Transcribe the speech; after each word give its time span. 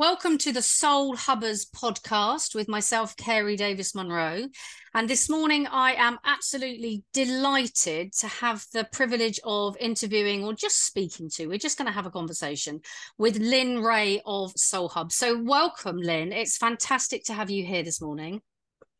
Welcome 0.00 0.38
to 0.38 0.52
the 0.52 0.60
Soulhubber's 0.60 1.66
podcast 1.66 2.54
with 2.54 2.68
myself, 2.68 3.18
Carey 3.18 3.54
Davis-Munro. 3.54 4.48
And 4.94 5.10
this 5.10 5.28
morning, 5.28 5.66
I 5.66 5.92
am 5.92 6.18
absolutely 6.24 7.04
delighted 7.12 8.14
to 8.14 8.26
have 8.26 8.64
the 8.72 8.88
privilege 8.92 9.38
of 9.44 9.76
interviewing 9.78 10.42
or 10.42 10.54
just 10.54 10.86
speaking 10.86 11.28
to, 11.34 11.48
we're 11.48 11.58
just 11.58 11.76
going 11.76 11.84
to 11.84 11.92
have 11.92 12.06
a 12.06 12.10
conversation 12.10 12.80
with 13.18 13.36
Lynn 13.36 13.82
Rae 13.82 14.22
of 14.24 14.54
Soulhub. 14.54 15.12
So, 15.12 15.38
welcome, 15.38 15.98
Lynn. 15.98 16.32
It's 16.32 16.56
fantastic 16.56 17.24
to 17.24 17.34
have 17.34 17.50
you 17.50 17.66
here 17.66 17.82
this 17.82 18.00
morning. 18.00 18.40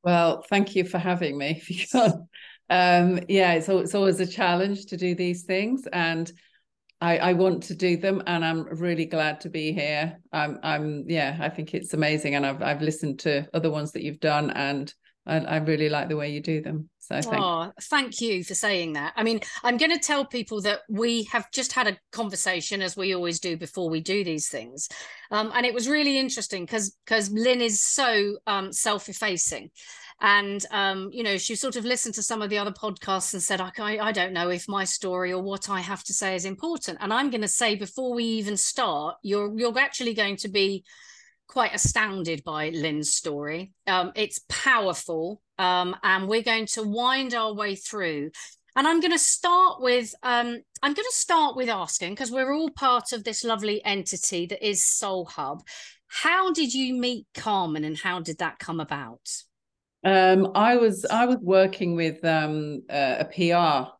Well, 0.05 0.45
thank 0.51 0.77
you 0.77 0.85
for 0.85 0.98
having 0.98 1.39
me 1.39 1.62
um, 2.69 3.21
yeah, 3.27 3.55
it's, 3.55 3.71
it's 3.71 3.95
always 3.95 4.21
a 4.21 4.27
challenge 4.27 4.85
to 4.89 4.98
do 4.98 5.14
these 5.14 5.45
things. 5.45 5.89
And 5.95 6.30
I, 7.01 7.17
I 7.19 7.32
want 7.32 7.62
to 7.64 7.75
do 7.75 7.96
them 7.96 8.23
and 8.27 8.45
I'm 8.45 8.64
really 8.79 9.07
glad 9.07 9.41
to 9.43 9.49
be 9.49 9.72
here. 9.72 10.18
I'm 10.32 10.58
I'm 10.63 11.04
yeah, 11.08 11.39
I 11.41 11.49
think 11.49 11.75
it's 11.75 11.95
amazing. 11.95 12.35
And 12.35 12.45
I've 12.45 12.63
I've 12.63 12.82
listened 12.82 13.21
to 13.21 13.49
other 13.54 13.71
ones 13.71 13.93
that 13.93 14.03
you've 14.03 14.21
done 14.21 14.50
and 14.50 14.93
I, 15.27 15.39
I 15.39 15.57
really 15.58 15.89
like 15.89 16.08
the 16.08 16.17
way 16.17 16.31
you 16.31 16.41
do 16.41 16.61
them. 16.61 16.89
So 16.99 17.21
thank 17.21 17.43
oh, 17.43 17.64
you. 17.64 17.72
thank 17.82 18.21
you 18.21 18.44
for 18.44 18.55
saying 18.55 18.94
that. 18.94 19.13
I 19.17 19.22
mean, 19.22 19.41
I'm 19.64 19.77
going 19.77 19.91
to 19.91 19.99
tell 19.99 20.25
people 20.25 20.61
that 20.63 20.81
we 20.89 21.25
have 21.25 21.50
just 21.50 21.72
had 21.72 21.89
a 21.89 21.96
conversation, 22.13 22.82
as 22.82 22.96
we 22.96 23.14
always 23.14 23.41
do 23.41 23.57
before 23.57 23.91
we 23.91 24.00
do 24.00 24.22
these 24.22 24.49
things, 24.49 24.89
um, 25.30 25.50
and 25.55 25.67
it 25.67 25.75
was 25.75 25.89
really 25.89 26.19
interesting 26.19 26.64
because 26.64 26.96
because 27.05 27.30
Lynn 27.30 27.61
is 27.61 27.82
so 27.82 28.39
um, 28.46 28.72
self-effacing, 28.72 29.71
and 30.20 30.64
um, 30.70 31.10
you 31.12 31.22
know 31.22 31.38
she 31.38 31.54
sort 31.54 31.76
of 31.76 31.84
listened 31.84 32.14
to 32.14 32.22
some 32.22 32.42
of 32.42 32.50
the 32.50 32.58
other 32.58 32.70
podcasts 32.70 33.33
and 33.33 33.42
said 33.42 33.60
I, 33.60 33.70
I 33.78 34.12
don't 34.12 34.33
know 34.33 34.50
if 34.50 34.69
my 34.69 34.84
story 34.84 35.33
or 35.33 35.42
what 35.42 35.70
i 35.70 35.80
have 35.80 36.05
to 36.05 36.12
say 36.12 36.34
is 36.34 36.44
important. 36.44 36.98
And 37.00 37.12
i'm 37.12 37.30
going 37.30 37.41
to 37.41 37.48
say 37.48 37.74
before 37.74 38.14
we 38.14 38.24
even 38.24 38.56
start 38.56 39.16
you're 39.22 39.58
you're 39.58 39.78
actually 39.78 40.14
going 40.14 40.36
to 40.36 40.48
be 40.48 40.84
quite 41.46 41.74
astounded 41.74 42.44
by 42.44 42.70
lynn's 42.70 43.12
story. 43.12 43.72
Um, 43.86 44.12
it's 44.14 44.40
powerful 44.48 45.42
um, 45.58 45.96
and 46.02 46.28
we're 46.28 46.42
going 46.42 46.66
to 46.66 46.82
wind 46.84 47.34
our 47.34 47.52
way 47.52 47.74
through. 47.74 48.30
And 48.77 48.86
i'm 48.86 49.00
going 49.00 49.12
to 49.12 49.18
start 49.18 49.80
with 49.80 50.14
um, 50.22 50.58
i'm 50.82 50.94
going 50.94 51.08
to 51.08 51.16
start 51.16 51.56
with 51.56 51.68
asking 51.68 52.12
because 52.12 52.30
we're 52.30 52.55
all 52.55 52.70
part 52.70 53.12
of 53.12 53.24
this 53.24 53.42
lovely 53.42 53.84
entity 53.84 54.46
that 54.46 54.66
is 54.66 54.82
soulhub. 54.82 55.60
How 56.06 56.52
did 56.52 56.74
you 56.74 56.94
meet 56.94 57.27
carmen 57.34 57.84
and 57.84 57.96
how 57.96 58.20
did 58.20 58.38
that 58.38 58.58
come 58.58 58.80
about 58.80 59.20
um, 60.04 60.52
I 60.54 60.76
was 60.76 61.04
I 61.04 61.26
was 61.26 61.38
working 61.38 61.94
with 61.94 62.24
um, 62.24 62.82
a, 62.88 63.18
a 63.20 63.24
PR 63.26 63.90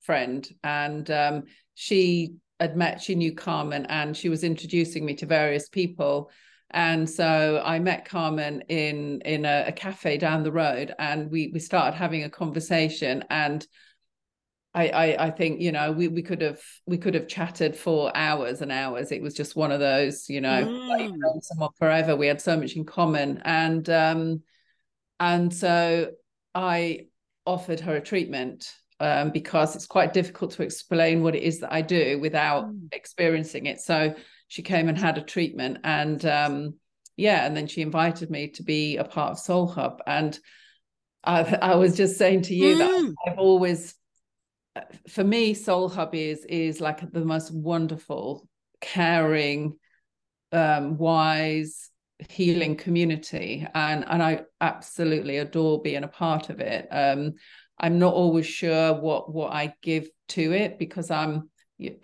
friend, 0.00 0.48
and 0.64 1.10
um, 1.10 1.42
she 1.74 2.34
had 2.58 2.76
met. 2.76 3.02
She 3.02 3.14
knew 3.14 3.34
Carmen, 3.34 3.86
and 3.86 4.16
she 4.16 4.28
was 4.28 4.44
introducing 4.44 5.04
me 5.04 5.14
to 5.16 5.26
various 5.26 5.68
people. 5.68 6.30
And 6.70 7.08
so 7.08 7.62
I 7.62 7.78
met 7.80 8.06
Carmen 8.06 8.62
in 8.68 9.20
in 9.22 9.44
a, 9.44 9.64
a 9.68 9.72
cafe 9.72 10.16
down 10.16 10.42
the 10.42 10.52
road, 10.52 10.94
and 10.98 11.30
we 11.30 11.50
we 11.52 11.60
started 11.60 11.96
having 11.96 12.24
a 12.24 12.30
conversation. 12.30 13.24
And 13.28 13.66
I, 14.74 14.88
I, 14.88 15.26
I 15.26 15.30
think 15.30 15.60
you 15.60 15.70
know 15.70 15.92
we 15.92 16.08
we 16.08 16.22
could 16.22 16.40
have 16.40 16.62
we 16.86 16.96
could 16.96 17.12
have 17.12 17.28
chatted 17.28 17.76
for 17.76 18.10
hours 18.16 18.62
and 18.62 18.72
hours. 18.72 19.12
It 19.12 19.20
was 19.20 19.34
just 19.34 19.54
one 19.54 19.70
of 19.70 19.80
those, 19.80 20.30
you 20.30 20.40
know, 20.40 20.64
mm. 20.64 20.88
like 20.88 21.42
someone 21.42 21.72
forever. 21.78 22.16
We 22.16 22.26
had 22.26 22.40
so 22.40 22.56
much 22.56 22.74
in 22.74 22.86
common, 22.86 23.42
and 23.44 23.88
um, 23.90 24.42
and 25.22 25.54
so 25.54 26.10
I 26.52 27.06
offered 27.46 27.78
her 27.78 27.94
a 27.94 28.00
treatment 28.00 28.74
um, 28.98 29.30
because 29.30 29.76
it's 29.76 29.86
quite 29.86 30.12
difficult 30.12 30.50
to 30.52 30.64
explain 30.64 31.22
what 31.22 31.36
it 31.36 31.44
is 31.44 31.60
that 31.60 31.72
I 31.72 31.80
do 31.80 32.18
without 32.20 32.66
mm. 32.66 32.88
experiencing 32.90 33.66
it. 33.66 33.80
So 33.80 34.16
she 34.48 34.62
came 34.62 34.88
and 34.88 34.98
had 34.98 35.18
a 35.18 35.22
treatment, 35.22 35.78
and 35.84 36.24
um, 36.26 36.74
yeah, 37.16 37.46
and 37.46 37.56
then 37.56 37.68
she 37.68 37.82
invited 37.82 38.30
me 38.30 38.48
to 38.48 38.64
be 38.64 38.96
a 38.96 39.04
part 39.04 39.30
of 39.30 39.38
Soulhub. 39.38 40.00
And 40.08 40.36
I, 41.22 41.44
I 41.62 41.74
was 41.76 41.96
just 41.96 42.18
saying 42.18 42.42
to 42.42 42.54
you 42.54 42.74
mm. 42.74 42.78
that 42.78 43.14
I've 43.28 43.38
always, 43.38 43.94
for 45.08 45.22
me, 45.22 45.54
Soulhub 45.54 46.14
is 46.14 46.44
is 46.46 46.80
like 46.80 47.12
the 47.12 47.24
most 47.24 47.52
wonderful, 47.52 48.48
caring, 48.80 49.78
um, 50.50 50.98
wise, 50.98 51.91
healing 52.28 52.76
community 52.76 53.66
and 53.74 54.04
and 54.08 54.22
I 54.22 54.42
absolutely 54.60 55.38
adore 55.38 55.82
being 55.82 56.04
a 56.04 56.08
part 56.08 56.50
of 56.50 56.60
it 56.60 56.88
um 56.90 57.34
I'm 57.78 57.98
not 57.98 58.14
always 58.14 58.46
sure 58.46 58.94
what 58.94 59.32
what 59.32 59.52
I 59.52 59.74
give 59.82 60.08
to 60.28 60.52
it 60.52 60.78
because 60.78 61.10
I'm 61.10 61.50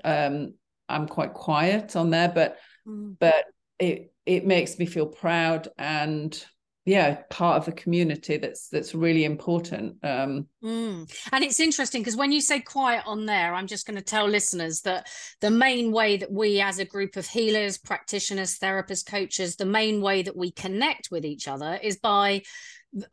um 0.04 0.54
I'm 0.88 1.06
quite 1.06 1.34
quiet 1.34 1.96
on 1.96 2.10
there 2.10 2.28
but 2.28 2.58
mm. 2.86 3.16
but 3.18 3.44
it 3.78 4.12
it 4.26 4.46
makes 4.46 4.78
me 4.78 4.86
feel 4.86 5.06
proud 5.06 5.68
and 5.78 6.44
yeah 6.88 7.18
part 7.28 7.58
of 7.58 7.66
the 7.66 7.72
community 7.72 8.38
that's 8.38 8.68
that's 8.68 8.94
really 8.94 9.24
important 9.24 9.94
um 10.02 10.46
mm. 10.64 11.28
and 11.32 11.44
it's 11.44 11.60
interesting 11.60 12.00
because 12.00 12.16
when 12.16 12.32
you 12.32 12.40
say 12.40 12.60
quiet 12.60 13.02
on 13.06 13.26
there 13.26 13.52
i'm 13.52 13.66
just 13.66 13.86
going 13.86 13.96
to 13.96 14.02
tell 14.02 14.26
listeners 14.26 14.80
that 14.80 15.06
the 15.42 15.50
main 15.50 15.92
way 15.92 16.16
that 16.16 16.32
we 16.32 16.62
as 16.62 16.78
a 16.78 16.86
group 16.86 17.16
of 17.16 17.26
healers 17.26 17.76
practitioners 17.76 18.58
therapists 18.58 19.06
coaches 19.06 19.56
the 19.56 19.66
main 19.66 20.00
way 20.00 20.22
that 20.22 20.34
we 20.34 20.50
connect 20.50 21.10
with 21.10 21.26
each 21.26 21.46
other 21.46 21.78
is 21.82 21.98
by 21.98 22.40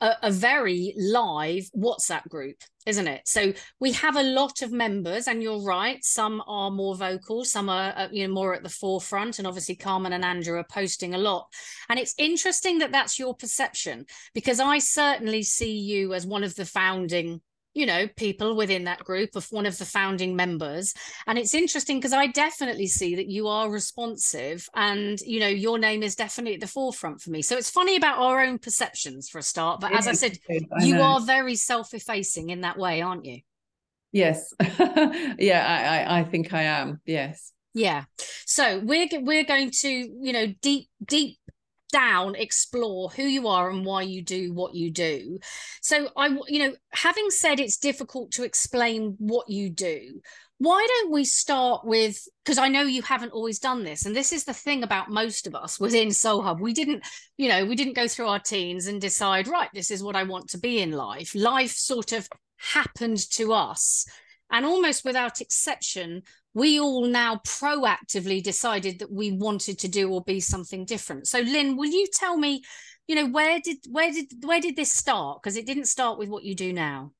a, 0.02 0.13
a, 0.24 0.31
very 0.31 0.94
live 0.97 1.69
WhatsApp 1.75 2.28
group, 2.30 2.56
isn't 2.86 3.08
it? 3.08 3.22
So 3.25 3.53
we 3.80 3.91
have 3.94 4.16
a 4.16 4.24
lot 4.24 4.62
of 4.62 4.72
members, 4.72 5.28
and 5.28 5.44
you're 5.44 5.62
right. 5.62 6.03
Some 6.03 6.41
are 6.47 6.72
more 6.72 6.96
vocal, 6.96 7.44
some 7.44 7.69
are 7.69 7.94
uh, 7.96 8.08
you 8.12 8.28
know 8.28 8.34
more 8.34 8.53
at 8.53 8.63
the 8.63 8.69
forefront, 8.69 9.38
and 9.38 9.47
obviously 9.47 9.75
Carmen 9.75 10.13
and 10.13 10.24
Andrew 10.24 10.58
are 10.58 10.66
posting 10.69 11.13
a 11.13 11.19
lot. 11.19 11.47
And 11.90 12.00
it's 12.00 12.16
interesting 12.18 12.80
that 12.80 12.91
that's 12.91 13.19
your 13.19 13.36
perception 13.36 14.06
because 14.34 14.59
I 14.59 14.80
certainly 14.80 15.44
see 15.44 15.78
you 15.78 16.13
as 16.13 16.25
one 16.25 16.44
of 16.44 16.56
the 16.56 16.66
founding 16.66 17.42
you 17.75 17.86
know 17.86 18.08
people 18.16 18.56
within 18.56 18.86
that 18.86 19.03
group 19.03 19.36
of 19.36 19.46
one 19.52 19.68
of 19.68 19.78
the 19.78 19.86
founding 19.86 20.36
members. 20.36 20.94
And 21.28 21.38
it's 21.38 21.53
interesting 21.53 21.97
because 21.97 22.13
i 22.13 22.25
definitely 22.28 22.88
see 22.88 23.16
that 23.16 23.28
you 23.28 23.47
are 23.47 23.69
responsive 23.69 24.68
and 24.74 25.19
you 25.22 25.40
know 25.40 25.47
your 25.47 25.78
name 25.78 26.02
is 26.02 26.16
definitely 26.16 26.56
at 26.56 26.62
the 26.62 26.68
forefront 26.68 27.22
for 27.22 27.30
me. 27.30 27.44
So 27.44 27.58
it's 27.58 27.69
funny 27.69 27.96
about 27.97 28.18
our 28.18 28.41
own 28.41 28.58
perceptions 28.58 29.30
for 29.30 29.38
a 29.38 29.44
start 29.44 29.81
but 29.81 29.94
as 29.94 30.08
i 30.08 30.13
said 30.13 30.40
I 30.50 30.86
you 30.86 31.02
are 31.02 31.19
very 31.19 31.56
self-effacing 31.56 32.50
in 32.50 32.62
that 32.62 32.78
way 32.78 33.02
aren't 33.02 33.25
you? 33.25 33.41
Yes. 34.12 34.53
Yeah 35.38 35.66
I, 35.68 36.16
I 36.16 36.19
i 36.19 36.24
think 36.24 36.53
i 36.53 36.63
am 36.63 37.02
yes. 37.06 37.52
Yeah. 37.75 38.06
So 38.46 38.80
we're 38.80 39.07
we're 39.12 39.44
going 39.44 39.69
to 39.81 39.90
you 39.90 40.31
know 40.31 40.47
deep 40.62 40.88
deep 41.03 41.38
down 41.95 42.35
explore 42.35 43.09
who 43.09 43.23
you 43.23 43.47
are 43.47 43.69
and 43.69 43.85
why 43.85 44.01
you 44.01 44.22
do 44.22 44.51
what 44.51 44.75
you 44.75 44.91
do. 44.91 45.39
So 45.81 46.09
i 46.17 46.28
you 46.47 46.59
know 46.59 46.75
having 46.91 47.29
said 47.29 47.59
it's 47.59 47.78
difficult 47.78 48.31
to 48.31 48.44
explain 48.44 49.16
what 49.17 49.50
you 49.50 49.69
do 49.69 50.19
why 50.57 50.85
don't 50.88 51.11
we 51.11 51.25
start 51.25 51.85
with 51.85 52.28
because 52.44 52.57
i 52.57 52.67
know 52.67 52.83
you 52.83 53.01
haven't 53.01 53.33
always 53.33 53.59
done 53.59 53.83
this 53.83 54.06
and 54.06 54.16
this 54.16 54.31
is 54.31 54.45
the 54.45 54.53
thing 54.53 54.83
about 54.83 55.09
most 55.09 55.47
of 55.47 55.56
us 55.56 55.79
within 55.79 56.09
soulhub. 56.09 56.59
We 56.59 56.73
didn't 56.73 57.03
you 57.38 57.50
know 57.50 57.66
we 57.66 57.75
didn't 57.75 57.95
go 58.01 58.07
through 58.07 58.27
our 58.27 58.39
teens 58.39 58.88
and 58.88 59.01
decide 59.01 59.47
right 59.47 59.69
this 59.73 59.91
is 59.91 60.03
what 60.03 60.16
i 60.16 60.23
want 60.23 60.50
to 60.50 60.57
be 60.57 60.81
in 60.81 60.91
life. 60.91 61.33
Life 61.35 61.72
sort 61.72 62.12
of 62.12 62.27
happened 62.57 63.29
to 63.31 63.53
us 63.53 64.06
and 64.50 64.66
almost 64.66 65.06
without 65.06 65.41
exception 65.41 66.23
we 66.56 66.80
all 66.80 67.06
now 67.06 67.42
proactively 67.46 68.42
decided 68.42 69.00
that 69.00 69.12
we 69.12 69.32
wanted 69.32 69.78
to 69.80 69.90
do 69.90 70.10
or 70.10 70.24
be 70.24 70.40
something 70.40 70.86
different. 70.86 71.28
So 71.28 71.40
Lynn, 71.40 71.76
will 71.76 71.92
you 71.92 72.08
tell 72.12 72.38
me, 72.38 72.64
you 73.08 73.16
know, 73.16 73.28
where 73.28 73.60
did 73.60 73.78
where 73.92 74.12
did 74.12 74.28
where 74.42 74.62
did 74.62 74.78
this 74.78 74.92
start? 74.92 75.44
Because 75.44 75.58
it 75.58 75.68
didn't 75.68 75.86
start 75.86 76.18
with 76.18 76.30
what 76.30 76.44
you 76.44 76.56
do 76.56 76.74
now. 76.74 77.12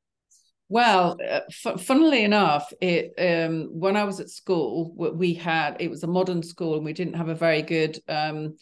Well, 0.70 1.18
uh, 1.22 1.42
f- 1.50 1.82
funnily 1.82 2.24
enough, 2.24 2.72
it 2.82 3.14
um, 3.20 3.70
when 3.72 3.98
I 3.98 4.06
was 4.06 4.20
at 4.20 4.30
school, 4.30 4.96
we 4.96 5.34
had 5.34 5.78
it 5.80 5.92
was 5.92 6.04
a 6.04 6.08
modern 6.08 6.42
school, 6.42 6.76
and 6.76 6.86
we 6.86 6.94
didn't 6.94 7.16
have 7.16 7.28
a 7.30 7.36
very 7.36 7.62
good 7.62 8.00
um, 8.08 8.56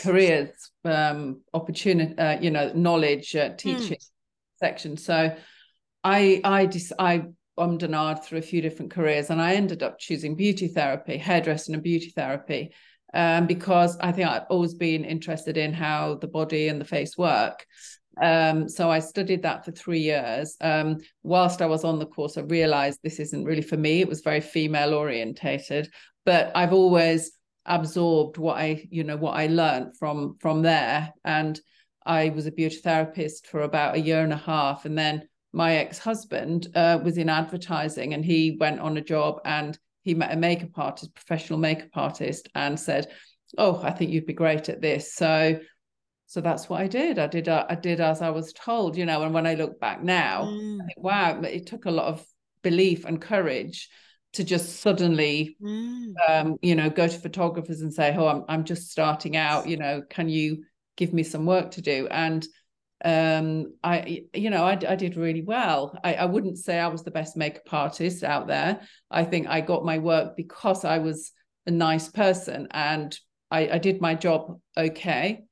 careers 0.00 0.50
um, 0.84 1.42
opportunity, 1.54 2.18
uh, 2.18 2.40
you 2.40 2.50
know, 2.50 2.72
knowledge 2.74 3.34
uh, 3.36 3.50
teaching 3.56 3.96
mm. 3.96 4.10
section. 4.60 4.96
So 4.96 5.34
I 6.02 6.40
I 6.44 6.66
dis- 6.66 6.92
I 6.98 7.22
ummed 7.58 7.82
and 7.82 7.94
ahed 7.94 8.24
through 8.24 8.38
a 8.38 8.42
few 8.42 8.62
different 8.62 8.90
careers, 8.90 9.30
and 9.30 9.40
I 9.40 9.54
ended 9.54 9.82
up 9.82 9.98
choosing 9.98 10.36
beauty 10.36 10.68
therapy, 10.68 11.16
hairdressing, 11.16 11.74
and 11.74 11.82
beauty 11.82 12.10
therapy, 12.10 12.72
um, 13.14 13.46
because 13.46 13.96
I 13.98 14.12
think 14.12 14.28
I've 14.28 14.46
always 14.50 14.74
been 14.74 15.04
interested 15.04 15.56
in 15.56 15.72
how 15.72 16.16
the 16.16 16.28
body 16.28 16.68
and 16.68 16.80
the 16.80 16.84
face 16.84 17.16
work. 17.16 17.66
Um, 18.20 18.68
so 18.68 18.90
I 18.90 18.98
studied 18.98 19.42
that 19.42 19.64
for 19.64 19.70
three 19.70 20.00
years. 20.00 20.56
Um, 20.60 20.98
whilst 21.22 21.62
I 21.62 21.66
was 21.66 21.84
on 21.84 21.98
the 21.98 22.06
course, 22.06 22.36
I 22.36 22.42
realized 22.42 22.98
this 23.02 23.20
isn't 23.20 23.44
really 23.44 23.62
for 23.62 23.76
me. 23.76 24.00
It 24.00 24.08
was 24.08 24.22
very 24.22 24.40
female 24.40 24.94
orientated, 24.94 25.90
but 26.24 26.50
I've 26.54 26.72
always 26.72 27.30
absorbed 27.64 28.38
what 28.38 28.56
I, 28.56 28.88
you 28.90 29.04
know, 29.04 29.16
what 29.16 29.36
I 29.36 29.46
learned 29.46 29.96
from 29.98 30.36
from 30.40 30.62
there. 30.62 31.12
And 31.24 31.60
I 32.04 32.30
was 32.30 32.46
a 32.46 32.52
beauty 32.52 32.76
therapist 32.76 33.46
for 33.46 33.60
about 33.60 33.94
a 33.94 34.00
year 34.00 34.22
and 34.24 34.32
a 34.32 34.36
half, 34.36 34.84
and 34.84 34.96
then 34.96 35.27
my 35.52 35.76
ex-husband 35.76 36.68
uh, 36.74 36.98
was 37.02 37.16
in 37.16 37.28
advertising 37.28 38.14
and 38.14 38.24
he 38.24 38.56
went 38.60 38.80
on 38.80 38.96
a 38.96 39.02
job 39.02 39.40
and 39.44 39.78
he 40.02 40.14
met 40.14 40.32
a 40.32 40.36
makeup 40.36 40.70
artist 40.76 41.14
professional 41.14 41.58
makeup 41.58 41.88
artist 41.94 42.48
and 42.54 42.78
said 42.78 43.06
oh 43.56 43.80
i 43.82 43.90
think 43.90 44.10
you'd 44.10 44.26
be 44.26 44.32
great 44.32 44.68
at 44.68 44.80
this 44.80 45.14
so 45.14 45.58
so 46.26 46.40
that's 46.40 46.68
what 46.68 46.80
i 46.80 46.86
did 46.86 47.18
i 47.18 47.26
did 47.26 47.48
uh, 47.48 47.64
i 47.68 47.74
did 47.74 48.00
as 48.00 48.20
i 48.20 48.30
was 48.30 48.52
told 48.52 48.96
you 48.96 49.06
know 49.06 49.22
and 49.22 49.32
when 49.32 49.46
i 49.46 49.54
look 49.54 49.80
back 49.80 50.02
now 50.02 50.44
mm. 50.44 50.78
think, 50.78 50.98
wow 50.98 51.40
it 51.40 51.66
took 51.66 51.86
a 51.86 51.90
lot 51.90 52.06
of 52.06 52.24
belief 52.62 53.04
and 53.04 53.20
courage 53.20 53.88
to 54.34 54.44
just 54.44 54.80
suddenly 54.80 55.56
mm. 55.62 56.12
um, 56.28 56.56
you 56.60 56.74
know 56.74 56.90
go 56.90 57.08
to 57.08 57.18
photographers 57.18 57.80
and 57.80 57.92
say 57.92 58.14
oh 58.16 58.28
I'm, 58.28 58.44
I'm 58.48 58.64
just 58.64 58.90
starting 58.90 59.36
out 59.36 59.66
you 59.66 59.78
know 59.78 60.02
can 60.08 60.28
you 60.28 60.64
give 60.96 61.14
me 61.14 61.22
some 61.22 61.46
work 61.46 61.70
to 61.72 61.80
do 61.80 62.08
and 62.10 62.46
um 63.04 63.72
i 63.84 64.24
you 64.34 64.50
know 64.50 64.64
I, 64.64 64.72
I 64.72 64.96
did 64.96 65.16
really 65.16 65.42
well. 65.42 65.96
I, 66.02 66.14
I 66.14 66.24
wouldn't 66.24 66.58
say 66.58 66.78
i 66.78 66.88
was 66.88 67.04
the 67.04 67.12
best 67.12 67.36
makeup 67.36 67.72
artist 67.72 68.24
out 68.24 68.46
there. 68.48 68.80
I 69.10 69.24
think 69.24 69.46
i 69.48 69.60
got 69.60 69.84
my 69.84 69.98
work 69.98 70.36
because 70.36 70.84
i 70.84 70.98
was 70.98 71.32
a 71.66 71.70
nice 71.70 72.08
person 72.08 72.68
and 72.72 73.16
i, 73.50 73.68
I 73.68 73.78
did 73.78 74.00
my 74.00 74.14
job 74.14 74.60
okay. 74.76 75.44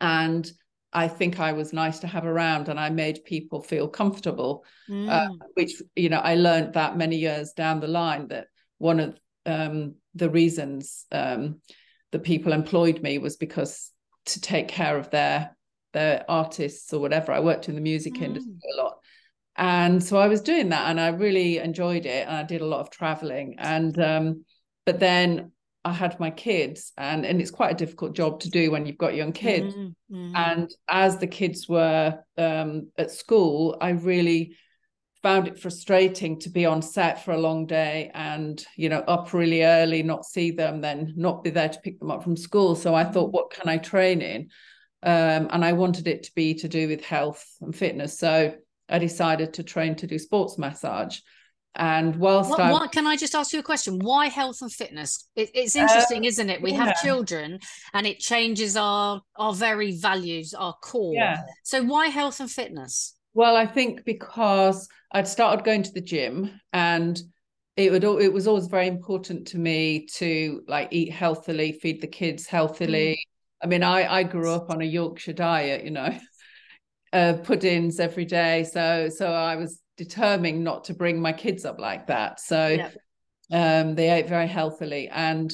And 0.00 0.50
i 0.92 1.06
think 1.08 1.38
i 1.38 1.52
was 1.52 1.72
nice 1.72 1.98
to 1.98 2.06
have 2.06 2.24
around 2.24 2.68
and 2.68 2.80
i 2.80 2.88
made 2.88 3.24
people 3.24 3.60
feel 3.60 3.86
comfortable 3.88 4.64
uh, 4.88 4.92
mm. 4.92 5.08
uh, 5.10 5.28
which 5.54 5.82
you 5.94 6.08
know 6.08 6.20
i 6.20 6.34
learned 6.34 6.72
that 6.72 6.96
many 6.96 7.16
years 7.16 7.52
down 7.52 7.80
the 7.80 7.86
line 7.88 8.28
that 8.28 8.46
one 8.78 9.00
of 9.00 9.18
um, 9.44 9.94
the 10.14 10.30
reasons 10.30 11.06
um, 11.12 11.60
that 12.12 12.22
people 12.22 12.52
employed 12.52 13.02
me 13.02 13.18
was 13.18 13.36
because 13.36 13.90
to 14.26 14.40
take 14.40 14.68
care 14.68 14.96
of 14.96 15.10
their 15.10 15.56
artists 16.28 16.92
or 16.92 17.00
whatever. 17.00 17.32
I 17.32 17.40
worked 17.40 17.68
in 17.68 17.74
the 17.74 17.80
music 17.80 18.14
mm. 18.14 18.22
industry 18.22 18.54
a 18.74 18.82
lot. 18.82 18.98
And 19.56 20.02
so 20.02 20.18
I 20.18 20.28
was 20.28 20.40
doing 20.40 20.68
that 20.68 20.88
and 20.88 21.00
I 21.00 21.08
really 21.08 21.58
enjoyed 21.58 22.06
it. 22.06 22.26
And 22.28 22.36
I 22.36 22.44
did 22.44 22.60
a 22.60 22.66
lot 22.66 22.80
of 22.80 22.90
traveling. 22.90 23.56
And 23.58 23.98
um, 24.00 24.44
but 24.86 25.00
then 25.00 25.52
I 25.84 25.92
had 25.92 26.20
my 26.20 26.30
kids 26.30 26.92
and 26.96 27.26
and 27.26 27.40
it's 27.40 27.50
quite 27.50 27.72
a 27.72 27.84
difficult 27.84 28.14
job 28.14 28.40
to 28.40 28.50
do 28.50 28.70
when 28.70 28.86
you've 28.86 28.98
got 28.98 29.14
young 29.14 29.32
kids. 29.32 29.74
Mm, 29.74 29.94
mm. 30.12 30.32
And 30.36 30.70
as 30.88 31.18
the 31.18 31.26
kids 31.26 31.68
were 31.68 32.18
um, 32.36 32.90
at 32.96 33.10
school, 33.10 33.76
I 33.80 33.90
really 33.90 34.56
found 35.22 35.48
it 35.48 35.58
frustrating 35.58 36.38
to 36.40 36.50
be 36.50 36.64
on 36.64 36.80
set 36.80 37.24
for 37.24 37.32
a 37.32 37.40
long 37.40 37.66
day 37.66 38.10
and 38.14 38.64
you 38.76 38.88
know 38.88 39.00
up 39.00 39.32
really 39.32 39.64
early 39.64 40.02
not 40.02 40.24
see 40.24 40.52
them 40.52 40.80
then 40.80 41.12
not 41.16 41.42
be 41.42 41.50
there 41.50 41.68
to 41.68 41.80
pick 41.80 41.98
them 41.98 42.10
up 42.10 42.22
from 42.22 42.36
school 42.36 42.76
so 42.76 42.94
i 42.94 43.04
thought 43.04 43.30
mm. 43.30 43.32
what 43.32 43.50
can 43.50 43.68
i 43.68 43.76
train 43.76 44.22
in 44.22 44.48
um, 45.02 45.48
and 45.50 45.64
I 45.64 45.72
wanted 45.72 46.08
it 46.08 46.24
to 46.24 46.34
be 46.34 46.54
to 46.54 46.68
do 46.68 46.88
with 46.88 47.04
health 47.04 47.44
and 47.60 47.74
fitness. 47.74 48.18
So 48.18 48.54
I 48.88 48.98
decided 48.98 49.54
to 49.54 49.62
train 49.62 49.94
to 49.96 50.06
do 50.06 50.18
sports 50.18 50.58
massage. 50.58 51.18
And 51.74 52.16
whilst 52.16 52.50
what, 52.50 52.60
I, 52.60 52.72
what, 52.72 52.90
can 52.90 53.06
I 53.06 53.16
just 53.16 53.36
ask 53.36 53.52
you 53.52 53.60
a 53.60 53.62
question? 53.62 54.00
Why 54.00 54.26
health 54.26 54.62
and 54.62 54.72
fitness? 54.72 55.28
It, 55.36 55.50
it's 55.54 55.76
interesting, 55.76 56.24
uh, 56.24 56.28
isn't 56.28 56.50
it? 56.50 56.60
We 56.60 56.72
yeah. 56.72 56.86
have 56.86 57.02
children, 57.02 57.60
and 57.94 58.04
it 58.04 58.18
changes 58.18 58.76
our 58.76 59.20
our 59.36 59.52
very 59.52 59.92
values, 59.92 60.54
our 60.54 60.72
core. 60.82 61.14
Yeah. 61.14 61.42
So 61.62 61.84
why 61.84 62.08
health 62.08 62.40
and 62.40 62.50
fitness? 62.50 63.14
Well, 63.34 63.56
I 63.56 63.66
think 63.66 64.04
because 64.04 64.88
I'd 65.12 65.28
started 65.28 65.64
going 65.64 65.84
to 65.84 65.92
the 65.92 66.00
gym, 66.00 66.50
and 66.72 67.20
it 67.76 67.92
would 67.92 68.02
it 68.02 68.32
was 68.32 68.48
always 68.48 68.66
very 68.66 68.88
important 68.88 69.46
to 69.48 69.58
me 69.58 70.06
to 70.14 70.62
like 70.66 70.88
eat 70.90 71.12
healthily, 71.12 71.72
feed 71.72 72.00
the 72.00 72.08
kids 72.08 72.46
healthily. 72.46 73.12
Mm 73.12 73.37
I 73.62 73.66
mean, 73.66 73.82
I 73.82 74.06
I 74.12 74.22
grew 74.22 74.50
up 74.52 74.70
on 74.70 74.80
a 74.80 74.84
Yorkshire 74.84 75.32
diet, 75.32 75.84
you 75.84 75.90
know, 75.90 76.16
uh, 77.12 77.34
puddings 77.42 78.00
every 78.00 78.24
day. 78.24 78.64
So 78.64 79.08
so 79.08 79.32
I 79.32 79.56
was 79.56 79.80
determined 79.96 80.62
not 80.64 80.84
to 80.84 80.94
bring 80.94 81.20
my 81.20 81.32
kids 81.32 81.64
up 81.64 81.78
like 81.78 82.06
that. 82.06 82.40
So 82.40 82.78
yeah. 83.50 83.80
um, 83.80 83.94
they 83.94 84.10
ate 84.10 84.28
very 84.28 84.48
healthily, 84.48 85.08
and 85.08 85.52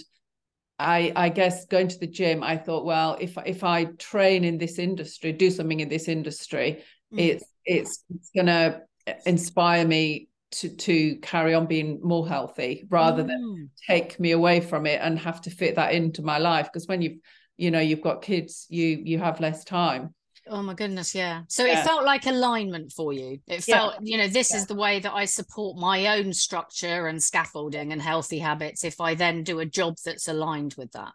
I 0.79 1.13
I 1.17 1.29
guess 1.29 1.67
going 1.67 1.89
to 1.89 1.99
the 1.99 2.07
gym, 2.07 2.43
I 2.43 2.57
thought, 2.57 2.85
well, 2.85 3.17
if 3.21 3.37
if 3.47 3.65
I 3.65 3.85
train 3.99 4.45
in 4.45 4.59
this 4.59 4.79
industry, 4.79 5.33
do 5.33 5.51
something 5.51 5.81
in 5.81 5.89
this 5.89 6.09
industry, 6.09 6.83
mm. 7.13 7.19
it's 7.19 7.45
it's 7.65 8.05
it's 8.15 8.31
gonna 8.37 8.83
inspire 9.27 9.87
me 9.87 10.29
to 10.51 10.69
to 10.69 11.17
carry 11.17 11.55
on 11.55 11.67
being 11.67 12.01
more 12.03 12.27
healthy 12.27 12.85
rather 12.89 13.25
mm. 13.25 13.29
than 13.29 13.71
take 13.87 14.19
me 14.21 14.31
away 14.31 14.61
from 14.61 14.87
it 14.87 15.01
and 15.03 15.19
have 15.19 15.41
to 15.43 15.51
fit 15.51 15.75
that 15.77 15.93
into 15.93 16.23
my 16.23 16.39
life 16.39 16.67
because 16.67 16.87
when 16.87 17.03
you've 17.03 17.19
you 17.57 17.71
know 17.71 17.81
you've 17.81 18.01
got 18.01 18.23
kids 18.23 18.67
you 18.69 19.01
you 19.05 19.19
have 19.19 19.41
less 19.41 19.65
time 19.65 20.15
oh 20.51 20.63
my 20.63 20.75
goodness 20.75 21.15
yeah 21.15 21.43
so 21.49 21.65
yeah. 21.65 21.81
it 21.81 21.85
felt 21.85 22.05
like 22.05 22.27
alignment 22.27 22.93
for 22.93 23.13
you 23.13 23.39
it 23.47 23.63
felt 23.63 23.95
yeah. 23.95 24.01
you 24.03 24.19
know 24.19 24.29
this 24.29 24.51
yeah. 24.51 24.59
is 24.59 24.67
the 24.67 24.75
way 24.75 25.01
that 25.01 25.13
i 25.15 25.25
support 25.25 25.79
my 25.79 26.19
own 26.19 26.33
structure 26.33 27.07
and 27.07 27.23
scaffolding 27.23 27.93
and 27.93 28.03
healthy 28.03 28.39
habits 28.39 28.85
if 28.85 29.01
i 29.01 29.15
then 29.15 29.43
do 29.43 29.61
a 29.61 29.67
job 29.67 29.95
that's 30.05 30.29
aligned 30.29 30.75
with 30.77 30.91
that 30.93 31.13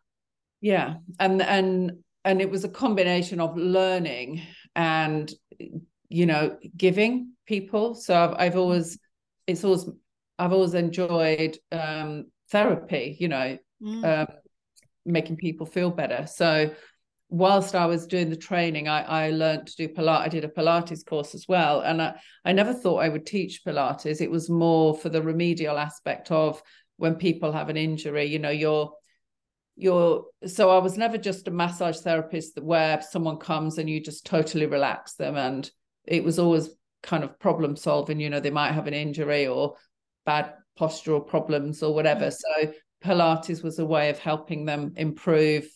yeah 0.62 0.96
and 1.20 1.42
and 1.42 1.92
and 2.26 2.42
it 2.42 2.50
was 2.50 2.64
a 2.64 2.70
combination 2.70 3.40
of 3.40 3.56
learning 3.56 4.42
and 4.76 5.32
you 6.10 6.26
know 6.26 6.58
giving 6.76 7.34
people 7.46 7.94
so 7.94 8.16
i've, 8.16 8.36
I've 8.38 8.58
always 8.58 8.98
it's 9.46 9.64
always 9.64 9.86
i've 10.40 10.54
always 10.54 10.74
enjoyed 10.74 11.58
um 11.72 12.26
therapy 12.50 13.16
you 13.20 13.28
know 13.28 13.58
mm. 13.82 14.04
um, 14.04 14.28
making 15.12 15.38
people 15.38 15.66
feel 15.66 15.92
better. 15.92 16.28
So 16.28 16.72
whilst 17.30 17.76
I 17.76 17.86
was 17.86 18.08
doing 18.08 18.30
the 18.30 18.36
training, 18.36 18.88
I, 18.88 19.02
I 19.04 19.30
learned 19.32 19.68
to 19.68 19.76
do 19.76 19.94
Pilates. 19.94 20.22
I 20.22 20.30
did 20.30 20.44
a 20.44 20.50
Pilates 20.50 21.06
course 21.06 21.36
as 21.36 21.48
well. 21.48 21.82
And 21.82 22.02
I, 22.02 22.20
I 22.44 22.54
never 22.54 22.74
thought 22.74 23.04
I 23.04 23.10
would 23.10 23.26
teach 23.26 23.64
Pilates. 23.66 24.22
It 24.22 24.32
was 24.32 24.50
more 24.50 24.96
for 24.96 25.10
the 25.10 25.22
remedial 25.22 25.78
aspect 25.78 26.32
of 26.32 26.62
when 26.98 27.16
people 27.16 27.52
have 27.52 27.70
an 27.70 27.78
injury, 27.78 28.26
you 28.26 28.40
know, 28.40 28.50
you're 28.50 28.94
you're 29.78 30.26
so 30.46 30.70
I 30.70 30.80
was 30.80 30.98
never 30.98 31.18
just 31.18 31.48
a 31.48 31.52
massage 31.52 32.00
therapist 32.00 32.62
where 32.62 33.02
someone 33.02 33.38
comes 33.38 33.78
and 33.78 33.90
you 33.90 34.02
just 34.02 34.26
totally 34.26 34.66
relax 34.66 35.14
them. 35.14 35.38
And 35.38 35.70
it 36.06 36.22
was 36.22 36.38
always 36.38 36.70
kind 37.02 37.24
of 37.24 37.40
problem 37.40 37.78
solving, 37.78 38.20
you 38.20 38.30
know, 38.30 38.42
they 38.42 38.50
might 38.50 38.74
have 38.74 38.88
an 38.88 38.94
injury 38.94 39.48
or 39.48 39.76
bad 40.26 40.54
postural 40.78 41.26
problems 41.26 41.82
or 41.82 41.94
whatever. 41.94 42.26
Mm-hmm. 42.26 42.64
So 42.66 42.74
Pilates 43.04 43.64
was 43.64 43.80
a 43.80 43.86
way 43.86 44.10
of 44.10 44.20
helping 44.20 44.66
them 44.66 44.94
improve 44.96 45.68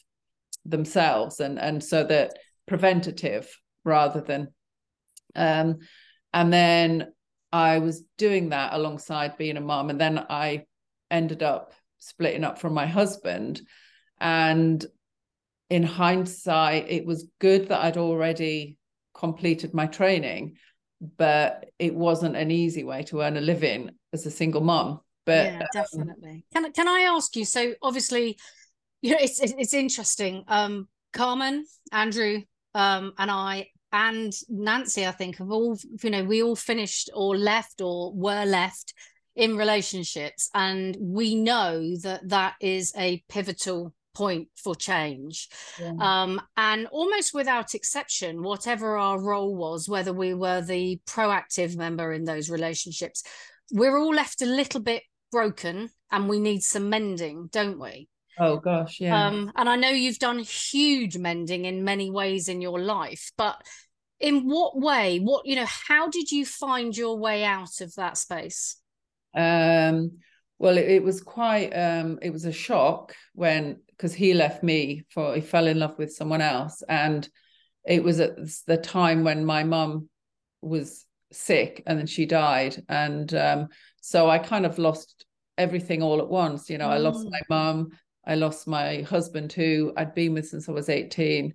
themselves 0.66 1.40
and 1.40 1.60
and 1.60 1.84
so 1.84 2.04
that 2.04 2.38
preventative 2.68 3.50
rather 3.84 4.22
than 4.22 4.48
um 5.36 5.80
and 6.34 6.52
then 6.52 7.12
I 7.52 7.80
was 7.80 8.04
doing 8.18 8.50
that 8.50 8.74
alongside 8.74 9.38
being 9.38 9.58
a 9.58 9.62
mom 9.62 9.90
and 9.90 10.02
then 10.02 10.18
I 10.18 10.66
ended 11.12 11.44
up 11.44 11.74
splitting 12.00 12.44
up 12.44 12.58
from 12.60 12.74
my 12.74 12.88
husband. 12.88 13.62
And 14.20 14.84
in 15.70 15.84
hindsight 15.84 16.90
it 16.90 17.06
was 17.06 17.30
good 17.40 17.68
that 17.68 17.82
I'd 17.82 17.98
already 17.98 18.78
completed 19.14 19.74
my 19.74 19.88
training 19.88 20.58
but 21.18 21.66
it 21.80 21.94
wasn't 21.94 22.36
an 22.36 22.52
easy 22.52 22.84
way 22.84 23.04
to 23.04 23.22
earn 23.22 23.38
a 23.38 23.42
living 23.42 23.90
as 24.14 24.26
a 24.26 24.32
single 24.32 24.62
mom 24.62 25.00
but 25.26 25.46
yeah, 25.46 25.60
um, 25.60 25.68
definitely. 25.74 26.46
Um, 26.56 26.64
can 26.64 26.74
can 26.74 26.88
I 26.88 27.02
ask 27.02 27.36
you? 27.36 27.46
So 27.46 27.74
obviously, 27.82 28.38
you 29.02 29.12
know, 29.12 29.18
it's 29.20 29.40
it's 29.42 29.74
interesting. 29.74 30.44
Um, 30.48 30.88
Carmen, 31.14 31.66
Andrew, 31.92 32.42
um, 32.74 33.14
and 33.18 33.30
I 33.32 33.68
and 33.92 34.34
Nancy, 34.50 35.06
I 35.06 35.12
think, 35.12 35.38
have 35.38 35.52
all 35.52 35.78
you 36.02 36.10
know, 36.10 36.24
we 36.24 36.42
all 36.42 36.56
finished 36.56 37.10
or 37.14 37.38
left 37.38 37.82
or 37.82 38.14
were 38.14 38.46
left 38.46 38.94
in 39.36 39.58
relationships, 39.58 40.50
and 40.54 40.98
we 41.00 41.36
know 41.36 41.96
that 41.98 42.28
that 42.30 42.56
is 42.60 42.94
a 42.98 43.24
pivotal 43.30 43.94
point 44.14 44.48
for 44.56 44.76
change. 44.76 45.50
Yeah. 45.80 45.94
Um, 46.00 46.42
and 46.56 46.88
almost 46.88 47.34
without 47.34 47.74
exception, 47.74 48.44
whatever 48.44 48.98
our 48.98 49.20
role 49.20 49.56
was, 49.56 49.90
whether 49.90 50.14
we 50.14 50.34
were 50.34 50.62
the 50.62 51.00
proactive 51.08 51.76
member 51.76 52.14
in 52.14 52.24
those 52.24 52.50
relationships, 52.50 53.24
we're 53.72 53.98
all 53.98 54.14
left 54.14 54.42
a 54.42 54.46
little 54.46 54.82
bit 54.82 55.04
broken 55.34 55.90
and 56.12 56.30
we 56.30 56.40
need 56.40 56.62
some 56.62 56.90
mending, 56.90 57.50
don't 57.52 57.80
we? 57.80 58.08
Oh 58.40 58.58
gosh, 58.58 59.00
yeah. 59.00 59.28
Um, 59.28 59.52
and 59.56 59.68
I 59.68 59.76
know 59.76 59.90
you've 59.90 60.20
done 60.20 60.40
huge 60.40 61.18
mending 61.18 61.66
in 61.66 61.84
many 61.84 62.12
ways 62.12 62.48
in 62.48 62.62
your 62.62 62.80
life, 62.80 63.32
but 63.36 63.62
in 64.20 64.48
what 64.48 64.80
way? 64.80 65.20
What 65.20 65.46
you 65.46 65.56
know, 65.56 65.66
how 65.66 66.08
did 66.08 66.32
you 66.32 66.46
find 66.46 66.96
your 66.96 67.18
way 67.18 67.44
out 67.44 67.82
of 67.82 67.94
that 67.96 68.18
space? 68.18 68.78
Um, 69.36 70.20
well, 70.60 70.78
it, 70.78 70.88
it 70.88 71.04
was 71.04 71.20
quite 71.20 71.72
um, 71.72 72.20
it 72.22 72.32
was 72.32 72.46
a 72.46 72.52
shock 72.52 73.16
when 73.34 73.82
because 73.90 74.14
he 74.14 74.36
left 74.36 74.64
me 74.64 75.04
for 75.10 75.34
he 75.36 75.42
fell 75.42 75.68
in 75.68 75.80
love 75.80 75.98
with 75.98 76.14
someone 76.14 76.42
else, 76.42 76.84
and 76.88 77.28
it 77.86 78.04
was 78.04 78.20
at 78.20 78.38
the 78.68 78.78
time 78.78 79.24
when 79.24 79.46
my 79.46 79.64
mum 79.64 80.10
was 80.62 81.06
sick 81.34 81.84
and 81.86 81.98
then 82.00 82.08
she 82.08 82.26
died, 82.26 82.84
and 82.90 83.34
um, 83.34 83.68
so 84.02 84.30
I 84.30 84.40
kind 84.40 84.66
of 84.66 84.78
lost 84.78 85.26
everything 85.58 86.02
all 86.02 86.20
at 86.20 86.30
once. 86.30 86.70
You 86.70 86.78
know, 86.78 86.88
mm. 86.88 86.94
I 86.94 86.98
lost 86.98 87.28
my 87.30 87.40
mm. 87.40 87.50
mum, 87.50 87.90
I 88.26 88.36
lost 88.36 88.68
my 88.68 89.02
husband 89.02 89.52
who 89.54 89.94
I'd 89.98 90.14
been 90.14 90.34
with 90.34 90.48
since 90.48 90.70
I 90.70 90.72
was 90.72 90.90
18. 90.90 91.54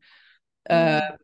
Mm. 0.71 1.03
Uh, 1.03 1.17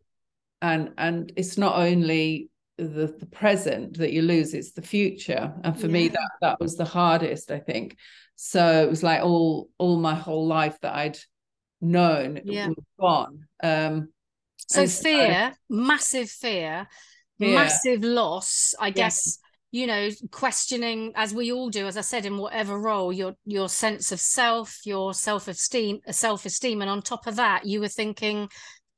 and 0.63 0.93
and 0.97 1.33
it's 1.37 1.59
not 1.59 1.77
only 1.77 2.49
the, 2.79 3.15
the 3.19 3.27
present 3.27 3.99
that 3.99 4.13
you 4.13 4.23
lose, 4.23 4.55
it's 4.55 4.73
the 4.73 4.83
future. 4.83 5.53
And 5.63 5.79
for 5.79 5.87
yeah. 5.87 5.93
me, 5.93 6.09
that 6.09 6.31
that 6.41 6.61
was 6.61 6.77
the 6.77 6.85
hardest, 6.85 7.51
I 7.51 7.59
think. 7.59 7.97
So 8.37 8.83
it 8.83 8.91
was 8.91 9.03
like 9.03 9.23
all 9.23 9.69
all 9.79 9.99
my 9.99 10.15
whole 10.15 10.47
life 10.47 10.79
that 10.81 10.95
I'd 10.95 11.19
known 11.81 12.41
Yeah. 12.45 12.69
was 12.69 12.85
gone. 12.99 13.47
Um, 13.63 14.09
So 14.57 14.83
and 14.83 14.91
so- 14.91 15.03
fear, 15.03 15.55
massive 15.69 16.31
fear, 16.31 16.89
Yeah. 17.39 17.55
massive 17.55 18.03
loss. 18.03 18.75
I 18.79 18.89
Yeah. 18.89 18.93
guess 18.93 19.39
you 19.71 19.89
know, 19.89 20.09
questioning 20.31 21.11
as 21.17 21.35
we 21.35 21.51
all 21.51 21.69
do, 21.69 21.89
as 21.89 21.97
I 21.97 22.01
said, 22.03 22.25
in 22.27 22.39
whatever 22.39 22.79
role, 22.79 23.13
your 23.13 23.35
your 23.45 23.69
sense 23.69 24.13
of 24.13 24.21
self, 24.21 24.79
your 24.85 25.13
self 25.13 25.49
esteem, 25.49 25.99
self 26.13 26.47
esteem, 26.47 26.81
and 26.81 26.89
on 26.89 27.03
top 27.03 27.27
of 27.27 27.35
that, 27.37 27.67
you 27.67 27.81
were 27.81 27.89
thinking, 27.89 28.49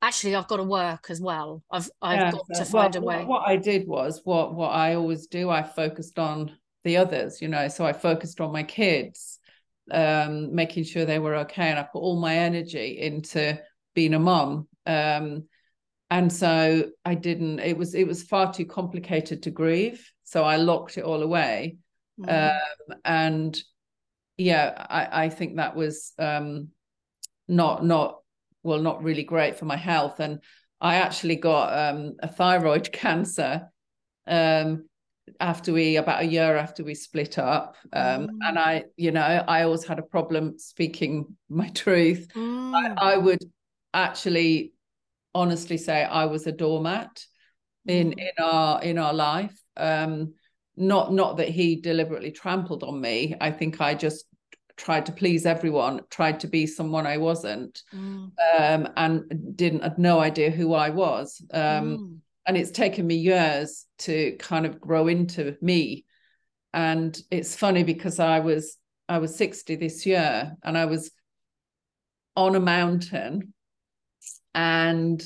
actually, 0.03 0.35
I've 0.35 0.47
got 0.47 0.57
to 0.57 0.63
work 0.63 1.07
as 1.09 1.19
well. 1.19 1.63
I've 1.71 1.89
I've 1.99 2.19
Yeah, 2.19 2.31
got 2.31 2.45
so- 2.53 2.63
to 2.63 2.69
find 2.69 2.93
well, 2.93 3.03
a 3.03 3.07
way. 3.07 3.17
What, 3.25 3.27
what 3.27 3.47
I 3.49 3.55
did 3.55 3.87
was 3.87 4.21
what 4.23 4.53
what 4.53 4.69
I 4.69 4.93
always 4.93 5.25
do. 5.25 5.49
I 5.49 5.63
focused 5.63 6.19
on 6.19 6.55
the 6.83 6.97
others, 6.97 7.41
you 7.41 7.47
know. 7.47 7.67
So 7.69 7.83
I 7.83 7.93
focused 7.93 8.39
on 8.39 8.51
my 8.51 8.61
kids, 8.61 9.39
um, 9.91 10.53
making 10.53 10.83
sure 10.83 11.05
they 11.05 11.17
were 11.17 11.37
okay, 11.37 11.69
and 11.69 11.79
I 11.79 11.83
put 11.91 12.01
all 12.01 12.19
my 12.19 12.35
energy 12.35 12.99
into 13.01 13.59
being 13.95 14.13
a 14.13 14.19
mom. 14.19 14.67
Um, 14.85 15.45
and 16.09 16.31
so 16.31 16.89
I 17.03 17.15
didn't. 17.15 17.59
It 17.59 17.77
was 17.77 17.95
it 17.95 18.07
was 18.07 18.23
far 18.23 18.53
too 18.53 18.65
complicated 18.65 19.43
to 19.43 19.51
grieve, 19.51 20.11
so 20.23 20.43
I 20.43 20.57
locked 20.57 20.97
it 20.97 21.03
all 21.03 21.21
away. 21.21 21.77
Mm. 22.19 22.51
Um, 22.53 22.97
and 23.05 23.61
yeah, 24.37 24.85
I 24.89 25.25
I 25.25 25.29
think 25.29 25.57
that 25.57 25.75
was 25.75 26.13
um, 26.19 26.69
not 27.47 27.83
not 27.85 28.19
well 28.63 28.79
not 28.79 29.03
really 29.03 29.23
great 29.23 29.57
for 29.57 29.65
my 29.65 29.77
health 29.77 30.19
and 30.19 30.39
i 30.81 30.95
actually 30.95 31.35
got 31.37 31.71
um, 31.73 32.15
a 32.21 32.27
thyroid 32.27 32.91
cancer 32.91 33.69
um, 34.27 34.87
after 35.39 35.71
we 35.71 35.95
about 35.95 36.21
a 36.21 36.25
year 36.25 36.57
after 36.57 36.83
we 36.83 36.93
split 36.93 37.37
up 37.37 37.75
um, 37.93 38.27
Mm. 38.27 38.29
and 38.41 38.59
i 38.59 38.83
you 38.97 39.11
know 39.11 39.21
i 39.21 39.63
always 39.63 39.85
had 39.85 39.99
a 39.99 40.03
problem 40.03 40.57
speaking 40.59 41.37
my 41.49 41.69
truth 41.83 42.27
Mm. 42.35 42.73
I, 42.97 43.13
I 43.13 43.17
would 43.17 43.43
actually 43.93 44.73
honestly 45.37 45.77
say 45.77 46.03
i 46.03 46.25
was 46.25 46.47
a 46.47 46.51
doormat 46.51 47.13
in 47.85 48.07
Mm. 48.11 48.19
in 48.27 48.43
our 48.43 48.83
in 48.89 48.97
our 48.97 49.13
life 49.13 49.57
um 49.77 50.33
not 50.75 51.13
not 51.13 51.37
that 51.37 51.49
he 51.49 51.67
deliberately 51.89 52.31
trampled 52.31 52.83
on 52.83 52.99
me 52.99 53.35
i 53.39 53.49
think 53.51 53.79
i 53.79 53.93
just 53.93 54.25
tried 54.85 55.05
to 55.07 55.11
please 55.11 55.45
everyone 55.45 56.01
tried 56.17 56.39
to 56.41 56.47
be 56.47 56.67
someone 56.67 57.07
i 57.07 57.17
wasn't 57.17 57.81
Mm. 57.93 58.31
um, 58.59 58.81
and 59.03 59.55
didn't 59.55 59.83
had 59.83 59.97
no 59.97 60.19
idea 60.19 60.51
who 60.51 60.73
I 60.73 60.89
was. 61.03 61.41
Um, 61.51 61.87
Mm. 61.97 62.17
And 62.45 62.55
it's 62.57 62.71
taken 62.71 63.05
me 63.07 63.15
years 63.15 63.85
to 64.05 64.35
kind 64.39 64.65
of 64.65 64.79
grow 64.79 65.07
into 65.07 65.57
me. 65.61 66.05
And 66.73 67.11
it's 67.29 67.55
funny 67.55 67.83
because 67.83 68.19
I 68.19 68.39
was 68.39 68.77
I 69.09 69.17
was 69.19 69.35
60 69.35 69.75
this 69.77 70.05
year 70.05 70.55
and 70.63 70.77
I 70.77 70.85
was 70.85 71.11
on 72.35 72.55
a 72.55 72.59
mountain 72.77 73.53
and 74.57 75.23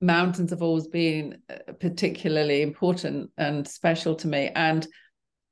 mountains 0.00 0.50
have 0.50 0.62
always 0.62 0.86
been 0.86 1.38
uh, 1.50 1.72
particularly 1.80 2.62
important 2.62 3.30
and 3.36 3.66
special 3.68 4.14
to 4.14 4.28
me 4.28 4.50
and 4.54 4.86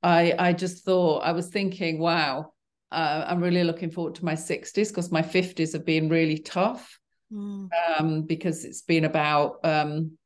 I 0.03 0.35
I 0.39 0.53
just 0.53 0.85
thought 0.85 1.19
I 1.25 1.33
was 1.33 1.49
thinking 1.49 1.99
wow 1.99 2.53
uh, 2.93 3.25
I'm 3.27 3.43
really 3.43 3.65
looking 3.65 3.91
forward 3.91 4.15
to 4.17 4.25
my 4.25 4.35
60s 4.37 4.89
because 4.91 5.11
my 5.11 5.23
50s 5.23 5.73
have 5.75 5.85
been 5.85 6.09
really 6.09 6.39
tough 6.39 6.99
Mm. 7.33 7.69
um, 7.99 8.23
because 8.23 8.65
it's 8.65 8.83
been 8.83 9.05
about 9.05 9.59
um, 9.65 10.17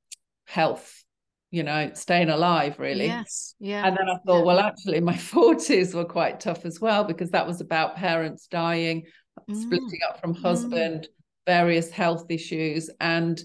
health, 0.47 1.05
you 1.51 1.63
know, 1.63 1.93
staying 1.95 2.29
alive, 2.29 2.79
really. 2.79 3.07
Yes. 3.07 3.55
Yeah. 3.61 3.87
And 3.87 3.97
then 3.97 4.09
I 4.11 4.19
thought, 4.27 4.41
Yeah. 4.41 4.45
well, 4.45 4.61
actually, 4.61 5.01
my 5.01 5.17
40s 5.17 5.95
were 5.95 6.05
quite 6.05 6.41
tough 6.41 6.67
as 6.67 6.81
well 6.81 7.05
because 7.05 7.31
that 7.31 7.47
was 7.47 7.61
about 7.63 7.97
parents 7.97 8.47
dying, 8.49 9.05
Mm. 9.49 9.55
splitting 9.63 10.01
up 10.09 10.21
from 10.21 10.35
husband, 10.35 11.09
various 11.49 11.91
health 11.91 12.27
issues. 12.29 12.91
And 13.01 13.41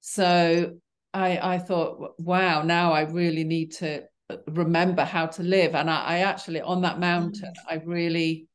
so 0.00 0.76
I, 1.14 1.54
I 1.54 1.58
thought, 1.58 2.14
wow, 2.18 2.62
now 2.62 2.92
I 2.92 3.02
really 3.02 3.44
need 3.44 3.72
to 3.80 4.04
uh, 4.28 4.36
remember 4.46 5.04
how 5.04 5.26
to 5.26 5.42
live. 5.42 5.74
And 5.74 5.88
I, 5.88 6.00
I 6.04 6.18
actually, 6.18 6.60
on 6.60 6.82
that 6.82 7.00
mountain, 7.00 7.54
Mm. 7.56 7.72
I 7.72 7.74
really 7.84 8.48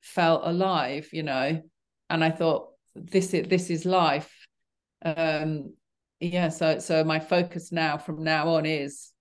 felt 0.00 0.42
alive, 0.44 1.08
you 1.12 1.22
know, 1.22 1.62
and 2.10 2.24
I 2.24 2.30
thought, 2.30 2.74
this 2.94 3.34
is 3.34 3.48
this 3.48 3.70
is 3.70 3.84
life. 3.84 4.30
Um, 5.04 5.74
yeah, 6.20 6.50
so 6.50 6.78
so 6.78 7.04
my 7.04 7.20
focus 7.20 7.72
now 7.72 7.98
from 7.98 8.22
now 8.22 8.54
on 8.54 8.66
is 8.66 9.12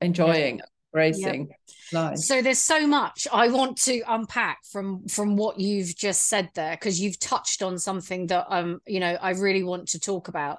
enjoying, 0.00 0.60
embracing 0.94 1.48
life. 1.92 2.18
So 2.18 2.42
there's 2.42 2.58
so 2.58 2.86
much 2.86 3.26
I 3.32 3.48
want 3.48 3.78
to 3.82 4.02
unpack 4.06 4.58
from 4.70 5.06
from 5.08 5.36
what 5.36 5.58
you've 5.58 5.94
just 5.96 6.28
said 6.28 6.50
there 6.54 6.72
because 6.72 7.00
you've 7.00 7.18
touched 7.18 7.62
on 7.62 7.78
something 7.78 8.28
that 8.28 8.46
um 8.48 8.80
you 8.86 9.00
know 9.00 9.16
I 9.20 9.30
really 9.30 9.64
want 9.64 9.88
to 9.88 10.00
talk 10.00 10.28
about. 10.28 10.58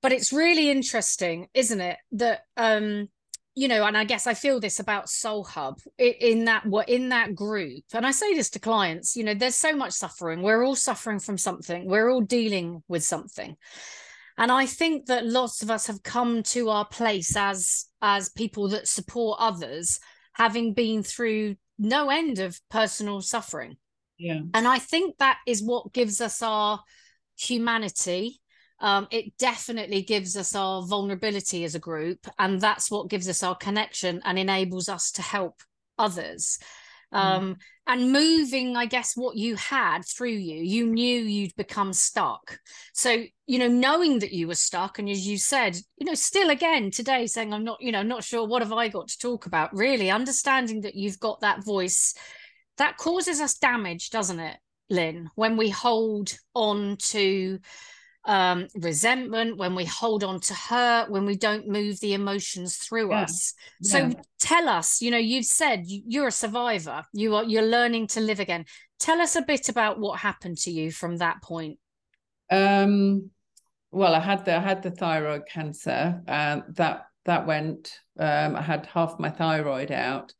But 0.00 0.12
it's 0.12 0.32
really 0.32 0.68
interesting, 0.70 1.46
isn't 1.54 1.80
it, 1.80 1.98
that 2.12 2.40
um 2.56 3.08
you 3.54 3.68
know, 3.68 3.84
and 3.84 3.98
I 3.98 4.04
guess 4.04 4.26
I 4.26 4.32
feel 4.32 4.60
this 4.60 4.80
about 4.80 5.06
Soulhub 5.06 5.78
in 5.98 6.46
that 6.46 6.64
what 6.64 6.88
in 6.88 7.10
that 7.10 7.34
group, 7.34 7.84
and 7.92 8.06
I 8.06 8.10
say 8.10 8.34
this 8.34 8.50
to 8.50 8.58
clients, 8.58 9.14
you 9.14 9.24
know, 9.24 9.34
there's 9.34 9.56
so 9.56 9.76
much 9.76 9.92
suffering. 9.92 10.42
We're 10.42 10.64
all 10.64 10.74
suffering 10.74 11.18
from 11.18 11.36
something. 11.36 11.86
We're 11.86 12.10
all 12.10 12.22
dealing 12.22 12.82
with 12.88 13.04
something. 13.04 13.56
And 14.38 14.50
I 14.50 14.66
think 14.66 15.06
that 15.06 15.26
lots 15.26 15.62
of 15.62 15.70
us 15.70 15.86
have 15.86 16.02
come 16.02 16.42
to 16.44 16.70
our 16.70 16.86
place 16.86 17.36
as 17.36 17.86
as 18.00 18.30
people 18.30 18.68
that 18.68 18.88
support 18.88 19.38
others, 19.40 20.00
having 20.32 20.74
been 20.74 21.02
through 21.02 21.56
no 21.78 22.10
end 22.10 22.38
of 22.38 22.60
personal 22.70 23.20
suffering. 23.20 23.76
Yeah, 24.18 24.40
And 24.54 24.68
I 24.68 24.78
think 24.78 25.18
that 25.18 25.38
is 25.46 25.62
what 25.62 25.92
gives 25.92 26.20
us 26.20 26.42
our 26.42 26.80
humanity. 27.36 28.40
Um, 28.80 29.06
it 29.10 29.36
definitely 29.38 30.02
gives 30.02 30.36
us 30.36 30.54
our 30.54 30.82
vulnerability 30.82 31.64
as 31.64 31.74
a 31.74 31.80
group. 31.80 32.26
And 32.38 32.60
that's 32.60 32.90
what 32.90 33.10
gives 33.10 33.28
us 33.28 33.42
our 33.42 33.56
connection 33.56 34.20
and 34.24 34.38
enables 34.38 34.88
us 34.88 35.12
to 35.12 35.22
help 35.22 35.60
others. 35.98 36.58
Um, 37.12 37.56
and 37.86 38.12
moving, 38.12 38.76
I 38.76 38.86
guess, 38.86 39.16
what 39.16 39.36
you 39.36 39.56
had 39.56 40.04
through 40.06 40.30
you, 40.30 40.62
you 40.62 40.86
knew 40.86 41.20
you'd 41.20 41.54
become 41.56 41.92
stuck. 41.92 42.58
So, 42.94 43.24
you 43.46 43.58
know, 43.58 43.68
knowing 43.68 44.20
that 44.20 44.32
you 44.32 44.46
were 44.46 44.54
stuck, 44.54 44.98
and 44.98 45.08
as 45.08 45.26
you 45.26 45.36
said, 45.36 45.76
you 45.96 46.06
know, 46.06 46.14
still 46.14 46.50
again 46.50 46.90
today 46.90 47.26
saying, 47.26 47.52
I'm 47.52 47.64
not, 47.64 47.82
you 47.82 47.92
know, 47.92 48.02
not 48.02 48.24
sure 48.24 48.46
what 48.46 48.62
have 48.62 48.72
I 48.72 48.88
got 48.88 49.08
to 49.08 49.18
talk 49.18 49.46
about, 49.46 49.74
really 49.74 50.10
understanding 50.10 50.82
that 50.82 50.94
you've 50.94 51.20
got 51.20 51.40
that 51.40 51.64
voice 51.64 52.14
that 52.78 52.96
causes 52.96 53.40
us 53.40 53.58
damage, 53.58 54.10
doesn't 54.10 54.40
it, 54.40 54.56
Lynn, 54.88 55.28
when 55.34 55.56
we 55.56 55.68
hold 55.68 56.32
on 56.54 56.96
to 56.98 57.58
um 58.24 58.68
resentment 58.76 59.56
when 59.56 59.74
we 59.74 59.84
hold 59.84 60.22
on 60.22 60.38
to 60.40 60.54
hurt 60.54 61.10
when 61.10 61.24
we 61.26 61.36
don't 61.36 61.66
move 61.66 61.98
the 62.00 62.14
emotions 62.14 62.76
through 62.76 63.10
Yeah. 63.10 63.22
us 63.22 63.54
so 63.82 63.98
yeah. 63.98 64.12
tell 64.38 64.68
us 64.68 65.02
you 65.02 65.10
know 65.10 65.18
you've 65.18 65.44
said 65.44 65.84
you- 65.86 66.02
you're 66.06 66.28
a 66.28 66.32
survivor 66.32 67.02
you 67.12 67.34
are 67.34 67.44
you're 67.44 67.62
learning 67.66 68.06
to 68.08 68.20
live 68.20 68.38
again 68.38 68.64
tell 69.00 69.20
us 69.20 69.34
a 69.34 69.42
bit 69.42 69.68
about 69.68 69.98
what 69.98 70.20
happened 70.20 70.56
to 70.58 70.70
you 70.70 70.92
from 70.92 71.16
that 71.18 71.42
point 71.42 71.78
Um, 72.50 73.30
well, 73.90 74.14
I 74.14 74.20
had 74.20 74.44
the 74.44 74.56
I 74.56 74.60
had 74.60 74.82
the 74.82 74.90
thyroid 74.90 75.42
cancer, 75.46 76.22
and 76.26 76.62
that 76.76 77.06
that 77.24 77.46
went. 77.46 77.92
Um, 78.18 78.56
I 78.56 78.62
had 78.62 78.86
half 78.86 79.18
my 79.18 79.30
thyroid 79.30 79.90
out. 79.90 80.32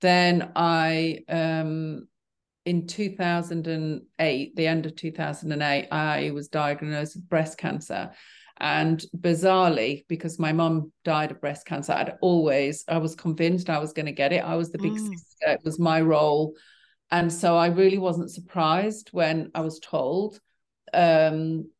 Then 0.00 0.52
I, 0.56 1.20
um, 1.28 2.08
in 2.70 2.86
two 2.86 3.16
thousand 3.16 3.66
and 3.66 4.02
eight, 4.20 4.54
the 4.54 4.68
end 4.68 4.86
of 4.86 4.94
two 4.94 5.10
thousand 5.10 5.50
and 5.50 5.60
eight, 5.60 5.88
I 5.90 6.30
was 6.30 6.46
diagnosed 6.46 7.16
with 7.16 7.28
breast 7.28 7.58
cancer. 7.58 8.12
And 8.58 9.04
bizarrely, 9.16 10.04
because 10.06 10.38
my 10.38 10.52
mum 10.52 10.92
died 11.02 11.32
of 11.32 11.40
breast 11.40 11.66
cancer, 11.66 11.92
I'd 11.92 12.14
always 12.20 12.84
I 12.86 12.98
was 12.98 13.16
convinced 13.16 13.68
I 13.68 13.80
was 13.80 13.92
going 13.92 14.06
to 14.06 14.12
get 14.22 14.32
it. 14.32 14.44
I 14.44 14.54
was 14.54 14.70
the 14.70 14.78
big 14.78 14.92
Mm. 14.92 15.00
sister. 15.00 15.48
It 15.56 15.62
was 15.64 15.78
my 15.80 16.00
role, 16.00 16.54
and 17.10 17.32
so 17.32 17.56
I 17.56 17.68
really 17.80 17.98
wasn't 17.98 18.30
surprised 18.30 19.08
when 19.10 19.50
I 19.52 19.62
was 19.62 19.80
told 19.80 20.38
um, 20.94 21.70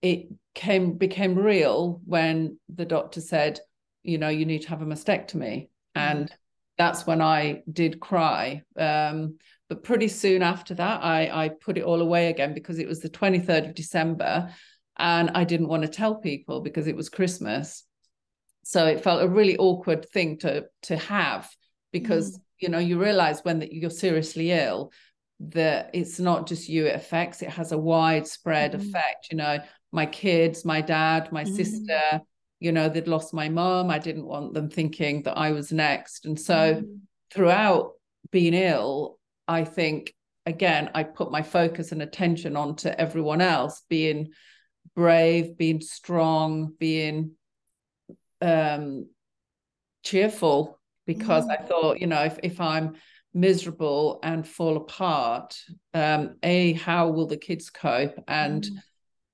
it 0.00 0.28
came 0.54 0.96
became 0.96 1.34
real 1.34 2.00
when 2.06 2.58
the 2.74 2.86
doctor 2.86 3.20
said, 3.20 3.60
you 4.02 4.16
know, 4.16 4.30
you 4.30 4.46
need 4.46 4.62
to 4.62 4.70
have 4.70 4.82
a 4.82 4.86
mastectomy, 4.86 5.68
and 5.94 6.32
that's 6.80 7.06
when 7.06 7.20
I 7.20 7.62
did 7.70 8.00
cry. 8.00 8.62
Um, 8.76 9.38
but 9.68 9.84
pretty 9.84 10.08
soon 10.08 10.42
after 10.42 10.74
that, 10.74 11.04
I 11.04 11.44
I 11.44 11.48
put 11.50 11.78
it 11.78 11.84
all 11.84 12.00
away 12.00 12.28
again 12.28 12.54
because 12.54 12.78
it 12.78 12.88
was 12.88 13.00
the 13.00 13.08
twenty 13.20 13.38
third 13.38 13.64
of 13.66 13.74
December, 13.74 14.50
and 14.98 15.30
I 15.40 15.44
didn't 15.44 15.68
want 15.68 15.82
to 15.82 15.88
tell 15.88 16.16
people 16.16 16.60
because 16.60 16.86
it 16.88 16.96
was 16.96 17.08
Christmas. 17.08 17.84
So 18.62 18.86
it 18.86 19.02
felt 19.04 19.22
a 19.22 19.28
really 19.28 19.56
awkward 19.58 20.08
thing 20.10 20.38
to 20.38 20.66
to 20.88 20.96
have 20.96 21.48
because 21.92 22.38
you 22.58 22.68
know 22.68 22.78
you 22.78 23.00
realize 23.00 23.40
when 23.44 23.58
that 23.60 23.72
you're 23.72 23.90
seriously 23.90 24.52
ill 24.52 24.92
that 25.40 25.90
it's 25.94 26.20
not 26.20 26.46
just 26.46 26.68
you 26.68 26.86
it 26.86 26.94
affects 26.94 27.42
it 27.42 27.48
has 27.48 27.72
a 27.72 27.78
widespread 27.78 28.74
Mhm. 28.74 28.80
effect 28.80 29.28
you 29.30 29.36
know 29.38 29.58
my 29.90 30.04
kids 30.06 30.64
my 30.64 30.80
dad 30.82 31.32
my 31.32 31.44
Mhm. 31.44 31.54
sister 31.56 32.20
you 32.60 32.70
know 32.72 32.88
they'd 32.88 33.08
lost 33.08 33.34
my 33.34 33.48
mom 33.48 33.90
i 33.90 33.98
didn't 33.98 34.26
want 34.26 34.54
them 34.54 34.70
thinking 34.70 35.22
that 35.22 35.36
i 35.36 35.50
was 35.50 35.72
next 35.72 36.26
and 36.26 36.38
so 36.38 36.74
Mm. 36.74 37.00
throughout 37.32 37.92
being 38.30 38.54
ill 38.54 39.18
i 39.48 39.64
think 39.64 40.14
again, 40.46 40.90
I 40.94 41.04
put 41.04 41.30
my 41.30 41.42
focus 41.42 41.92
and 41.92 42.02
attention 42.02 42.56
onto 42.56 42.88
everyone 42.88 43.40
else 43.40 43.82
being 43.88 44.30
brave, 44.94 45.56
being 45.56 45.80
strong, 45.80 46.74
being 46.78 47.32
um, 48.40 49.08
cheerful, 50.02 50.78
because 51.06 51.46
mm. 51.46 51.58
I 51.58 51.62
thought, 51.62 52.00
you 52.00 52.06
know, 52.06 52.22
if, 52.24 52.38
if 52.42 52.60
I'm 52.60 52.94
miserable 53.32 54.18
and 54.22 54.46
fall 54.46 54.76
apart, 54.76 55.56
um, 55.94 56.36
A, 56.42 56.72
how 56.74 57.08
will 57.08 57.26
the 57.26 57.36
kids 57.36 57.70
cope? 57.70 58.18
And 58.26 58.68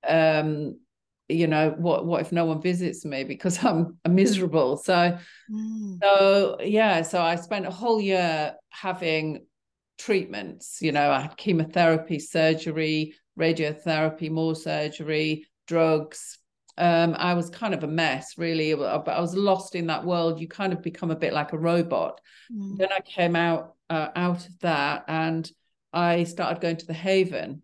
mm. 0.06 0.40
um, 0.40 0.80
you 1.28 1.46
know 1.46 1.74
what 1.78 2.06
what 2.06 2.20
if 2.20 2.32
no 2.32 2.44
one 2.44 2.60
visits 2.60 3.04
me 3.04 3.24
because 3.24 3.62
i'm, 3.64 3.96
I'm 4.04 4.14
miserable 4.14 4.76
so 4.76 5.18
mm. 5.50 5.98
so 6.02 6.58
yeah 6.60 7.02
so 7.02 7.20
i 7.20 7.36
spent 7.36 7.66
a 7.66 7.70
whole 7.70 8.00
year 8.00 8.54
having 8.70 9.46
treatments 9.98 10.78
you 10.80 10.92
know 10.92 11.10
i 11.10 11.20
had 11.20 11.36
chemotherapy 11.36 12.18
surgery 12.18 13.14
radiotherapy 13.38 14.30
more 14.30 14.54
surgery 14.54 15.46
drugs 15.66 16.38
um, 16.78 17.16
i 17.18 17.32
was 17.32 17.48
kind 17.48 17.72
of 17.72 17.82
a 17.82 17.88
mess 17.88 18.34
really 18.36 18.74
but 18.74 19.08
i 19.08 19.20
was 19.20 19.34
lost 19.34 19.74
in 19.74 19.86
that 19.86 20.04
world 20.04 20.38
you 20.38 20.46
kind 20.46 20.72
of 20.72 20.82
become 20.82 21.10
a 21.10 21.16
bit 21.16 21.32
like 21.32 21.52
a 21.52 21.58
robot 21.58 22.20
mm. 22.52 22.76
then 22.76 22.88
i 22.92 23.00
came 23.00 23.34
out 23.34 23.74
uh, 23.88 24.08
out 24.14 24.46
of 24.46 24.58
that 24.60 25.04
and 25.08 25.50
i 25.92 26.24
started 26.24 26.60
going 26.60 26.76
to 26.76 26.86
the 26.86 26.92
haven 26.92 27.62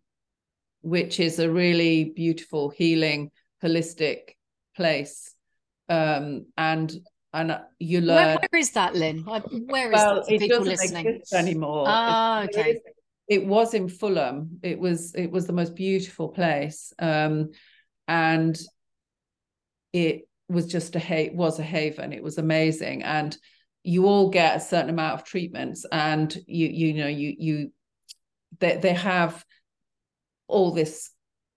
which 0.80 1.20
is 1.20 1.38
a 1.38 1.50
really 1.50 2.04
beautiful 2.16 2.70
healing 2.70 3.30
holistic 3.62 4.36
place 4.76 5.34
um, 5.88 6.46
and 6.56 6.92
and 7.34 7.58
you 7.78 8.00
learn 8.00 8.16
where, 8.16 8.38
where 8.50 8.60
is 8.60 8.72
that 8.72 8.94
lynn? 8.94 9.24
Where 9.24 9.90
is 9.90 9.94
well, 9.94 10.14
that 10.16 10.26
for 10.26 10.38
people 10.38 10.60
listening? 10.60 11.22
anymore. 11.32 11.84
Ah 11.86 12.44
okay. 12.44 12.72
it, 12.72 12.82
it, 13.28 13.46
was 13.46 13.72
in 13.72 13.88
fulham. 13.88 14.58
It 14.62 14.78
was 14.78 15.14
it 15.14 15.30
was 15.30 15.46
the 15.46 15.54
most 15.54 15.74
beautiful 15.74 16.28
place 16.28 16.92
um, 16.98 17.50
and 18.06 18.58
it 19.92 20.28
was 20.48 20.66
just 20.66 20.94
a 20.96 21.00
ha- 21.00 21.32
was 21.32 21.58
a 21.58 21.62
haven. 21.62 22.12
It 22.12 22.22
was 22.22 22.38
amazing. 22.38 23.02
And 23.02 23.36
you 23.82 24.06
all 24.06 24.28
get 24.28 24.56
a 24.56 24.60
certain 24.60 24.90
amount 24.90 25.14
of 25.14 25.24
treatments 25.24 25.84
and 25.90 26.36
you 26.46 26.68
you 26.68 26.94
know 26.94 27.08
you 27.08 27.34
you 27.38 27.72
they, 28.60 28.76
they 28.76 28.92
have 28.92 29.44
all 30.46 30.72
this 30.72 31.10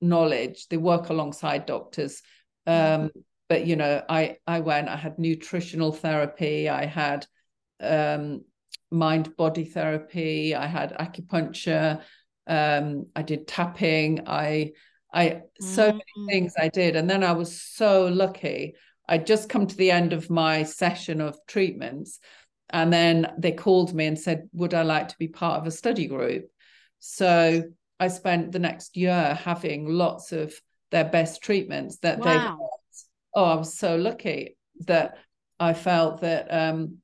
knowledge. 0.07 0.67
They 0.67 0.77
work 0.77 1.09
alongside 1.09 1.65
doctors. 1.65 2.21
Um, 2.67 3.12
but 3.47 3.65
you 3.67 3.75
know 3.75 4.03
i 4.09 4.38
i 4.47 4.59
went 4.59 4.89
i 4.89 4.95
had 4.95 5.19
nutritional 5.19 5.91
therapy 5.91 6.67
i 6.69 6.85
had 6.85 7.25
um, 7.79 8.41
mind 8.91 9.35
body 9.35 9.65
therapy 9.65 10.55
i 10.55 10.65
had 10.65 10.93
acupuncture 10.97 12.01
um, 12.47 13.05
i 13.15 13.21
did 13.21 13.47
tapping 13.47 14.27
i 14.27 14.71
i 15.13 15.41
so 15.59 15.89
mm-hmm. 15.89 15.97
many 15.97 16.31
things 16.31 16.53
i 16.59 16.67
did. 16.67 16.95
And 16.95 17.09
then 17.09 17.24
i 17.24 17.31
was 17.31 17.62
so 17.62 18.07
lucky. 18.07 18.75
I'd 19.07 19.27
just 19.27 19.50
come 19.50 19.67
to 19.67 19.75
the 19.75 19.91
end 19.91 20.13
of 20.13 20.31
my 20.31 20.63
session 20.63 21.21
of 21.21 21.38
treatments 21.47 22.19
and 22.71 22.91
then 22.91 23.31
they 23.38 23.51
called 23.51 23.93
me 23.93 24.07
and 24.07 24.19
said 24.19 24.50
would 24.51 24.74
i 24.74 24.81
like 24.81 25.09
to 25.09 25.17
be 25.17 25.27
part 25.27 25.62
of 25.62 25.67
a 25.67 25.71
study 25.71 26.07
group? 26.07 26.45
So 27.00 27.63
I 27.99 28.07
spent 28.09 28.51
the 28.51 28.59
next 28.59 28.97
year 28.97 29.33
having 29.35 29.87
lots 29.87 30.31
of 30.31 30.53
their 30.91 31.05
best 31.05 31.41
treatments 31.41 31.97
that 31.97 32.19
wow. 32.19 32.25
they 32.25 32.37
oh 33.35 33.43
I 33.45 33.55
was 33.55 33.77
so 33.77 33.95
lucky 33.95 34.57
that 34.85 35.17
I 35.59 35.73
felt 35.73 36.21
that 36.21 36.47
um 36.49 36.97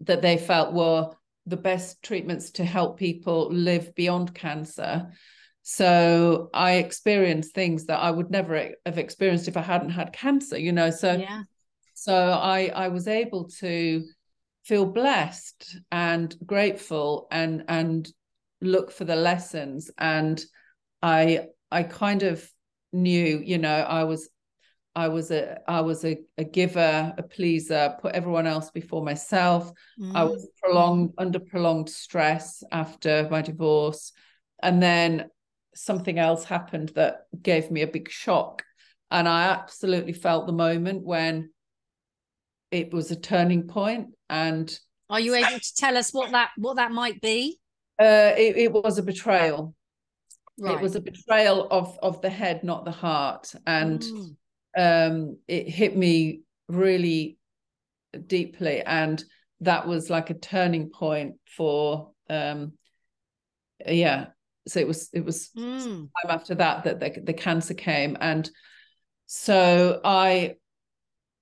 that 0.00 0.22
they 0.22 0.36
felt 0.36 0.72
were 0.72 1.10
the 1.46 1.56
best 1.56 2.02
treatments 2.02 2.52
to 2.52 2.64
help 2.64 2.98
people 2.98 3.48
live 3.50 3.94
beyond 3.94 4.34
cancer. 4.34 5.12
So 5.62 6.48
I 6.52 6.72
experienced 6.76 7.54
things 7.54 7.86
that 7.86 7.98
I 7.98 8.10
would 8.10 8.30
never 8.30 8.70
have 8.84 8.98
experienced 8.98 9.48
if 9.48 9.56
I 9.56 9.62
hadn't 9.62 9.90
had 9.90 10.12
cancer 10.12 10.58
you 10.58 10.72
know? 10.72 10.90
So 10.90 11.12
yeah. 11.12 11.42
so 11.94 12.14
I 12.14 12.70
I 12.74 12.88
was 12.88 13.08
able 13.08 13.48
to 13.60 14.04
feel 14.64 14.86
blessed 14.86 15.78
and 15.92 16.34
grateful 16.46 17.26
and 17.30 17.64
and 17.68 18.10
look 18.60 18.90
for 18.90 19.04
the 19.04 19.16
lessons. 19.16 19.90
And 19.98 20.44
i 21.04 21.46
i 21.70 21.82
kind 21.82 22.22
of 22.22 22.50
knew 22.92 23.40
you 23.44 23.58
know 23.58 23.68
i 23.68 24.04
was 24.04 24.30
i 24.96 25.06
was 25.08 25.30
a 25.30 25.58
i 25.68 25.80
was 25.80 26.04
a, 26.04 26.16
a 26.38 26.44
giver 26.44 27.12
a 27.18 27.22
pleaser 27.22 27.94
put 28.00 28.14
everyone 28.14 28.46
else 28.46 28.70
before 28.70 29.04
myself. 29.04 29.70
Mm. 30.00 30.16
i 30.16 30.24
was 30.24 30.48
prolonged 30.62 31.12
under 31.18 31.38
prolonged 31.38 31.90
stress 31.90 32.62
after 32.72 33.28
my 33.30 33.42
divorce. 33.42 34.12
And 34.62 34.82
then 34.82 35.28
something 35.74 36.18
else 36.18 36.44
happened 36.44 36.92
that 36.94 37.26
gave 37.42 37.70
me 37.70 37.82
a 37.82 37.86
big 37.86 38.10
shock. 38.10 38.64
And 39.10 39.28
i 39.28 39.44
absolutely 39.44 40.14
felt 40.14 40.46
the 40.46 40.52
moment 40.52 41.04
when 41.04 41.50
it 42.70 42.92
was 42.92 43.10
a 43.10 43.16
turning 43.16 43.64
point. 43.68 44.08
And 44.30 44.66
are 45.10 45.20
you 45.20 45.34
able 45.34 45.60
to 45.60 45.74
tell 45.76 45.98
us 45.98 46.14
what 46.14 46.30
that 46.30 46.50
what 46.56 46.76
that 46.76 46.92
might 46.92 47.20
be 47.20 47.58
uh, 48.00 48.32
it, 48.36 48.56
it 48.56 48.72
was 48.72 48.98
a 48.98 49.02
betrayal. 49.02 49.74
Right. 50.58 50.74
It 50.74 50.80
was 50.80 50.94
a 50.94 51.00
betrayal 51.00 51.68
of 51.70 51.98
of 52.02 52.20
the 52.20 52.30
head, 52.30 52.62
not 52.62 52.84
the 52.84 52.92
heart, 52.92 53.52
and 53.66 54.00
mm. 54.00 54.36
um, 54.76 55.38
it 55.48 55.68
hit 55.68 55.96
me 55.96 56.42
really 56.68 57.38
deeply, 58.26 58.82
and 58.82 59.22
that 59.60 59.86
was 59.86 60.10
like 60.10 60.30
a 60.30 60.34
turning 60.34 60.90
point 60.90 61.36
for 61.56 62.12
um, 62.30 62.72
yeah. 63.86 64.26
So 64.66 64.80
it 64.80 64.86
was 64.86 65.10
it 65.12 65.24
was 65.24 65.50
mm. 65.56 65.96
time 65.96 66.30
after 66.30 66.54
that 66.54 66.84
that 66.84 67.00
the, 67.00 67.20
the 67.20 67.32
cancer 67.32 67.74
came, 67.74 68.16
and 68.20 68.48
so 69.26 70.00
I 70.04 70.54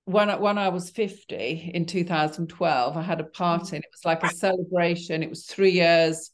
when 0.05 0.31
I, 0.31 0.37
when 0.37 0.59
I 0.59 0.69
was 0.69 0.91
50 0.91 1.71
in 1.75 1.87
2012, 1.87 2.97
I 2.97 3.03
had 3.03 3.21
a 3.21 3.25
party 3.25 3.65
mm. 3.65 3.73
and 3.75 3.85
it 3.85 3.91
was 3.93 4.05
like 4.05 4.25
a 4.25 4.35
celebration. 4.35 5.23
It 5.23 5.31
was 5.31 5.47
three 5.47 5.71
years 5.71 6.32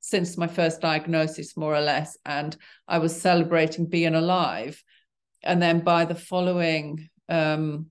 since 0.00 0.36
my 0.36 0.46
first 0.46 0.80
diagnosis, 0.80 1.56
more 1.56 1.74
or 1.74 1.80
less, 1.80 2.16
and 2.24 2.56
I 2.88 2.98
was 2.98 3.20
celebrating 3.20 3.86
being 3.86 4.14
alive. 4.14 4.82
And 5.42 5.60
then 5.60 5.80
by 5.80 6.04
the 6.04 6.14
following 6.14 7.08
um, 7.28 7.86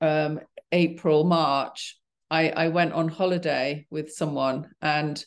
um, 0.00 0.40
April, 0.70 1.24
March, 1.24 1.98
I, 2.30 2.50
I 2.50 2.68
went 2.68 2.92
on 2.92 3.08
holiday 3.08 3.86
with 3.90 4.12
someone 4.12 4.70
and 4.80 5.24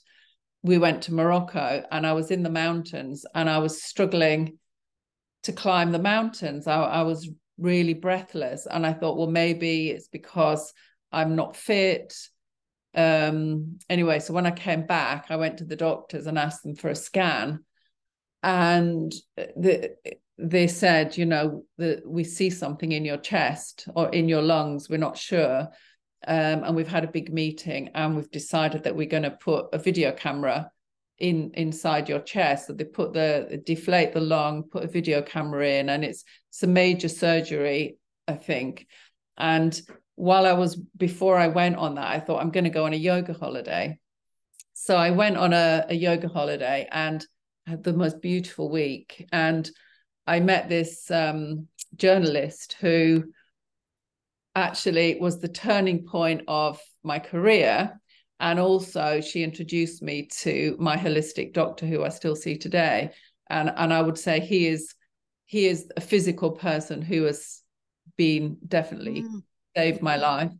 we 0.63 0.77
went 0.77 1.03
to 1.03 1.13
Morocco 1.13 1.83
and 1.91 2.07
I 2.07 2.13
was 2.13 2.31
in 2.31 2.41
the 2.41 2.49
mountains 2.49 3.25
and 3.35 3.49
I 3.49 3.59
was 3.59 3.83
struggling 3.83 4.57
to 5.43 5.53
climb 5.53 5.91
the 5.91 5.99
mountains. 5.99 6.65
I, 6.65 6.81
I 6.81 7.01
was 7.03 7.29
really 7.57 7.93
breathless. 7.93 8.65
And 8.65 8.85
I 8.85 8.93
thought, 8.93 9.17
well, 9.17 9.27
maybe 9.27 9.91
it's 9.91 10.07
because 10.07 10.73
I'm 11.11 11.35
not 11.35 11.55
fit 11.55 12.15
um, 12.95 13.79
anyway, 13.89 14.19
so 14.19 14.33
when 14.33 14.45
I 14.45 14.51
came 14.51 14.85
back, 14.85 15.27
I 15.29 15.35
went 15.35 15.57
to 15.59 15.65
the 15.65 15.75
doctors 15.75 16.27
and 16.27 16.37
asked 16.37 16.63
them 16.63 16.75
for 16.75 16.89
a 16.89 16.95
scan, 16.95 17.63
and 18.43 19.13
the, 19.35 19.95
they 20.37 20.67
said, 20.67 21.17
you 21.17 21.25
know, 21.25 21.65
that 21.77 22.05
we 22.05 22.23
see 22.23 22.49
something 22.49 22.91
in 22.91 23.05
your 23.05 23.17
chest 23.17 23.87
or 23.95 24.09
in 24.09 24.27
your 24.27 24.41
lungs. 24.41 24.89
We're 24.89 24.97
not 24.97 25.17
sure. 25.17 25.69
Um, 26.27 26.63
and 26.63 26.75
we've 26.75 26.87
had 26.87 27.03
a 27.03 27.11
big 27.11 27.31
meeting 27.31 27.89
and 27.93 28.15
we've 28.15 28.31
decided 28.31 28.83
that 28.83 28.95
we're 28.95 29.07
going 29.07 29.23
to 29.23 29.31
put 29.31 29.67
a 29.73 29.77
video 29.77 30.11
camera 30.11 30.71
in 31.19 31.51
inside 31.53 32.09
your 32.09 32.19
chest. 32.19 32.67
So 32.67 32.73
they 32.73 32.83
put 32.83 33.13
the 33.13 33.61
deflate 33.65 34.13
the 34.13 34.21
lung, 34.21 34.63
put 34.63 34.83
a 34.83 34.87
video 34.87 35.21
camera 35.21 35.67
in, 35.67 35.89
and 35.89 36.03
it's 36.03 36.25
a 36.61 36.67
major 36.67 37.09
surgery, 37.09 37.97
I 38.27 38.33
think. 38.33 38.87
And 39.37 39.79
while 40.15 40.45
I 40.45 40.53
was 40.53 40.75
before 40.75 41.37
I 41.37 41.47
went 41.47 41.75
on 41.75 41.95
that, 41.95 42.07
I 42.07 42.19
thought 42.19 42.41
I'm 42.41 42.51
going 42.51 42.63
to 42.63 42.69
go 42.69 42.85
on 42.85 42.93
a 42.93 42.97
yoga 42.97 43.33
holiday. 43.33 43.99
So 44.73 44.95
I 44.95 45.11
went 45.11 45.37
on 45.37 45.53
a, 45.53 45.85
a 45.89 45.95
yoga 45.95 46.27
holiday 46.27 46.87
and 46.91 47.25
had 47.67 47.83
the 47.83 47.93
most 47.93 48.21
beautiful 48.21 48.69
week. 48.69 49.27
And 49.31 49.69
I 50.25 50.39
met 50.39 50.69
this 50.69 51.09
um, 51.11 51.67
journalist 51.95 52.77
who 52.79 53.25
actually 54.55 55.17
was 55.19 55.39
the 55.39 55.49
turning 55.49 56.05
point 56.05 56.43
of 56.47 56.79
my 57.03 57.19
career. 57.19 57.99
And 58.39 58.59
also, 58.59 59.21
she 59.21 59.43
introduced 59.43 60.01
me 60.01 60.27
to 60.39 60.75
my 60.77 60.97
holistic 60.97 61.53
doctor, 61.53 61.85
who 61.85 62.03
I 62.03 62.09
still 62.09 62.35
see 62.35 62.57
today. 62.57 63.11
And 63.49 63.71
and 63.75 63.93
I 63.93 64.01
would 64.01 64.17
say 64.17 64.39
he 64.39 64.67
is 64.67 64.93
he 65.45 65.67
is 65.67 65.89
a 65.95 66.01
physical 66.01 66.51
person 66.51 67.01
who 67.01 67.23
has 67.23 67.61
been 68.17 68.57
definitely 68.67 69.23
mm 69.23 69.41
saved 69.75 70.01
my 70.01 70.15
life. 70.15 70.51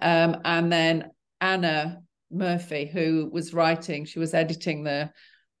Um, 0.00 0.40
and 0.44 0.70
then 0.72 1.10
Anna 1.40 2.02
Murphy, 2.30 2.86
who 2.86 3.28
was 3.32 3.54
writing, 3.54 4.04
she 4.04 4.18
was 4.18 4.34
editing 4.34 4.84
the 4.84 5.10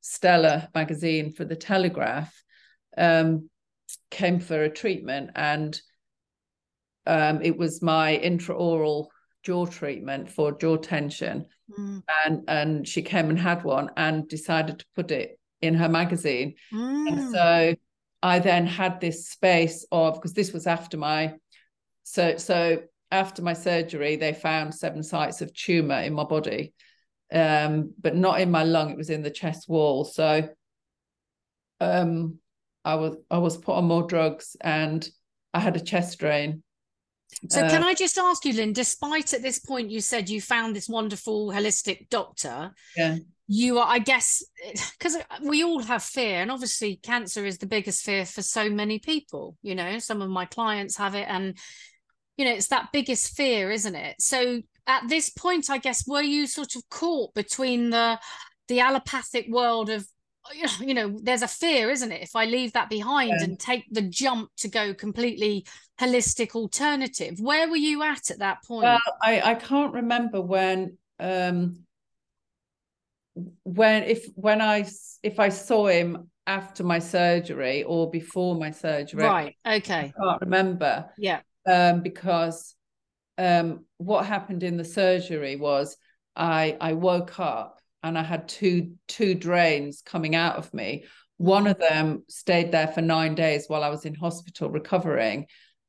Stella 0.00 0.68
magazine 0.74 1.32
for 1.32 1.44
the 1.44 1.56
Telegraph, 1.56 2.32
um, 2.96 3.48
came 4.10 4.40
for 4.40 4.62
a 4.62 4.70
treatment, 4.70 5.30
and 5.34 5.80
um, 7.06 7.40
it 7.42 7.56
was 7.56 7.82
my 7.82 8.20
intraoral 8.22 9.08
jaw 9.42 9.66
treatment 9.66 10.30
for 10.30 10.52
jaw 10.52 10.76
tension. 10.76 11.46
mm. 11.78 12.02
and 12.24 12.44
and 12.48 12.88
she 12.88 13.02
came 13.02 13.30
and 13.30 13.38
had 13.38 13.64
one 13.64 13.90
and 13.96 14.28
decided 14.28 14.78
to 14.78 14.86
put 14.94 15.10
it 15.10 15.38
in 15.62 15.74
her 15.74 15.88
magazine 15.88 16.54
mm. 16.72 17.08
and 17.08 17.32
so 17.32 17.74
i 18.22 18.38
then 18.38 18.66
had 18.66 19.00
this 19.00 19.28
space 19.28 19.86
of 19.90 20.14
because 20.14 20.32
this 20.32 20.52
was 20.52 20.66
after 20.66 20.96
my 20.96 21.32
so 22.06 22.36
so 22.36 22.78
after 23.10 23.42
my 23.42 23.52
surgery 23.52 24.14
they 24.16 24.32
found 24.32 24.72
seven 24.72 25.02
sites 25.02 25.42
of 25.42 25.52
tumor 25.52 26.00
in 26.00 26.14
my 26.14 26.24
body 26.24 26.72
um 27.32 27.92
but 28.00 28.14
not 28.14 28.40
in 28.40 28.50
my 28.50 28.62
lung 28.62 28.90
it 28.90 28.96
was 28.96 29.10
in 29.10 29.22
the 29.22 29.30
chest 29.30 29.68
wall 29.68 30.04
so 30.04 30.48
um 31.80 32.38
i 32.84 32.94
was 32.94 33.16
i 33.28 33.38
was 33.38 33.56
put 33.56 33.74
on 33.74 33.84
more 33.84 34.04
drugs 34.04 34.56
and 34.60 35.08
i 35.52 35.58
had 35.58 35.76
a 35.76 35.80
chest 35.80 36.18
drain 36.18 36.62
so 37.50 37.60
uh, 37.60 37.68
can 37.68 37.82
I 37.82 37.92
just 37.92 38.16
ask 38.18 38.44
you, 38.44 38.52
Lynn, 38.52 38.72
despite 38.72 39.34
at 39.34 39.42
this 39.42 39.58
point 39.58 39.90
you 39.90 40.00
said 40.00 40.30
you 40.30 40.40
found 40.40 40.74
this 40.74 40.88
wonderful 40.88 41.48
holistic 41.50 42.08
doctor, 42.08 42.72
yeah. 42.96 43.16
you 43.48 43.78
are, 43.78 43.86
I 43.86 43.98
guess, 43.98 44.44
because 44.98 45.16
we 45.42 45.64
all 45.64 45.82
have 45.82 46.04
fear, 46.04 46.40
and 46.40 46.52
obviously 46.52 47.00
cancer 47.02 47.44
is 47.44 47.58
the 47.58 47.66
biggest 47.66 48.04
fear 48.04 48.24
for 48.24 48.42
so 48.42 48.70
many 48.70 49.00
people. 49.00 49.56
You 49.62 49.74
know, 49.74 49.98
some 49.98 50.22
of 50.22 50.30
my 50.30 50.46
clients 50.46 50.96
have 50.96 51.14
it, 51.14 51.26
and 51.28 51.58
you 52.36 52.44
know, 52.44 52.52
it's 52.52 52.68
that 52.68 52.92
biggest 52.92 53.34
fear, 53.36 53.70
isn't 53.70 53.94
it? 53.94 54.16
So 54.20 54.60
at 54.86 55.08
this 55.08 55.30
point, 55.30 55.70
I 55.70 55.78
guess, 55.78 56.06
were 56.06 56.22
you 56.22 56.46
sort 56.46 56.76
of 56.76 56.88
caught 56.90 57.34
between 57.34 57.90
the 57.90 58.18
the 58.68 58.80
allopathic 58.80 59.46
world 59.48 59.90
of 59.90 60.06
you 60.80 60.94
know 60.94 61.18
there's 61.22 61.42
a 61.42 61.48
fear 61.48 61.90
isn't 61.90 62.12
it? 62.12 62.22
If 62.22 62.36
i 62.36 62.44
leave 62.44 62.72
that 62.74 62.88
behind 62.88 63.34
yeah. 63.38 63.44
and 63.44 63.58
take 63.58 63.84
the 63.90 64.02
jump 64.02 64.50
to 64.58 64.68
go 64.68 64.94
completely 64.94 65.66
holistic 66.00 66.54
alternative 66.54 67.40
where 67.40 67.68
were 67.68 67.76
you 67.76 68.02
at 68.02 68.30
at 68.30 68.38
that 68.38 68.62
point? 68.64 68.84
Well 68.84 69.00
i 69.22 69.40
i 69.40 69.54
can't 69.54 69.94
remember 69.94 70.40
when 70.40 70.98
um 71.18 71.80
when 73.64 74.04
if 74.04 74.26
when 74.34 74.60
i 74.60 74.88
if 75.22 75.40
i 75.40 75.48
saw 75.48 75.86
him 75.88 76.30
after 76.46 76.84
my 76.84 77.00
surgery 77.00 77.82
or 77.82 78.08
before 78.08 78.54
my 78.54 78.70
surgery. 78.70 79.24
Right 79.24 79.56
okay. 79.66 80.12
I 80.16 80.22
can't 80.22 80.40
remember. 80.42 81.06
Yeah 81.18 81.40
um 81.66 82.02
because 82.02 82.74
um 83.38 83.84
what 83.98 84.26
happened 84.26 84.62
in 84.62 84.76
the 84.76 84.84
surgery 84.84 85.56
was 85.56 85.96
i 86.36 86.76
i 86.80 86.92
woke 86.92 87.38
up 87.40 87.80
and 88.06 88.16
I 88.16 88.22
had 88.22 88.48
two 88.48 88.92
two 89.08 89.34
drains 89.34 90.00
coming 90.00 90.36
out 90.36 90.56
of 90.56 90.72
me. 90.72 91.04
One 91.38 91.66
of 91.66 91.78
them 91.78 92.22
stayed 92.28 92.70
there 92.70 92.86
for 92.86 93.02
nine 93.02 93.34
days 93.34 93.66
while 93.66 93.82
I 93.82 93.88
was 93.88 94.04
in 94.04 94.14
hospital 94.14 94.70
recovering, 94.70 95.46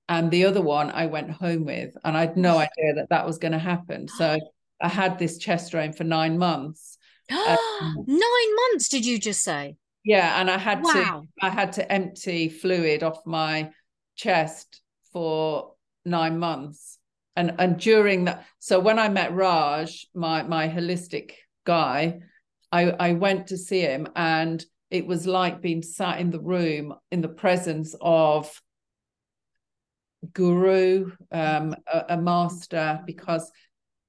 and 0.10 0.32
the 0.32 0.46
other 0.46 0.62
one 0.62 0.90
I 0.90 1.06
went 1.06 1.30
home 1.30 1.63
with, 1.63 1.96
and 2.04 2.18
I 2.18 2.22
had 2.22 2.36
no 2.36 2.58
idea 2.58 2.96
that 2.96 3.10
that 3.10 3.26
was 3.26 3.38
going 3.38 3.52
to 3.52 3.60
happen. 3.60 4.08
So 4.08 4.38
I 4.82 4.88
had 4.88 5.20
this 5.20 5.38
chest 5.38 5.72
drain 5.72 5.94
for 5.94 6.04
nine 6.04 6.40
months. 6.40 6.98
um, 7.30 7.58
nine 8.08 8.56
months? 8.72 8.90
Did 8.90 9.06
you 9.06 9.20
just 9.20 9.44
say? 9.44 9.78
Yeah, 10.04 10.42
and 10.42 10.50
I 10.50 10.58
had 10.58 10.84
wow. 10.84 10.92
to 10.92 11.46
I 11.46 11.50
had 11.50 11.74
to 11.74 11.92
empty 11.92 12.50
fluid 12.50 13.04
off 13.04 13.26
my 13.28 13.72
chest 14.16 14.82
for 15.17 15.73
nine 16.06 16.38
months. 16.38 16.99
And 17.36 17.56
and 17.58 17.80
during 17.80 18.25
that, 18.25 18.45
so 18.60 18.80
when 18.80 18.99
I 18.99 19.10
met 19.10 19.34
Raj, 19.34 20.06
my 20.13 20.43
my 20.43 20.69
holistic 20.69 21.32
guy, 21.65 22.19
I, 22.71 22.91
I 22.91 23.13
went 23.13 23.47
to 23.47 23.58
see 23.58 23.82
him 23.82 24.08
and 24.15 24.63
it 24.91 25.08
was 25.08 25.25
like 25.25 25.60
being 25.60 25.82
sat 25.82 26.19
in 26.19 26.30
the 26.30 26.39
room 26.39 26.93
in 27.10 27.21
the 27.21 27.36
presence 27.43 27.95
of 27.99 28.62
guru 30.34 31.12
um 31.32 31.75
a, 31.93 32.06
a, 32.10 32.17
master 32.17 32.99
because 33.06 33.51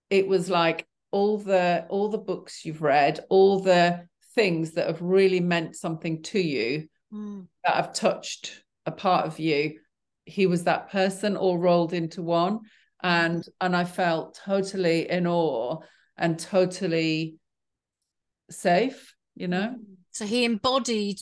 it 0.08 0.26
was 0.26 0.48
like 0.48 0.86
all 1.10 1.36
the 1.38 1.84
all 1.90 2.08
the 2.08 2.24
books 2.30 2.64
you've 2.64 2.82
read 2.82 3.20
all 3.28 3.60
the 3.60 4.06
things 4.34 4.72
that 4.72 4.86
have 4.86 5.02
really 5.02 5.40
meant 5.40 5.76
something 5.76 6.22
to 6.22 6.40
you 6.40 6.88
mm. 7.12 7.46
that 7.64 7.74
have 7.74 7.92
touched 7.92 8.64
a 8.86 8.90
part 8.90 9.26
of 9.26 9.38
you 9.38 9.78
he 10.28 10.46
was 10.46 10.64
that 10.64 10.90
person 10.90 11.36
all 11.36 11.58
rolled 11.58 11.92
into 11.92 12.22
one 12.22 12.60
and 13.02 13.44
and 13.60 13.74
i 13.74 13.84
felt 13.84 14.38
totally 14.44 15.08
in 15.10 15.26
awe 15.26 15.78
and 16.16 16.38
totally 16.38 17.36
safe 18.50 19.14
you 19.34 19.48
know 19.48 19.74
so 20.10 20.26
he 20.26 20.44
embodied 20.44 21.18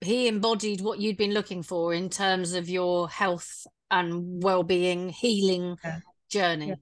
he 0.00 0.28
embodied 0.28 0.80
what 0.80 0.98
you'd 0.98 1.16
been 1.16 1.34
looking 1.34 1.62
for 1.62 1.92
in 1.92 2.08
terms 2.08 2.52
of 2.52 2.68
your 2.68 3.08
health 3.08 3.66
and 3.90 4.42
well-being 4.42 5.08
healing 5.08 5.76
yeah. 5.84 5.98
journey 6.30 6.68
yeah. 6.68 6.74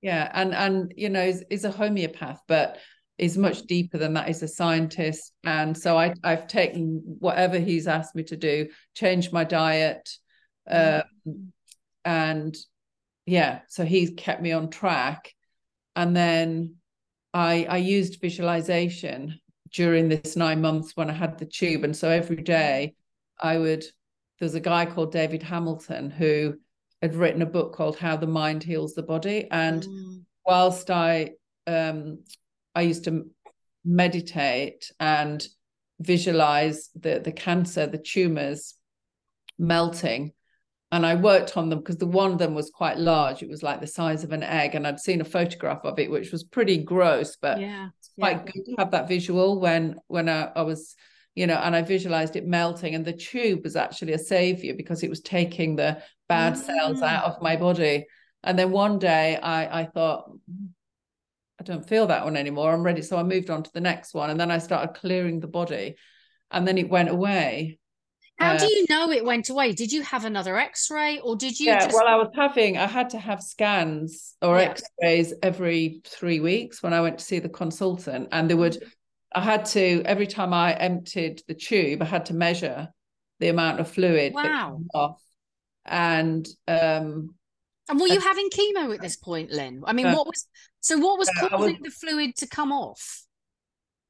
yeah. 0.00 0.30
and 0.34 0.54
and 0.54 0.92
you 0.96 1.08
know 1.08 1.22
is, 1.22 1.44
is 1.50 1.64
a 1.64 1.70
homeopath 1.70 2.40
but 2.46 2.78
is 3.18 3.38
much 3.38 3.62
deeper 3.62 3.96
than 3.96 4.12
that. 4.12 4.26
He's 4.26 4.42
a 4.42 4.48
scientist 4.48 5.32
and 5.44 5.76
so 5.76 5.96
I, 5.96 6.12
i've 6.22 6.46
taken 6.46 7.02
whatever 7.18 7.58
he's 7.58 7.88
asked 7.88 8.14
me 8.14 8.22
to 8.24 8.36
do 8.36 8.68
changed 8.94 9.32
my 9.32 9.44
diet 9.44 10.08
um, 10.70 11.52
and 12.04 12.56
yeah 13.24 13.60
so 13.68 13.84
he 13.84 14.12
kept 14.12 14.42
me 14.42 14.52
on 14.52 14.70
track 14.70 15.32
and 15.96 16.14
then 16.14 16.76
I, 17.36 17.66
I 17.68 17.76
used 17.78 18.20
visualization 18.20 19.40
during 19.72 20.08
this 20.08 20.36
nine 20.36 20.60
months 20.62 20.96
when 20.96 21.10
I 21.10 21.12
had 21.12 21.38
the 21.38 21.44
tube. 21.44 21.84
And 21.84 21.94
so 21.94 22.08
every 22.08 22.42
day 22.42 22.94
I 23.40 23.58
would, 23.58 23.84
there's 24.38 24.54
a 24.54 24.60
guy 24.60 24.86
called 24.86 25.12
David 25.12 25.42
Hamilton 25.42 26.10
who 26.10 26.54
had 27.02 27.14
written 27.14 27.42
a 27.42 27.46
book 27.46 27.74
called 27.74 27.98
How 27.98 28.16
the 28.16 28.26
Mind 28.26 28.62
Heals 28.62 28.94
the 28.94 29.02
Body. 29.02 29.48
And 29.50 29.82
mm. 29.82 30.22
whilst 30.46 30.90
I, 30.90 31.32
um, 31.66 32.20
I 32.74 32.82
used 32.82 33.04
to 33.04 33.26
meditate 33.84 34.90
and 34.98 35.46
visualize 36.00 36.88
the, 36.94 37.20
the 37.20 37.32
cancer, 37.32 37.86
the 37.86 37.98
tumors 37.98 38.74
melting, 39.58 40.32
and 40.92 41.04
I 41.04 41.16
worked 41.16 41.56
on 41.56 41.68
them 41.68 41.80
because 41.80 41.98
the 41.98 42.06
one 42.06 42.32
of 42.32 42.38
them 42.38 42.54
was 42.54 42.70
quite 42.70 42.96
large. 42.96 43.42
It 43.42 43.48
was 43.48 43.62
like 43.62 43.80
the 43.80 43.86
size 43.86 44.22
of 44.22 44.32
an 44.32 44.42
egg, 44.42 44.74
and 44.74 44.86
I'd 44.86 45.00
seen 45.00 45.20
a 45.20 45.24
photograph 45.24 45.84
of 45.84 45.98
it, 45.98 46.10
which 46.10 46.30
was 46.30 46.44
pretty 46.44 46.78
gross, 46.78 47.36
but 47.36 47.60
yeah, 47.60 47.88
quite 48.18 48.42
yeah. 48.44 48.52
good 48.52 48.64
to 48.66 48.74
have 48.78 48.92
that 48.92 49.08
visual 49.08 49.60
when 49.60 49.96
when 50.06 50.28
I, 50.28 50.44
I, 50.54 50.62
was, 50.62 50.94
you 51.34 51.48
know, 51.48 51.56
and 51.56 51.74
I 51.74 51.82
visualized 51.82 52.36
it 52.36 52.46
melting. 52.46 52.94
And 52.94 53.04
the 53.04 53.12
tube 53.12 53.64
was 53.64 53.74
actually 53.74 54.12
a 54.12 54.18
savior 54.18 54.74
because 54.74 55.02
it 55.02 55.10
was 55.10 55.20
taking 55.20 55.74
the 55.74 56.00
bad 56.28 56.54
mm. 56.54 56.64
cells 56.64 57.02
out 57.02 57.24
of 57.24 57.42
my 57.42 57.56
body. 57.56 58.06
And 58.44 58.56
then 58.56 58.70
one 58.70 58.98
day 58.98 59.36
I 59.36 59.80
I 59.80 59.84
thought. 59.86 60.30
I 61.58 61.64
don't 61.64 61.88
feel 61.88 62.06
that 62.08 62.22
one 62.22 62.36
anymore. 62.36 62.70
I'm 62.70 62.82
ready. 62.82 63.00
So 63.00 63.16
I 63.16 63.22
moved 63.22 63.48
on 63.48 63.62
to 63.62 63.70
the 63.72 63.80
next 63.80 64.12
one. 64.12 64.28
And 64.28 64.38
then 64.38 64.50
I 64.50 64.58
started 64.58 64.94
clearing 64.94 65.40
the 65.40 65.46
body. 65.46 65.96
And 66.50 66.68
then 66.68 66.76
it 66.76 66.90
went 66.90 67.08
away 67.08 67.78
how 68.38 68.52
uh, 68.52 68.58
do 68.58 68.66
you 68.66 68.84
know 68.90 69.10
it 69.10 69.24
went 69.24 69.48
away? 69.48 69.72
Did 69.72 69.90
you 69.90 70.02
have 70.02 70.26
another 70.26 70.58
X-ray, 70.58 71.20
or 71.20 71.36
did 71.36 71.58
you? 71.58 71.66
Yeah, 71.66 71.84
just... 71.84 71.94
well, 71.94 72.06
I 72.06 72.16
was 72.16 72.28
having. 72.34 72.76
I 72.76 72.86
had 72.86 73.10
to 73.10 73.18
have 73.18 73.42
scans 73.42 74.36
or 74.42 74.58
yeah. 74.58 74.70
X-rays 74.70 75.32
every 75.42 76.02
three 76.04 76.40
weeks 76.40 76.82
when 76.82 76.92
I 76.92 77.00
went 77.00 77.18
to 77.18 77.24
see 77.24 77.38
the 77.38 77.48
consultant, 77.48 78.28
and 78.32 78.50
they 78.50 78.54
would. 78.54 78.74
Mm-hmm. 78.74 78.88
I 79.34 79.40
had 79.40 79.64
to 79.66 80.02
every 80.04 80.26
time 80.26 80.52
I 80.52 80.74
emptied 80.74 81.42
the 81.48 81.54
tube, 81.54 82.02
I 82.02 82.06
had 82.06 82.26
to 82.26 82.34
measure 82.34 82.88
the 83.40 83.48
amount 83.48 83.80
of 83.80 83.90
fluid 83.90 84.34
wow. 84.34 84.80
off, 84.94 85.22
and 85.84 86.46
um. 86.68 87.34
And 87.88 88.00
were 88.00 88.08
you 88.08 88.20
having 88.20 88.50
chemo 88.50 88.92
at 88.92 89.00
this 89.00 89.16
point, 89.16 89.52
Lynn? 89.52 89.82
I 89.86 89.92
mean, 89.92 90.06
uh, 90.06 90.14
what 90.14 90.26
was 90.26 90.46
so? 90.80 90.98
What 90.98 91.18
was 91.18 91.28
uh, 91.28 91.48
causing 91.48 91.78
was, 91.80 91.94
the 91.94 92.06
fluid 92.06 92.36
to 92.36 92.46
come 92.46 92.72
off? 92.72 93.24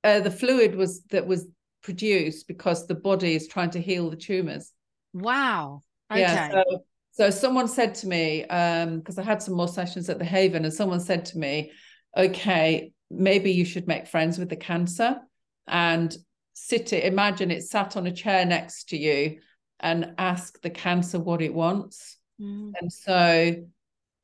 Uh, 0.03 0.21
the 0.21 0.31
fluid 0.31 0.75
was 0.75 1.03
that 1.11 1.27
was 1.27 1.47
produce 1.87 2.43
because 2.43 2.87
the 2.87 2.97
body 2.97 3.37
is 3.37 3.47
trying 3.47 3.71
to 3.71 3.81
heal 3.81 4.11
the 4.11 4.17
tumors. 4.17 4.73
Wow. 5.15 5.83
Okay. 6.11 6.21
Yeah. 6.21 6.51
So, 6.51 6.85
so 7.13 7.31
someone 7.31 7.69
said 7.69 7.95
to 7.97 8.09
me, 8.09 8.45
um, 8.47 8.99
because 8.99 9.19
I 9.19 9.23
had 9.23 9.41
some 9.41 9.55
more 9.55 9.69
sessions 9.69 10.11
at 10.11 10.19
the 10.19 10.25
Haven, 10.25 10.65
and 10.65 10.75
someone 10.75 10.99
said 11.01 11.25
to 11.27 11.39
me, 11.39 11.71
okay, 12.17 12.93
maybe 13.09 13.53
you 13.53 13.65
should 13.65 13.87
make 13.87 14.09
friends 14.09 14.37
with 14.37 14.51
the 14.51 14.57
cancer 14.57 15.21
and 15.69 16.15
sit 16.55 16.93
it, 16.93 17.05
imagine 17.05 17.53
it 17.53 17.63
sat 17.63 17.97
on 17.97 18.09
a 18.09 18.13
chair 18.13 18.45
next 18.45 18.89
to 18.89 18.97
you 18.99 19.39
and 19.79 20.13
ask 20.19 20.61
the 20.63 20.71
cancer 20.71 21.21
what 21.21 21.41
it 21.41 21.55
wants. 21.55 22.19
Mm. 22.41 22.73
And 22.81 22.93
so 22.93 23.55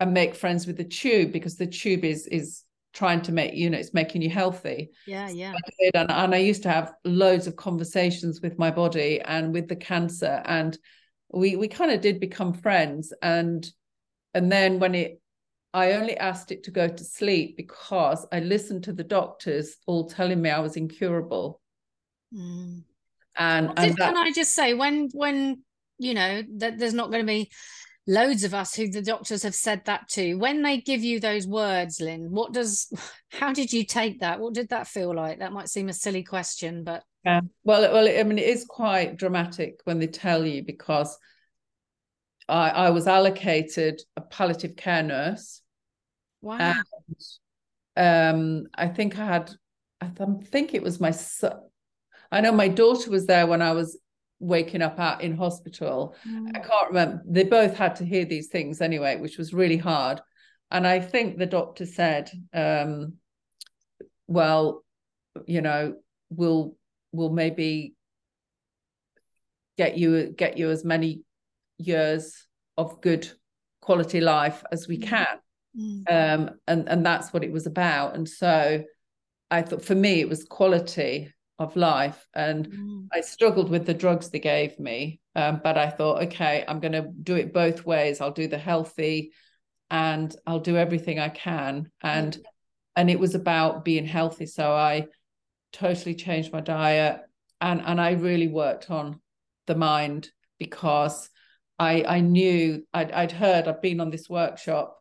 and 0.01 0.13
make 0.13 0.35
friends 0.35 0.67
with 0.67 0.77
the 0.77 0.85
tube 0.85 1.31
because 1.31 1.57
the 1.57 1.67
tube 1.67 2.05
is 2.05 2.27
is 2.27 2.65
trying 2.93 3.23
to 3.23 3.33
make 3.33 3.55
you 3.55 3.71
know 3.71 3.79
it's 3.79 3.95
making 3.95 4.23
you 4.23 4.31
healthy. 4.31 4.91
Yeah 5.07 5.29
yeah. 5.31 5.53
So 5.53 5.91
and, 5.95 6.11
and 6.11 6.35
i 6.35 6.39
used 6.39 6.63
to 6.65 6.71
have 6.71 6.93
loads 7.05 7.47
of 7.47 7.57
conversations 7.57 8.41
with 8.41 8.59
my 8.59 8.71
body 8.71 9.21
and 9.21 9.53
with 9.53 9.69
the 9.69 9.77
cancer 9.77 10.43
and 10.45 10.79
we 11.33 11.57
we 11.57 11.69
kind 11.69 11.91
of 11.91 12.01
did 12.01 12.21
become 12.21 12.53
friends 12.53 13.13
and 13.23 13.69
and 14.35 14.53
then 14.53 14.79
when 14.79 14.95
it 14.95 15.21
i 15.73 15.93
only 15.93 16.17
asked 16.17 16.53
it 16.53 16.65
to 16.65 16.71
go 16.71 16.87
to 16.87 17.05
sleep 17.05 17.57
because 17.57 18.27
i 18.33 18.41
listened 18.41 18.85
to 18.85 18.93
the 18.93 19.05
doctors 19.05 19.77
all 19.87 20.09
telling 20.09 20.41
me 20.41 20.51
i 20.51 20.61
was 20.61 20.77
incurable. 20.77 21.61
Mm. 22.35 22.83
and, 23.37 23.73
and 23.77 23.97
that, 23.97 24.15
can 24.15 24.17
i 24.17 24.33
just 24.33 24.55
say 24.55 24.75
when 24.75 25.09
when 25.13 25.63
you 25.99 26.15
know 26.15 26.43
that 26.57 26.79
there's 26.79 26.95
not 26.95 27.11
going 27.11 27.23
to 27.23 27.27
be 27.27 27.51
loads 28.07 28.45
of 28.45 28.55
us 28.55 28.75
who 28.75 28.89
the 28.89 29.03
doctors 29.03 29.43
have 29.43 29.55
said 29.55 29.83
that 29.85 30.09
to. 30.09 30.35
When 30.35 30.63
they 30.63 30.81
give 30.81 31.03
you 31.03 31.21
those 31.21 31.47
words, 31.47 32.01
Lynn, 32.01 32.31
what 32.31 32.53
does, 32.53 32.93
how 33.31 33.53
did 33.53 33.73
you 33.73 33.85
take 33.85 34.21
that? 34.21 34.41
What 34.41 34.55
did 34.55 34.71
that 34.71 34.89
feel 34.89 35.15
like? 35.15 35.39
That 35.39 35.53
might 35.53 35.69
seem 35.69 35.89
a 35.89 35.95
silly 35.95 36.23
question, 36.23 36.85
but. 36.85 37.03
Yeah. 37.25 37.43
Well, 37.63 37.93
well, 37.93 38.09
I 38.09 38.23
mean, 38.25 38.39
it 38.39 38.49
is 38.49 38.65
quite 38.65 39.17
dramatic 39.17 39.81
when 39.85 40.01
they 40.01 40.09
tell 40.09 40.45
you 40.45 40.65
because 40.65 41.17
I, 42.49 42.71
I 42.71 42.91
was 42.91 43.07
allocated 43.07 44.03
a 44.17 44.21
palliative 44.21 44.75
care 44.75 45.05
nurse. 45.05 45.63
Wow. 46.41 46.75
And, 47.97 48.65
um, 48.65 48.67
I 48.75 48.89
think 48.89 49.19
I 49.19 49.25
had, 49.25 49.53
I 50.01 50.11
think 50.47 50.75
it 50.75 50.83
was 50.83 51.01
my 51.01 51.13
son. 51.13 51.61
I 52.33 52.41
know 52.41 52.51
my 52.51 52.67
daughter 52.67 53.11
was 53.11 53.27
there 53.27 53.47
when 53.47 53.63
I 53.63 53.73
was 53.73 53.99
waking 54.43 54.83
up 54.83 54.99
out 54.99 55.23
in 55.23 55.37
hospital. 55.37 56.15
Mm. 56.29 56.49
I 56.55 56.59
can't 56.59 56.89
remember. 56.89 57.23
They 57.27 57.45
both 57.45 57.77
had 57.77 57.97
to 57.97 58.05
hear 58.05 58.25
these 58.25 58.49
things 58.49 58.81
anyway, 58.81 59.17
which 59.17 59.39
was 59.39 59.55
really 59.55 59.77
hard. 59.77 60.21
And 60.71 60.87
I 60.87 61.01
think 61.01 61.39
the 61.39 61.47
doctor 61.47 61.87
said, 61.87 62.31
um, 62.53 63.15
well, 64.27 64.85
you 65.47 65.63
know, 65.63 65.95
we'll 66.29 66.77
we'll 67.13 67.31
maybe 67.31 67.95
get 69.79 69.97
you 69.97 70.31
get 70.31 70.59
you 70.59 70.71
as 70.71 70.85
many 70.85 71.23
years 71.79 72.47
of 72.77 73.01
good 73.01 73.31
quality 73.81 74.21
life 74.21 74.65
as 74.73 74.89
we 74.89 74.99
mm. 74.99 75.07
can. 75.07 75.39
Mm. 75.79 76.03
Um, 76.11 76.51
and 76.67 76.89
and 76.89 77.07
that's 77.07 77.33
what 77.33 77.45
it 77.45 77.53
was 77.53 77.67
about. 77.67 78.17
And 78.17 78.29
so 78.29 78.83
I 79.51 79.63
thought 79.63 79.85
for 79.85 79.95
me 79.95 80.21
it 80.21 80.29
was 80.29 80.45
quality 80.45 81.33
of 81.63 81.77
life. 81.77 82.27
And 82.35 82.69
mm. 82.69 83.07
I 83.13 83.21
struggled 83.21 83.71
with 83.71 83.87
the 83.87 83.95
drugs 83.95 84.31
they 84.31 84.41
gave 84.41 84.79
me. 84.79 85.21
Um, 85.35 85.61
but 85.63 85.79
I 85.79 85.89
thought, 85.89 86.25
okay, 86.25 86.65
I'm 86.67 86.81
going 86.81 86.93
to 86.93 87.09
do 87.23 87.37
it 87.37 87.55
both 87.55 87.87
ways. 87.87 88.21
I'll 88.21 88.33
do 88.33 88.49
the 88.49 88.59
healthy 88.59 89.33
and 89.91 90.35
I'll 90.47 90.61
do 90.61 90.77
everything 90.77 91.19
I 91.19 91.29
can. 91.29 91.91
And 92.03 92.37
mm. 92.37 92.43
and 92.97 93.11
it 93.11 93.19
was 93.19 93.35
about 93.35 93.85
being 93.85 94.07
healthy. 94.07 94.47
So 94.47 94.73
I 94.73 95.07
totally 95.73 96.15
changed 96.15 96.53
my 96.53 96.61
diet 96.61 97.23
and 97.63 97.81
and 97.85 98.01
I 98.01 98.11
really 98.13 98.49
worked 98.49 98.91
on 98.91 99.21
the 99.67 99.75
mind 99.75 100.31
because 100.59 101.31
I 101.79 102.05
I 102.07 102.21
knew 102.21 102.85
I'd 102.93 103.13
I'd 103.13 103.33
heard 103.33 103.69
I'd 103.69 103.81
been 103.81 104.01
on 104.01 104.11
this 104.11 104.29
workshop. 104.29 104.99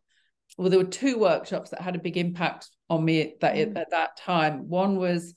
Well, 0.56 0.70
there 0.70 0.78
were 0.78 0.84
two 0.84 1.18
workshops 1.18 1.70
that 1.70 1.80
had 1.80 1.96
a 1.96 2.00
big 2.00 2.16
impact 2.16 2.68
on 2.88 3.04
me 3.04 3.34
that 3.40 3.54
mm. 3.56 3.76
at 3.76 3.90
that 3.90 4.16
time. 4.16 4.68
One 4.68 4.96
was 4.96 5.34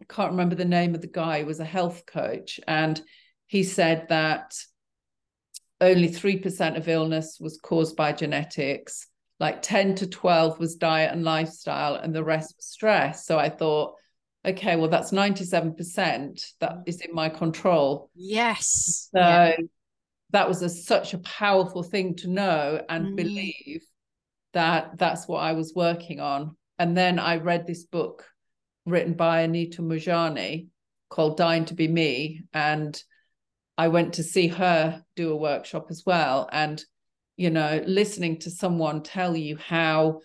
I 0.00 0.04
can't 0.12 0.30
remember 0.30 0.54
the 0.54 0.64
name 0.64 0.94
of 0.94 1.00
the 1.00 1.06
guy, 1.06 1.42
was 1.42 1.60
a 1.60 1.64
health 1.64 2.04
coach. 2.06 2.58
And 2.66 3.00
he 3.46 3.62
said 3.62 4.06
that 4.08 4.54
only 5.80 6.08
3% 6.08 6.76
of 6.76 6.88
illness 6.88 7.38
was 7.40 7.58
caused 7.58 7.96
by 7.96 8.12
genetics, 8.12 9.06
like 9.38 9.62
10 9.62 9.94
to 9.96 10.06
12 10.06 10.58
was 10.58 10.76
diet 10.76 11.12
and 11.12 11.24
lifestyle, 11.24 11.94
and 11.94 12.14
the 12.14 12.24
rest 12.24 12.54
was 12.56 12.66
stress. 12.66 13.26
So 13.26 13.38
I 13.38 13.48
thought, 13.48 13.94
okay, 14.44 14.76
well, 14.76 14.88
that's 14.88 15.10
97% 15.10 16.44
that 16.60 16.76
is 16.86 17.00
in 17.00 17.14
my 17.14 17.28
control. 17.28 18.10
Yes. 18.14 19.08
So 19.14 19.20
yeah. 19.20 19.56
that 20.30 20.48
was 20.48 20.62
a, 20.62 20.68
such 20.68 21.14
a 21.14 21.18
powerful 21.18 21.82
thing 21.82 22.16
to 22.16 22.28
know 22.28 22.82
and 22.88 23.08
mm. 23.08 23.16
believe 23.16 23.82
that 24.52 24.98
that's 24.98 25.28
what 25.28 25.40
I 25.40 25.52
was 25.52 25.74
working 25.74 26.20
on. 26.20 26.56
And 26.78 26.96
then 26.96 27.18
I 27.18 27.36
read 27.36 27.66
this 27.66 27.84
book 27.84 28.26
written 28.86 29.14
by 29.14 29.42
Anita 29.42 29.82
Moorjani 29.82 30.68
called 31.08 31.36
Dying 31.36 31.64
to 31.66 31.74
Be 31.74 31.88
Me. 31.88 32.42
And 32.52 33.00
I 33.76 33.88
went 33.88 34.14
to 34.14 34.22
see 34.22 34.48
her 34.48 35.02
do 35.16 35.32
a 35.32 35.36
workshop 35.36 35.86
as 35.90 36.04
well. 36.06 36.48
And, 36.52 36.82
you 37.36 37.50
know, 37.50 37.82
listening 37.86 38.38
to 38.40 38.50
someone 38.50 39.02
tell 39.02 39.36
you 39.36 39.56
how 39.56 40.20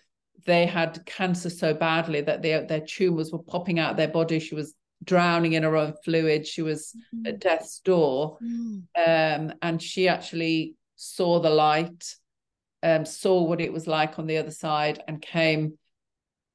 they 0.46 0.66
had 0.66 1.04
cancer 1.06 1.50
so 1.50 1.74
badly 1.74 2.20
that 2.20 2.42
they, 2.42 2.64
their 2.68 2.84
tumors 2.86 3.32
were 3.32 3.42
popping 3.42 3.78
out 3.78 3.96
their 3.96 4.08
body. 4.08 4.38
She 4.38 4.54
was 4.54 4.74
drowning 5.02 5.54
in 5.54 5.62
her 5.62 5.76
own 5.76 5.94
fluid. 6.04 6.46
She 6.46 6.62
was 6.62 6.92
mm-hmm. 7.14 7.26
at 7.26 7.40
death's 7.40 7.80
door. 7.80 8.38
Mm. 8.42 8.84
Um, 8.96 9.54
and 9.62 9.82
she 9.82 10.08
actually 10.08 10.74
saw 10.96 11.40
the 11.40 11.50
light, 11.50 12.04
um, 12.82 13.04
saw 13.04 13.42
what 13.42 13.60
it 13.60 13.72
was 13.72 13.86
like 13.86 14.18
on 14.18 14.26
the 14.26 14.38
other 14.38 14.50
side 14.50 15.02
and 15.06 15.20
came 15.20 15.78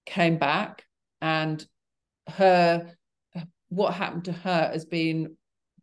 came 0.06 0.38
back 0.38 0.84
and 1.22 1.64
her 2.32 2.96
what 3.70 3.94
happened 3.94 4.26
to 4.26 4.34
her 4.34 4.70
has 4.72 4.86
been 4.86 5.36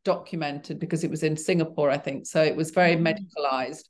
documented 0.05 0.79
because 0.79 1.05
it 1.05 1.11
was 1.11 1.23
in 1.23 1.37
Singapore, 1.37 1.91
I 1.91 1.99
think. 1.99 2.27
So 2.27 2.43
it 2.43 2.55
was 2.55 2.71
very 2.71 2.97
mm. 2.97 3.03
medicalized. 3.03 3.85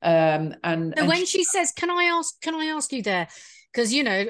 Um, 0.00 0.54
and, 0.64 0.94
so 0.96 1.00
and 1.00 1.08
when 1.08 1.26
she, 1.26 1.38
she 1.38 1.44
says, 1.44 1.72
"Can 1.72 1.90
I 1.90 2.04
ask? 2.04 2.40
Can 2.40 2.54
I 2.54 2.66
ask 2.66 2.92
you 2.92 3.02
there?" 3.02 3.28
Because 3.72 3.92
you 3.92 4.04
know 4.04 4.26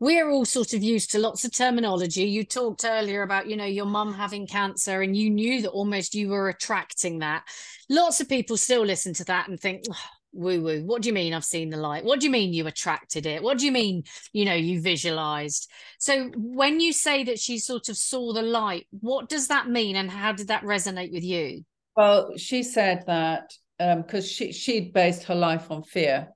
we're 0.00 0.30
all 0.30 0.44
sort 0.44 0.74
of 0.74 0.82
used 0.82 1.10
to 1.12 1.18
lots 1.18 1.44
of 1.44 1.52
terminology. 1.52 2.24
You 2.24 2.44
talked 2.44 2.84
earlier 2.84 3.22
about, 3.22 3.48
you 3.48 3.56
know, 3.56 3.64
your 3.64 3.86
mum 3.86 4.14
having 4.14 4.46
cancer 4.46 5.02
and 5.02 5.16
you 5.16 5.28
knew 5.28 5.62
that 5.62 5.70
almost 5.70 6.14
you 6.14 6.28
were 6.28 6.48
attracting 6.48 7.18
that. 7.18 7.44
Lots 7.88 8.20
of 8.20 8.28
people 8.28 8.56
still 8.56 8.84
listen 8.84 9.12
to 9.14 9.24
that 9.24 9.48
and 9.48 9.58
think, 9.58 9.84
oh, 9.90 9.96
woo 10.38 10.62
woo. 10.62 10.84
What 10.84 11.02
do 11.02 11.08
you 11.08 11.12
mean 11.12 11.34
I've 11.34 11.44
seen 11.44 11.70
the 11.70 11.76
light? 11.76 12.04
What 12.04 12.20
do 12.20 12.26
you 12.26 12.32
mean 12.32 12.52
you 12.52 12.66
attracted 12.66 13.26
it? 13.26 13.42
What 13.42 13.58
do 13.58 13.66
you 13.66 13.72
mean, 13.72 14.04
you 14.32 14.44
know, 14.44 14.54
you 14.54 14.80
visualized? 14.80 15.70
So 15.98 16.30
when 16.36 16.80
you 16.80 16.92
say 16.92 17.24
that 17.24 17.38
she 17.38 17.58
sort 17.58 17.88
of 17.88 17.96
saw 17.96 18.32
the 18.32 18.42
light, 18.42 18.86
what 19.00 19.28
does 19.28 19.48
that 19.48 19.68
mean 19.68 19.96
and 19.96 20.10
how 20.10 20.32
did 20.32 20.48
that 20.48 20.62
resonate 20.62 21.12
with 21.12 21.24
you? 21.24 21.64
Well, 21.96 22.36
she 22.36 22.62
said 22.62 23.04
that 23.06 23.52
because 23.78 24.24
um, 24.24 24.30
she 24.30 24.52
she'd 24.52 24.92
based 24.92 25.24
her 25.24 25.34
life 25.34 25.70
on 25.70 25.82
fear, 25.82 26.28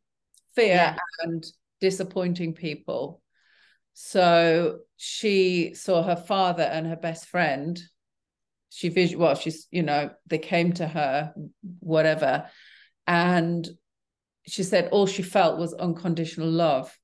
fear 0.54 0.66
yeah. 0.74 0.96
and 1.20 1.44
disappointing 1.80 2.54
people. 2.54 3.22
So 3.94 4.80
she 4.96 5.74
saw 5.74 6.02
her 6.02 6.16
father 6.16 6.62
and 6.62 6.86
her 6.86 6.96
best 6.96 7.26
friend. 7.26 7.80
She 8.70 8.88
visual 8.88 9.26
well, 9.26 9.34
she's 9.34 9.66
you 9.70 9.82
know 9.82 10.10
they 10.26 10.38
came 10.38 10.72
to 10.74 10.88
her, 10.88 11.34
whatever, 11.80 12.48
and 13.06 13.68
she 14.46 14.62
said 14.62 14.88
all 14.88 15.06
she 15.06 15.22
felt 15.22 15.58
was 15.58 15.74
unconditional 15.74 16.50
love. 16.50 16.96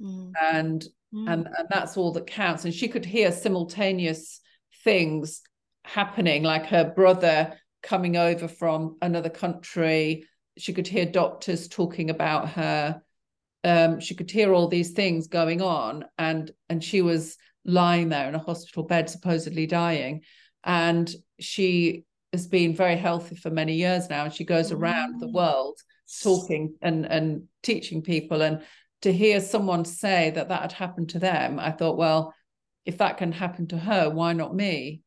Mm. 0.00 0.32
and 0.40 0.84
mm. 1.12 1.32
and 1.32 1.46
and 1.46 1.68
that's 1.70 1.96
all 1.96 2.12
that 2.12 2.26
counts. 2.26 2.64
And 2.64 2.72
she 2.72 2.88
could 2.88 3.04
hear 3.04 3.32
simultaneous 3.32 4.40
things 4.84 5.42
happening 5.84 6.42
like 6.42 6.66
her 6.66 6.84
brother 6.84 7.54
coming 7.82 8.16
over 8.16 8.48
from 8.48 8.96
another 9.02 9.30
country. 9.30 10.24
She 10.56 10.72
could 10.72 10.86
hear 10.86 11.06
doctors 11.06 11.68
talking 11.68 12.10
about 12.10 12.50
her. 12.50 13.02
Um, 13.64 14.00
she 14.00 14.14
could 14.14 14.30
hear 14.30 14.52
all 14.52 14.68
these 14.68 14.92
things 14.92 15.26
going 15.26 15.62
on. 15.62 16.04
And 16.16 16.50
and 16.68 16.82
she 16.82 17.02
was 17.02 17.36
lying 17.64 18.08
there 18.08 18.28
in 18.28 18.34
a 18.34 18.38
hospital 18.38 18.84
bed 18.84 19.10
supposedly 19.10 19.66
dying. 19.66 20.22
And 20.62 21.12
she 21.40 22.04
has 22.32 22.46
been 22.46 22.74
very 22.74 22.96
healthy 22.96 23.36
for 23.36 23.50
many 23.50 23.74
years 23.74 24.08
now. 24.08 24.24
And 24.24 24.32
she 24.32 24.44
goes 24.44 24.70
around 24.70 25.20
the 25.20 25.26
mm. 25.26 25.32
world 25.32 25.78
talking 26.22 26.74
and 26.82 27.06
and 27.06 27.44
teaching 27.62 28.02
people. 28.02 28.42
And 28.42 28.62
to 29.02 29.12
hear 29.12 29.40
someone 29.40 29.84
say 29.84 30.30
that 30.30 30.48
that 30.48 30.62
had 30.62 30.72
happened 30.72 31.10
to 31.10 31.18
them 31.18 31.58
i 31.58 31.70
thought 31.70 31.96
well 31.96 32.34
if 32.84 32.98
that 32.98 33.18
can 33.18 33.32
happen 33.32 33.66
to 33.68 33.78
her 33.78 34.08
why 34.08 34.32
not 34.32 34.54
me? 34.54 35.02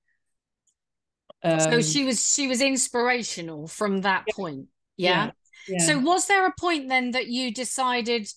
Um, 1.43 1.59
so 1.59 1.81
she 1.81 2.05
was 2.05 2.23
she 2.31 2.47
was 2.47 2.61
inspirational 2.61 3.67
from 3.67 4.01
that 4.01 4.25
yeah, 4.27 4.33
point 4.35 4.67
yeah? 4.97 5.25
Yeah, 5.25 5.31
yeah. 5.67 5.85
So 5.85 5.99
was 5.99 6.27
there 6.27 6.45
a 6.45 6.53
point 6.59 6.89
then 6.89 7.11
that 7.11 7.27
you 7.27 7.51
decided 7.51 8.27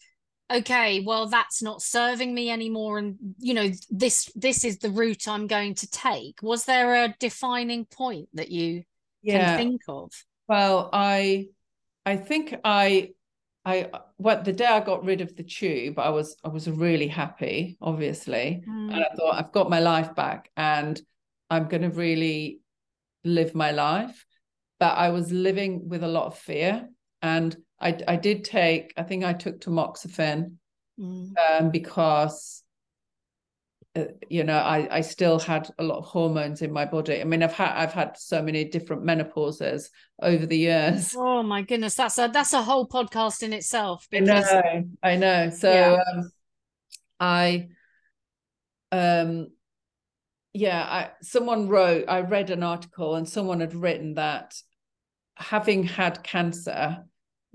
okay 0.50 1.00
well 1.00 1.26
that's 1.26 1.62
not 1.62 1.82
serving 1.82 2.34
me 2.34 2.50
anymore 2.50 2.98
and 2.98 3.16
you 3.38 3.54
know 3.54 3.70
this 3.90 4.30
this 4.34 4.62
is 4.62 4.78
the 4.78 4.90
route 4.90 5.28
i'm 5.28 5.46
going 5.46 5.74
to 5.74 5.90
take? 5.90 6.42
Was 6.42 6.64
there 6.64 7.04
a 7.04 7.14
defining 7.20 7.84
point 7.84 8.28
that 8.32 8.50
you 8.50 8.84
can 9.26 9.58
think 9.58 9.82
of? 9.88 10.10
Well 10.48 10.88
i 10.90 11.48
I 12.06 12.16
think 12.16 12.54
I 12.64 13.10
I 13.64 13.90
what 14.16 14.44
the 14.44 14.52
day 14.52 14.66
I 14.66 14.80
got 14.80 15.04
rid 15.04 15.20
of 15.20 15.34
the 15.36 15.42
tube, 15.42 15.98
I 15.98 16.10
was 16.10 16.36
I 16.44 16.48
was 16.48 16.68
really 16.68 17.08
happy, 17.08 17.78
obviously. 17.80 18.62
Mm. 18.68 18.92
And 18.92 19.04
I 19.04 19.08
thought 19.16 19.36
I've 19.36 19.52
got 19.52 19.70
my 19.70 19.80
life 19.80 20.14
back 20.14 20.50
and 20.56 21.00
I'm 21.50 21.68
gonna 21.68 21.90
really 21.90 22.60
live 23.24 23.54
my 23.54 23.70
life. 23.70 24.26
But 24.80 24.96
I 24.96 25.10
was 25.10 25.32
living 25.32 25.88
with 25.88 26.02
a 26.02 26.08
lot 26.08 26.26
of 26.26 26.38
fear. 26.38 26.88
And 27.22 27.56
I 27.80 27.98
I 28.06 28.16
did 28.16 28.44
take, 28.44 28.92
I 28.96 29.02
think 29.02 29.24
I 29.24 29.32
took 29.32 29.60
tamoxifen 29.60 30.56
mm. 31.00 31.32
um, 31.38 31.70
because 31.70 32.63
uh, 33.96 34.04
you 34.28 34.42
know 34.42 34.58
I, 34.58 34.98
I 34.98 35.00
still 35.02 35.38
had 35.38 35.70
a 35.78 35.84
lot 35.84 35.98
of 35.98 36.04
hormones 36.06 36.62
in 36.62 36.72
my 36.72 36.84
body 36.84 37.20
i 37.20 37.24
mean 37.24 37.42
i've 37.42 37.52
had 37.52 37.72
i've 37.76 37.92
had 37.92 38.16
so 38.16 38.42
many 38.42 38.64
different 38.64 39.04
menopauses 39.04 39.90
over 40.20 40.46
the 40.46 40.58
years 40.58 41.14
oh 41.16 41.42
my 41.42 41.62
goodness 41.62 41.94
that's 41.94 42.18
a 42.18 42.28
that's 42.32 42.52
a 42.52 42.62
whole 42.62 42.88
podcast 42.88 43.42
in 43.42 43.52
itself 43.52 44.06
because... 44.10 44.46
i 44.48 44.60
know 44.60 44.84
i 45.02 45.16
know 45.16 45.50
so 45.50 45.70
yeah. 45.70 46.02
um, 46.12 46.30
i 47.20 47.68
um 48.90 49.48
yeah 50.52 50.82
i 50.82 51.10
someone 51.22 51.68
wrote 51.68 52.04
i 52.08 52.20
read 52.20 52.50
an 52.50 52.62
article 52.62 53.14
and 53.14 53.28
someone 53.28 53.60
had 53.60 53.74
written 53.74 54.14
that 54.14 54.54
having 55.36 55.84
had 55.84 56.22
cancer 56.22 56.98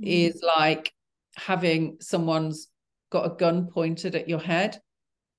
mm. 0.02 0.06
is 0.06 0.42
like 0.58 0.94
having 1.36 1.98
someone's 2.00 2.68
got 3.10 3.26
a 3.26 3.36
gun 3.36 3.68
pointed 3.68 4.16
at 4.16 4.30
your 4.30 4.40
head 4.40 4.80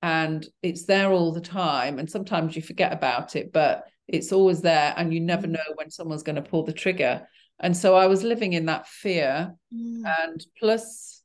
and 0.01 0.47
it's 0.63 0.85
there 0.85 1.11
all 1.11 1.31
the 1.31 1.41
time 1.41 1.99
and 1.99 2.09
sometimes 2.09 2.55
you 2.55 2.61
forget 2.61 2.91
about 2.91 3.35
it 3.35 3.53
but 3.53 3.83
it's 4.07 4.31
always 4.31 4.61
there 4.61 4.93
and 4.97 5.13
you 5.13 5.19
never 5.19 5.47
mm. 5.47 5.51
know 5.51 5.73
when 5.75 5.89
someone's 5.89 6.23
going 6.23 6.35
to 6.35 6.41
pull 6.41 6.63
the 6.63 6.73
trigger 6.73 7.27
and 7.59 7.75
so 7.75 7.95
i 7.95 8.07
was 8.07 8.23
living 8.23 8.53
in 8.53 8.65
that 8.65 8.87
fear 8.87 9.53
mm. 9.73 10.01
and 10.23 10.45
plus 10.57 11.21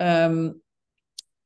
um 0.00 0.60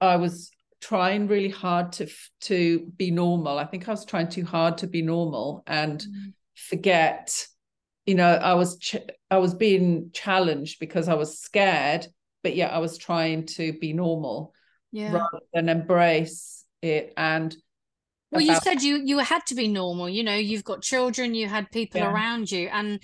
i 0.01 0.17
was 0.17 0.51
trying 0.81 1.29
really 1.29 1.51
hard 1.51 1.93
to 1.93 2.07
to 2.41 2.91
be 2.97 3.11
normal 3.11 3.59
i 3.59 3.65
think 3.65 3.89
i 3.89 3.91
was 3.91 4.05
trying 4.05 4.29
too 4.29 4.45
hard 4.45 4.79
to 4.79 4.87
be 4.87 5.03
normal 5.03 5.63
and 5.67 6.01
mm. 6.01 6.33
forget 6.55 7.47
you 8.07 8.15
know 8.15 8.35
i 8.35 8.55
was 8.55 8.79
ch- 8.79 8.97
i 9.31 9.39
was 9.39 9.55
being 9.55 10.11
challenged 10.13 10.79
because 10.79 11.09
i 11.09 11.15
was 11.15 11.39
scared 11.39 12.07
but 12.43 12.57
yet 12.57 12.73
i 12.73 12.79
was 12.79 12.97
trying 12.97 13.45
to 13.47 13.73
be 13.75 13.93
normal 13.93 14.54
yeah. 14.95 15.13
rather 15.13 15.41
than 15.53 15.69
embrace 15.69 16.65
it 16.81 17.13
and 17.17 17.57
well 18.31 18.43
about- 18.43 18.55
you 18.55 18.61
said 18.61 18.83
you 18.83 19.03
you 19.05 19.19
had 19.19 19.45
to 19.47 19.55
be 19.55 19.67
normal 19.69 20.09
you 20.09 20.23
know 20.23 20.37
you've 20.37 20.65
got 20.65 20.83
children 20.83 21.35
you 21.35 21.49
had 21.49 21.71
people 21.71 22.01
yeah. 22.01 22.13
around 22.13 22.51
you 22.51 22.69
and 22.73 23.01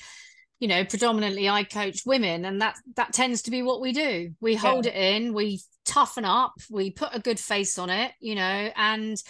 you 0.60 0.68
know 0.68 0.84
predominantly 0.84 1.48
i 1.48 1.64
coach 1.64 2.06
women 2.06 2.44
and 2.44 2.62
that 2.62 2.76
that 2.94 3.12
tends 3.12 3.42
to 3.42 3.50
be 3.50 3.62
what 3.62 3.80
we 3.80 3.92
do 3.92 4.30
we 4.40 4.54
hold 4.54 4.86
yeah. 4.86 4.92
it 4.92 5.16
in 5.16 5.34
we 5.34 5.60
toughen 5.84 6.24
up 6.24 6.52
we 6.70 6.90
put 6.90 7.08
a 7.12 7.18
good 7.18 7.40
face 7.40 7.76
on 7.76 7.90
it 7.90 8.12
you 8.20 8.36
know 8.36 8.70
and 8.76 9.20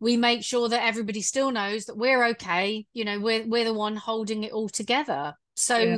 we 0.00 0.16
make 0.16 0.42
sure 0.42 0.68
that 0.68 0.84
everybody 0.84 1.20
still 1.20 1.52
knows 1.52 1.84
that 1.84 1.96
we're 1.96 2.24
okay 2.26 2.84
you 2.94 3.04
know 3.04 3.20
we're 3.20 3.46
we're 3.46 3.64
the 3.64 3.74
one 3.74 3.94
holding 3.94 4.42
it 4.42 4.52
all 4.52 4.68
together 4.68 5.34
so 5.54 5.78
yeah. 5.78 5.96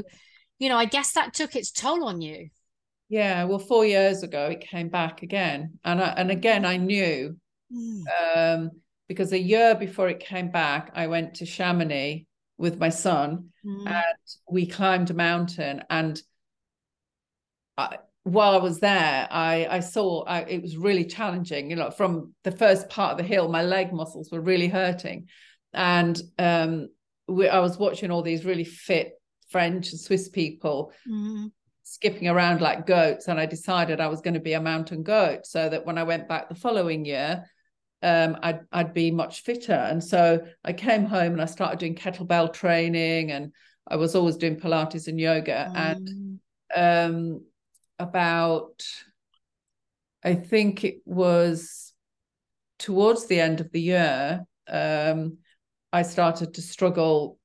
you 0.58 0.68
know 0.68 0.76
i 0.76 0.84
guess 0.84 1.12
that 1.12 1.32
took 1.32 1.56
its 1.56 1.70
toll 1.70 2.04
on 2.04 2.20
you 2.20 2.50
yeah 3.10 3.44
well 3.44 3.58
4 3.58 3.84
years 3.84 4.22
ago 4.22 4.46
it 4.46 4.60
came 4.60 4.88
back 4.88 5.22
again 5.22 5.78
and 5.84 6.00
I, 6.00 6.08
and 6.16 6.30
again 6.30 6.64
i 6.64 6.78
knew 6.78 7.36
mm. 7.70 8.02
um 8.34 8.70
because 9.08 9.32
a 9.32 9.38
year 9.38 9.74
before 9.74 10.08
it 10.08 10.20
came 10.20 10.50
back 10.50 10.92
i 10.94 11.06
went 11.06 11.34
to 11.34 11.46
chamonix 11.46 12.24
with 12.56 12.78
my 12.78 12.88
son 12.88 13.50
mm. 13.66 13.86
and 13.86 14.26
we 14.48 14.66
climbed 14.66 15.10
a 15.10 15.14
mountain 15.14 15.82
and 15.90 16.22
I, 17.76 17.98
while 18.22 18.52
I 18.52 18.58
was 18.58 18.80
there, 18.80 19.26
I 19.30 19.66
I 19.70 19.80
saw 19.80 20.24
I, 20.24 20.40
it 20.40 20.60
was 20.60 20.76
really 20.76 21.04
challenging. 21.04 21.70
You 21.70 21.76
know, 21.76 21.90
from 21.90 22.34
the 22.44 22.52
first 22.52 22.90
part 22.90 23.12
of 23.12 23.18
the 23.18 23.24
hill, 23.24 23.48
my 23.48 23.62
leg 23.62 23.94
muscles 23.94 24.30
were 24.30 24.42
really 24.42 24.68
hurting, 24.68 25.28
and 25.72 26.20
um, 26.38 26.88
we, 27.26 27.48
I 27.48 27.60
was 27.60 27.78
watching 27.78 28.10
all 28.10 28.22
these 28.22 28.44
really 28.44 28.64
fit 28.64 29.12
French 29.48 29.90
and 29.92 30.00
Swiss 30.00 30.28
people 30.28 30.92
mm. 31.10 31.50
Skipping 31.92 32.28
around 32.28 32.60
like 32.60 32.86
goats, 32.86 33.28
and 33.28 33.40
I 33.40 33.46
decided 33.46 34.00
I 34.00 34.08
was 34.08 34.20
going 34.20 34.34
to 34.34 34.40
be 34.40 34.54
a 34.54 34.60
mountain 34.60 35.02
goat, 35.02 35.46
so 35.46 35.68
that 35.68 35.84
when 35.84 35.98
I 35.98 36.04
went 36.04 36.28
back 36.28 36.48
the 36.48 36.54
following 36.54 37.04
year. 37.04 37.44
Um, 38.02 38.38
I'd 38.42 38.60
I'd 38.72 38.94
be 38.94 39.10
much 39.10 39.42
fitter, 39.42 39.74
and 39.74 40.02
so 40.02 40.40
I 40.64 40.72
came 40.72 41.04
home 41.04 41.32
and 41.32 41.42
I 41.42 41.44
started 41.44 41.80
doing 41.80 41.94
kettlebell 41.94 42.50
training, 42.50 43.30
and 43.30 43.52
I 43.86 43.96
was 43.96 44.14
always 44.14 44.38
doing 44.38 44.56
Pilates 44.58 45.06
and 45.06 45.20
yoga, 45.20 45.70
and 45.76 46.40
mm. 46.74 47.06
um, 47.06 47.44
about, 47.98 48.82
I 50.24 50.34
think 50.34 50.82
it 50.82 51.02
was 51.04 51.92
towards 52.78 53.26
the 53.26 53.38
end 53.38 53.60
of 53.60 53.70
the 53.70 53.82
year, 53.82 54.46
um, 54.66 55.36
I 55.92 56.00
started 56.00 56.54
to 56.54 56.62
struggle. 56.62 57.36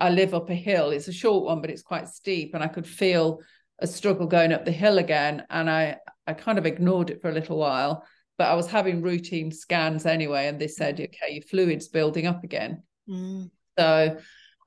I 0.00 0.10
live 0.10 0.34
up 0.34 0.50
a 0.50 0.54
hill. 0.54 0.90
It's 0.90 1.06
a 1.06 1.12
short 1.12 1.44
one, 1.44 1.60
but 1.60 1.70
it's 1.70 1.82
quite 1.82 2.08
steep, 2.08 2.54
and 2.54 2.64
I 2.64 2.66
could 2.66 2.88
feel 2.88 3.38
a 3.82 3.86
struggle 3.86 4.26
going 4.26 4.52
up 4.52 4.64
the 4.64 4.72
hill 4.72 4.98
again. 4.98 5.44
And 5.50 5.68
I, 5.68 5.96
I 6.26 6.32
kind 6.32 6.58
of 6.58 6.66
ignored 6.66 7.10
it 7.10 7.20
for 7.20 7.28
a 7.28 7.34
little 7.34 7.58
while, 7.58 8.04
but 8.38 8.48
I 8.48 8.54
was 8.54 8.68
having 8.68 9.02
routine 9.02 9.50
scans 9.50 10.06
anyway, 10.06 10.46
and 10.46 10.58
they 10.58 10.68
said, 10.68 10.96
mm. 10.96 11.04
okay, 11.04 11.34
your 11.34 11.42
fluid's 11.42 11.88
building 11.88 12.26
up 12.26 12.44
again. 12.44 12.82
Mm. 13.08 13.50
So 13.78 14.16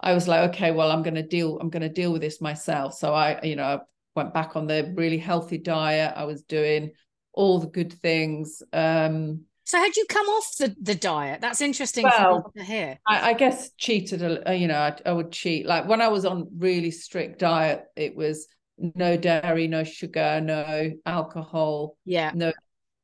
I 0.01 0.13
was 0.13 0.28
like, 0.28 0.49
okay, 0.49 0.71
well, 0.71 0.91
I'm 0.91 1.01
going 1.01 1.15
to 1.15 1.23
deal. 1.23 1.58
I'm 1.60 1.69
going 1.69 1.82
to 1.82 1.89
deal 1.89 2.12
with 2.12 2.21
this 2.21 2.41
myself. 2.41 2.93
So 2.95 3.13
I, 3.13 3.41
you 3.41 3.56
know, 3.56 3.82
went 4.15 4.34
back 4.34 4.56
on 4.56 4.67
the 4.67 4.93
really 4.95 5.17
healthy 5.17 5.58
diet. 5.58 6.13
I 6.15 6.25
was 6.25 6.43
doing 6.43 6.91
all 7.34 7.60
the 7.60 7.67
good 7.67 7.93
things. 7.93 8.62
Um, 8.73 9.45
so 9.65 9.80
had 9.80 9.95
you 9.95 10.06
come 10.08 10.28
off 10.28 10.58
the, 10.60 10.75
the 10.80 10.93
diet? 10.93 11.41
That's 11.41 11.60
interesting 11.60 12.04
well, 12.04 12.51
to 12.56 12.63
hear. 12.63 12.99
I, 13.08 13.32
I 13.32 13.34
guess 13.34 13.71
cheated, 13.78 14.21
a, 14.21 14.56
you 14.56 14.67
know, 14.67 14.78
I, 14.78 14.95
I, 15.06 15.12
would 15.12 15.32
cheat. 15.32 15.65
Like 15.65 15.88
when 15.88 16.01
I 16.01 16.08
was 16.10 16.23
on 16.23 16.49
really 16.58 16.91
strict 16.91 17.39
diet, 17.39 17.86
it 17.95 18.15
was 18.15 18.47
no 18.77 19.17
dairy, 19.17 19.67
no 19.67 19.83
sugar, 19.83 20.41
no 20.41 20.91
alcohol, 21.05 21.97
yeah, 22.05 22.31
no 22.33 22.51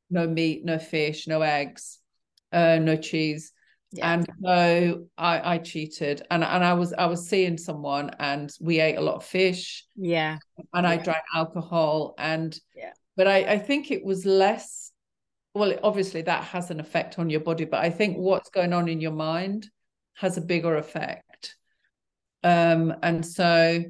no 0.10 0.28
meat, 0.28 0.66
no 0.66 0.78
fish, 0.78 1.28
no 1.28 1.42
eggs, 1.42 2.00
uh, 2.52 2.78
no 2.80 2.96
cheese. 2.98 3.54
Yeah. 3.94 4.14
And 4.14 4.28
so 4.42 5.08
I, 5.18 5.56
I 5.56 5.58
cheated 5.58 6.26
and, 6.32 6.46
and 6.46 6.64
I 6.64 6.74
was 6.74 6.94
I 6.94 7.08
was 7.08 7.28
seeing 7.28 7.58
someone 7.58 8.12
and 8.20 8.50
we 8.62 8.80
ate 8.80 8.96
a 8.96 9.02
lot 9.02 9.16
of 9.16 9.26
fish. 9.26 9.86
Yeah. 9.98 10.38
And 10.74 10.86
yeah. 10.86 10.92
I 10.92 10.98
drank 10.98 11.24
alcohol 11.36 12.14
and 12.18 12.58
yeah. 12.76 12.92
But 13.18 13.28
I, 13.28 13.40
I 13.54 13.58
think 13.60 13.92
it 13.92 14.06
was 14.06 14.26
less 14.26 14.92
well, 15.54 15.74
obviously 15.84 16.22
that 16.22 16.46
has 16.46 16.72
an 16.72 16.80
effect 16.80 17.20
on 17.20 17.30
your 17.30 17.42
body, 17.42 17.66
but 17.66 17.82
I 17.82 17.90
think 17.90 18.18
what's 18.18 18.50
going 18.50 18.72
on 18.72 18.88
in 18.88 19.02
your 19.02 19.12
mind 19.12 19.70
has 20.14 20.38
a 20.38 20.42
bigger 20.42 20.78
effect. 20.78 21.58
Um, 22.44 22.96
and 23.04 23.26
so 23.26 23.84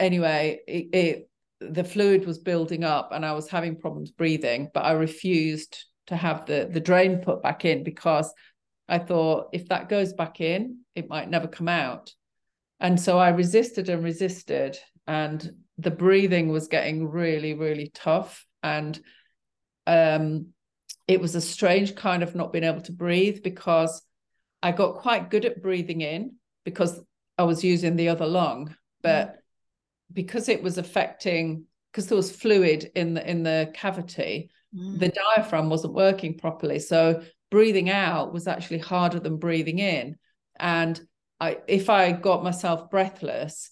anyway, 0.00 0.60
it, 0.66 0.88
it 0.92 1.30
the 1.60 1.84
fluid 1.84 2.26
was 2.26 2.38
building 2.38 2.84
up 2.84 3.12
and 3.12 3.24
I 3.24 3.32
was 3.32 3.48
having 3.48 3.76
problems 3.76 4.10
breathing, 4.10 4.70
but 4.72 4.84
I 4.84 4.92
refused 4.92 5.84
to 6.06 6.16
have 6.16 6.46
the 6.46 6.68
the 6.70 6.80
drain 6.80 7.18
put 7.18 7.42
back 7.42 7.64
in 7.64 7.84
because 7.84 8.32
I 8.88 8.98
thought 8.98 9.50
if 9.52 9.68
that 9.68 9.88
goes 9.88 10.12
back 10.12 10.40
in, 10.40 10.80
it 10.96 11.08
might 11.08 11.30
never 11.30 11.46
come 11.46 11.68
out. 11.68 12.12
And 12.80 12.98
so 12.98 13.18
I 13.18 13.28
resisted 13.28 13.88
and 13.88 14.02
resisted, 14.02 14.78
and 15.06 15.52
the 15.78 15.90
breathing 15.90 16.48
was 16.48 16.66
getting 16.66 17.08
really, 17.08 17.54
really 17.54 17.90
tough. 17.94 18.44
And 18.62 18.98
um, 19.86 20.46
it 21.06 21.20
was 21.20 21.34
a 21.34 21.40
strange 21.40 21.94
kind 21.94 22.22
of 22.22 22.34
not 22.34 22.52
being 22.52 22.64
able 22.64 22.80
to 22.82 22.92
breathe 22.92 23.42
because 23.42 24.02
I 24.62 24.72
got 24.72 24.96
quite 24.96 25.30
good 25.30 25.44
at 25.44 25.62
breathing 25.62 26.00
in 26.00 26.36
because 26.64 27.00
I 27.36 27.44
was 27.44 27.62
using 27.62 27.96
the 27.96 28.08
other 28.08 28.26
lung, 28.26 28.74
but. 29.02 29.39
Because 30.12 30.48
it 30.48 30.62
was 30.62 30.78
affecting 30.78 31.64
because 31.90 32.06
there 32.06 32.16
was 32.16 32.34
fluid 32.34 32.90
in 32.94 33.14
the 33.14 33.28
in 33.28 33.42
the 33.42 33.70
cavity, 33.74 34.50
mm. 34.74 34.98
the 34.98 35.08
diaphragm 35.08 35.68
wasn't 35.68 35.94
working 35.94 36.38
properly. 36.38 36.78
So 36.78 37.22
breathing 37.50 37.90
out 37.90 38.32
was 38.32 38.46
actually 38.46 38.78
harder 38.78 39.20
than 39.20 39.38
breathing 39.38 39.78
in. 39.78 40.16
And 40.58 41.00
I, 41.40 41.58
if 41.66 41.90
I 41.90 42.12
got 42.12 42.44
myself 42.44 42.90
breathless, 42.90 43.70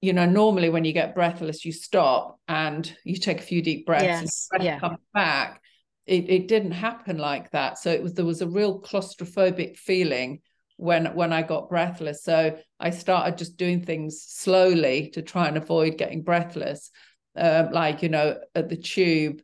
you 0.00 0.12
know, 0.12 0.26
normally 0.26 0.70
when 0.70 0.84
you 0.84 0.92
get 0.92 1.14
breathless, 1.14 1.64
you 1.64 1.72
stop 1.72 2.38
and 2.48 2.90
you 3.04 3.16
take 3.16 3.40
a 3.40 3.44
few 3.44 3.60
deep 3.60 3.86
breaths 3.86 4.04
yes. 4.04 4.48
and 4.52 4.62
yeah. 4.62 4.78
come 4.78 4.96
back. 5.12 5.60
It, 6.06 6.30
it 6.30 6.48
didn't 6.48 6.72
happen 6.72 7.18
like 7.18 7.50
that. 7.50 7.78
So 7.78 7.90
it 7.90 8.02
was 8.02 8.14
there 8.14 8.24
was 8.24 8.40
a 8.40 8.48
real 8.48 8.80
claustrophobic 8.80 9.76
feeling 9.76 10.40
when 10.76 11.06
when 11.14 11.32
I 11.32 11.42
got 11.42 11.68
breathless. 11.68 12.22
So 12.22 12.58
I 12.78 12.90
started 12.90 13.38
just 13.38 13.56
doing 13.56 13.82
things 13.82 14.22
slowly 14.22 15.10
to 15.14 15.22
try 15.22 15.48
and 15.48 15.56
avoid 15.56 15.98
getting 15.98 16.22
breathless. 16.22 16.90
Um, 17.36 17.70
like 17.72 18.02
you 18.02 18.08
know, 18.08 18.38
at 18.54 18.68
the 18.68 18.76
tube, 18.76 19.42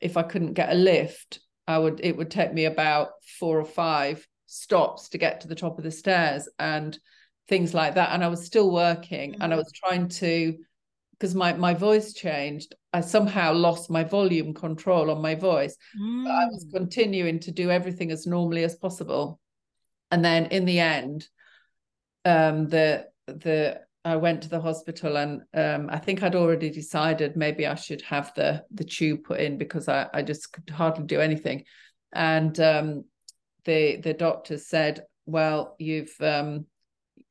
if 0.00 0.16
I 0.16 0.22
couldn't 0.22 0.54
get 0.54 0.72
a 0.72 0.74
lift, 0.74 1.40
I 1.66 1.78
would 1.78 2.00
it 2.02 2.16
would 2.16 2.30
take 2.30 2.52
me 2.52 2.64
about 2.66 3.10
four 3.38 3.58
or 3.58 3.64
five 3.64 4.26
stops 4.46 5.08
to 5.10 5.18
get 5.18 5.40
to 5.40 5.48
the 5.48 5.54
top 5.54 5.78
of 5.78 5.84
the 5.84 5.90
stairs 5.90 6.48
and 6.58 6.98
things 7.48 7.74
like 7.74 7.94
that. 7.94 8.12
And 8.12 8.22
I 8.22 8.28
was 8.28 8.44
still 8.44 8.70
working 8.70 9.32
mm-hmm. 9.32 9.42
and 9.42 9.52
I 9.52 9.56
mm. 9.56 9.60
was 9.60 9.72
trying 9.72 10.08
to 10.08 10.56
because 11.12 11.34
my 11.34 11.52
my 11.52 11.74
voice 11.74 12.12
changed. 12.12 12.74
I 12.92 13.00
somehow 13.00 13.52
lost 13.52 13.90
my 13.90 14.04
volume 14.04 14.54
control 14.54 15.10
on 15.10 15.22
my 15.22 15.34
voice. 15.34 15.76
Mm. 16.00 16.28
I 16.28 16.46
was 16.46 16.66
mm. 16.66 16.72
continuing 16.72 17.40
to 17.40 17.50
do 17.50 17.70
everything 17.70 18.10
as 18.10 18.26
normally 18.26 18.64
as 18.64 18.76
possible. 18.76 19.40
And 20.10 20.24
then 20.24 20.46
in 20.46 20.64
the 20.64 20.80
end, 20.80 21.28
um, 22.24 22.68
the 22.68 23.06
the 23.26 23.80
I 24.04 24.16
went 24.16 24.42
to 24.42 24.50
the 24.50 24.60
hospital 24.60 25.16
and 25.16 25.42
um, 25.54 25.88
I 25.90 25.98
think 25.98 26.22
I'd 26.22 26.34
already 26.34 26.68
decided 26.68 27.36
maybe 27.36 27.66
I 27.66 27.74
should 27.74 28.02
have 28.02 28.32
the 28.34 28.64
the 28.70 28.84
tube 28.84 29.24
put 29.24 29.40
in 29.40 29.56
because 29.56 29.88
I, 29.88 30.08
I 30.12 30.22
just 30.22 30.52
could 30.52 30.68
hardly 30.68 31.04
do 31.04 31.20
anything. 31.20 31.64
And 32.12 32.58
um, 32.60 33.04
the 33.64 33.96
the 33.96 34.12
doctor 34.12 34.58
said, 34.58 35.04
"Well, 35.24 35.74
you've 35.78 36.14
um, 36.20 36.66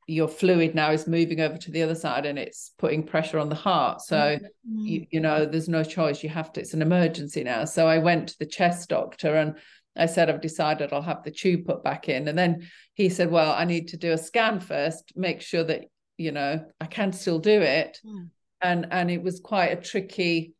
your 0.06 0.28
fluid 0.28 0.74
now 0.74 0.90
is 0.90 1.06
moving 1.06 1.40
over 1.40 1.56
to 1.56 1.70
the 1.70 1.82
other 1.82 1.94
side 1.94 2.26
and 2.26 2.38
it's 2.38 2.72
putting 2.78 3.04
pressure 3.04 3.38
on 3.38 3.48
the 3.48 3.54
heart. 3.54 4.02
So 4.02 4.16
mm-hmm. 4.16 4.78
you, 4.86 5.06
you 5.10 5.20
know, 5.20 5.46
there's 5.46 5.68
no 5.68 5.84
choice. 5.84 6.22
You 6.22 6.28
have 6.30 6.52
to. 6.54 6.60
It's 6.60 6.74
an 6.74 6.82
emergency 6.82 7.44
now." 7.44 7.66
So 7.66 7.86
I 7.86 7.98
went 7.98 8.30
to 8.30 8.38
the 8.40 8.46
chest 8.46 8.88
doctor 8.88 9.36
and 9.36 9.58
I 9.96 10.06
said, 10.06 10.28
I've 10.28 10.40
decided 10.40 10.92
I'll 10.92 11.02
have 11.02 11.22
the 11.22 11.30
tube 11.30 11.66
put 11.66 11.84
back 11.84 12.08
in. 12.08 12.26
And 12.28 12.36
then 12.36 12.68
he 12.94 13.08
said, 13.08 13.30
Well, 13.30 13.52
I 13.52 13.64
need 13.64 13.88
to 13.88 13.96
do 13.96 14.12
a 14.12 14.18
scan 14.18 14.60
first, 14.60 15.12
make 15.14 15.40
sure 15.40 15.64
that 15.64 15.84
you 16.16 16.32
know 16.32 16.64
i 16.80 16.86
can 16.86 17.12
still 17.12 17.38
do 17.38 17.60
it 17.60 18.00
mm. 18.04 18.28
and 18.62 18.86
and 18.90 19.10
it 19.10 19.22
was 19.22 19.40
quite 19.40 19.72
a 19.72 19.80
tricky 19.80 20.54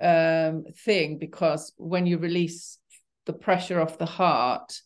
um 0.00 0.64
thing 0.84 1.18
because 1.18 1.72
when 1.76 2.06
you 2.06 2.18
release 2.18 2.78
the 3.26 3.32
pressure 3.32 3.80
off 3.80 3.98
the 3.98 4.06
heart 4.06 4.80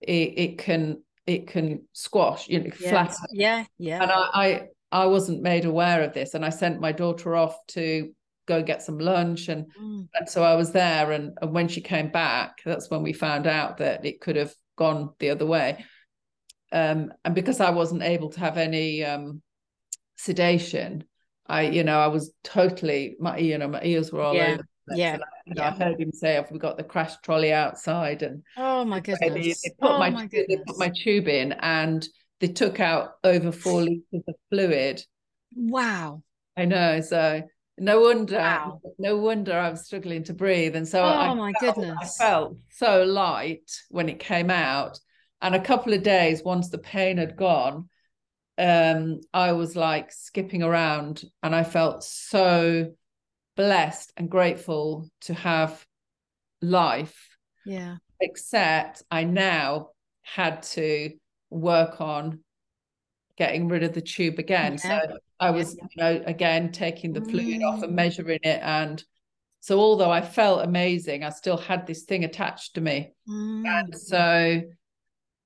it, 0.00 0.32
it 0.36 0.58
can 0.58 1.02
it 1.26 1.46
can 1.46 1.82
squash 1.92 2.48
you 2.48 2.60
know 2.60 2.70
yeah. 2.78 2.90
flatten 2.90 3.26
Yeah, 3.32 3.64
yeah. 3.78 4.02
and 4.02 4.10
I, 4.10 4.28
I 4.34 5.02
I 5.02 5.06
wasn't 5.06 5.42
made 5.42 5.64
aware 5.64 6.02
of 6.02 6.12
this 6.12 6.34
and 6.34 6.44
I 6.44 6.50
sent 6.50 6.80
my 6.80 6.92
daughter 6.92 7.34
off 7.34 7.56
to 7.68 8.12
go 8.46 8.62
get 8.62 8.82
some 8.82 8.98
lunch 8.98 9.48
and 9.48 9.66
Mm. 9.80 10.08
and 10.14 10.28
so 10.28 10.44
I 10.44 10.54
was 10.54 10.72
there 10.72 11.12
and, 11.12 11.36
and 11.40 11.52
when 11.52 11.68
she 11.68 11.80
came 11.80 12.10
back 12.10 12.60
that's 12.64 12.90
when 12.90 13.02
we 13.02 13.12
found 13.12 13.46
out 13.46 13.78
that 13.78 14.04
it 14.04 14.20
could 14.20 14.36
have 14.36 14.54
gone 14.76 15.10
the 15.18 15.30
other 15.30 15.46
way 15.46 15.84
um 16.72 17.12
and 17.24 17.34
because 17.34 17.60
I 17.60 17.70
wasn't 17.70 18.02
able 18.02 18.30
to 18.30 18.40
have 18.40 18.56
any 18.58 19.04
um 19.04 19.42
sedation 20.16 21.04
I 21.46 21.62
you 21.62 21.84
know 21.84 21.98
I 21.98 22.06
was 22.08 22.32
totally 22.42 23.16
my 23.18 23.38
you 23.38 23.58
know 23.58 23.68
my 23.68 23.82
ears 23.82 24.12
were 24.12 24.22
all 24.22 24.34
Yeah, 24.34 24.52
over 24.54 24.66
yeah, 24.90 25.18
I, 25.48 25.52
yeah. 25.54 25.68
I 25.68 25.70
heard 25.70 26.00
him 26.00 26.12
say 26.12 26.34
have 26.34 26.50
we 26.50 26.58
got 26.58 26.76
the 26.76 26.84
crash 26.84 27.16
trolley 27.22 27.52
outside 27.52 28.22
and 28.22 28.42
Oh 28.56 28.84
my 28.84 29.00
goodness. 29.00 29.62
they 29.64 29.70
put 29.80 29.90
oh 29.90 29.98
my, 29.98 30.10
my 30.10 30.28
they 30.32 30.56
put 30.66 30.78
my 30.78 30.90
tube 30.94 31.28
in 31.28 31.52
and 31.52 32.06
they 32.40 32.48
took 32.48 32.80
out 32.80 33.12
over 33.24 33.52
four 33.52 33.80
liters 33.82 34.22
of 34.28 34.34
fluid 34.50 35.02
wow. 35.56 36.22
I 36.56 36.64
know. 36.66 37.00
So 37.00 37.42
no 37.78 38.00
wonder, 38.00 38.38
Wow. 38.38 38.80
no 38.98 39.16
wonder 39.16 39.52
I 39.58 39.70
was 39.70 39.84
struggling 39.84 40.24
to 40.24 40.34
breathe. 40.34 40.76
And 40.76 40.86
so 40.86 41.04
Oh 41.04 41.18
I, 41.18 41.34
my 41.34 41.52
felt, 41.54 41.78
I 42.00 42.06
felt 42.06 42.56
so 42.70 43.02
light 43.04 43.70
when 43.90 44.08
it 44.08 44.18
came 44.18 44.50
out. 44.50 44.98
And 45.42 45.54
a 45.54 45.60
couple 45.60 45.92
of 45.92 46.02
days, 46.02 46.42
once 46.42 46.70
the 46.70 46.78
pain 46.78 47.18
had 47.18 47.36
gone, 47.36 47.88
um, 48.56 49.20
I 49.32 49.52
was 49.52 49.76
like 49.76 50.12
skipping 50.12 50.62
around 50.62 51.24
and 51.42 51.54
I 51.54 51.64
felt 51.64 52.04
so 52.04 52.92
blessed 53.56 54.12
and 54.16 54.30
grateful 54.30 55.08
to 55.22 55.34
have 55.34 55.84
life, 56.62 57.36
Yeah. 57.64 57.96
except 58.20 59.02
I 59.10 59.24
now 59.24 59.90
had 60.22 60.62
to 60.74 61.10
work 61.50 62.00
on 62.00 62.40
getting 63.36 63.68
rid 63.68 63.82
of 63.82 63.92
the 63.92 64.00
tube 64.00 64.38
again. 64.38 64.78
Yeah. 64.84 65.00
So 65.00 65.18
I 65.44 65.50
was, 65.50 65.76
Yeah. 65.76 65.86
you 65.90 66.02
know, 66.02 66.24
again 66.26 66.72
taking 66.72 67.12
the 67.12 67.20
fluid 67.20 67.62
off 67.62 67.82
and 67.82 67.92
Mm. 67.92 67.96
measuring 67.96 68.40
it. 68.42 68.60
And 68.62 69.02
so 69.60 69.78
although 69.78 70.10
I 70.10 70.22
felt 70.22 70.64
amazing, 70.64 71.24
I 71.24 71.30
still 71.30 71.56
had 71.56 71.86
this 71.86 72.02
thing 72.04 72.24
attached 72.24 72.74
to 72.74 72.80
me. 72.80 73.12
Mm. 73.28 73.66
And 73.66 73.98
so 73.98 74.62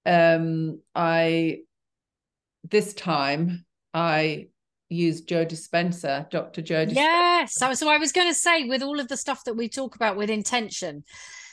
um 0.07 0.81
I 0.95 1.61
this 2.69 2.95
time 2.95 3.65
I 3.95 4.49
used 4.91 5.29
Joe 5.29 5.45
Dispenza, 5.45 6.29
Dr. 6.31 6.63
Joe 6.63 6.87
Dispenza. 6.87 6.95
Yes. 6.95 7.55
So, 7.55 7.75
so 7.75 7.89
I 7.91 7.99
was 7.99 8.11
going 8.13 8.29
to 8.29 8.35
say, 8.35 8.65
with 8.65 8.83
all 8.83 8.99
of 9.01 9.09
the 9.09 9.19
stuff 9.19 9.45
that 9.45 9.55
we 9.55 9.69
talk 9.69 9.95
about 9.97 10.17
with 10.17 10.31
intention, 10.31 11.05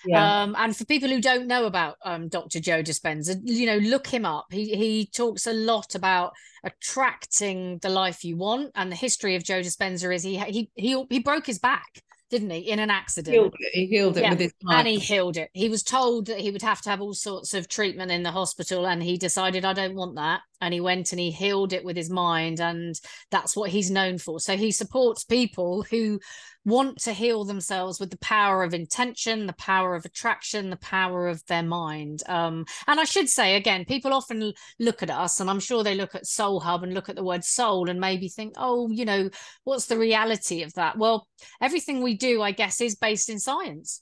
Yeah. 0.06 0.44
um, 0.44 0.56
and 0.58 0.76
for 0.76 0.86
people 0.86 1.10
who 1.10 1.22
don't 1.22 1.48
know 1.48 1.66
about 1.66 1.98
um, 2.04 2.28
Dr. 2.30 2.60
Joe 2.60 2.84
Dispenza, 2.84 3.36
you 3.44 3.66
know, 3.66 3.78
look 3.78 4.08
him 4.08 4.26
up. 4.26 4.46
He 4.52 4.76
he 4.76 5.06
talks 5.08 5.48
a 5.48 5.54
lot 5.54 5.96
about 5.96 6.34
attracting 6.64 7.80
the 7.80 7.90
life 7.90 8.24
you 8.24 8.38
want, 8.38 8.72
and 8.76 8.92
the 8.92 8.96
history 8.96 9.36
of 9.36 9.44
Joe 9.44 9.62
Dispenza 9.62 10.14
is 10.14 10.24
he 10.24 10.38
he 10.40 10.70
he 10.76 11.06
he 11.10 11.20
broke 11.20 11.46
his 11.46 11.60
back, 11.60 12.02
didn't 12.30 12.50
he, 12.52 12.60
in 12.60 12.80
an 12.80 12.90
accident? 12.90 13.34
healed 13.34 13.56
it. 13.60 13.72
He 13.74 13.86
healed 13.88 14.18
it 14.18 14.22
Yeah, 14.24 14.30
with 14.30 14.40
his 14.40 14.54
and 14.68 14.88
he 14.88 15.00
healed 15.00 15.38
it. 15.38 15.50
He 15.54 15.70
was 15.70 15.84
told 15.84 16.28
that 16.28 16.40
he 16.40 16.52
would 16.52 16.62
have 16.62 16.82
to 16.82 16.90
have 16.90 17.02
all 17.02 17.14
sorts 17.14 17.54
of 17.54 17.68
treatment 17.68 18.12
in 18.12 18.24
the 18.24 18.32
hospital, 18.32 18.88
and 18.88 19.02
he 19.04 19.18
decided, 19.18 19.66
I 19.66 19.74
don't 19.74 19.96
want 19.96 20.16
that. 20.16 20.42
And 20.62 20.74
he 20.74 20.80
went 20.80 21.12
and 21.12 21.20
he 21.20 21.32
healed 21.32 21.74
it 21.74 21.84
with 21.84 21.98
his 21.98 22.10
mind, 22.10 22.60
and 22.60 22.96
that's 23.32 23.56
what 23.56 23.70
he's 23.70 23.92
known 23.92 24.18
for. 24.18 24.40
So 24.40 24.56
he 24.56 24.72
supports 24.72 25.24
people 25.24 25.84
who 25.84 26.20
want 26.66 26.98
to 26.98 27.14
heal 27.14 27.46
themselves 27.46 28.00
with 28.00 28.10
the 28.10 28.18
power 28.18 28.64
of 28.64 28.74
intention, 28.74 29.46
the 29.46 29.54
power 29.54 29.96
of 29.96 30.04
attraction, 30.04 30.72
the 30.72 30.78
power 30.78 31.28
of 31.28 31.46
their 31.46 31.62
mind. 31.62 32.24
Um, 32.28 32.66
and 32.88 33.00
I 33.00 33.04
should 33.04 33.30
say 33.30 33.56
again, 33.56 33.86
people 33.86 34.14
often 34.14 34.52
look 34.80 35.04
at 35.04 35.12
us, 35.12 35.40
and 35.40 35.50
I'm 35.50 35.60
sure 35.60 35.84
they 35.84 35.96
look 35.96 36.16
at 36.16 36.24
Soulhub 36.24 36.84
and 36.84 36.94
look 36.94 37.08
at 37.08 37.16
the 37.16 37.24
word 37.24 37.44
soul 37.44 37.90
and 37.90 38.00
maybe 38.00 38.30
think, 38.30 38.54
oh, 38.58 38.90
you 38.90 39.06
know, 39.06 39.30
what's 39.64 39.86
the 39.86 39.98
reality 39.98 40.64
of 40.64 40.74
that? 40.74 40.98
Well, 40.98 41.28
everything 41.62 42.02
we 42.02 42.16
do, 42.16 42.42
I 42.42 42.52
guess, 42.52 42.82
is 42.82 42.96
based 42.96 43.30
in 43.30 43.40
science. 43.40 44.02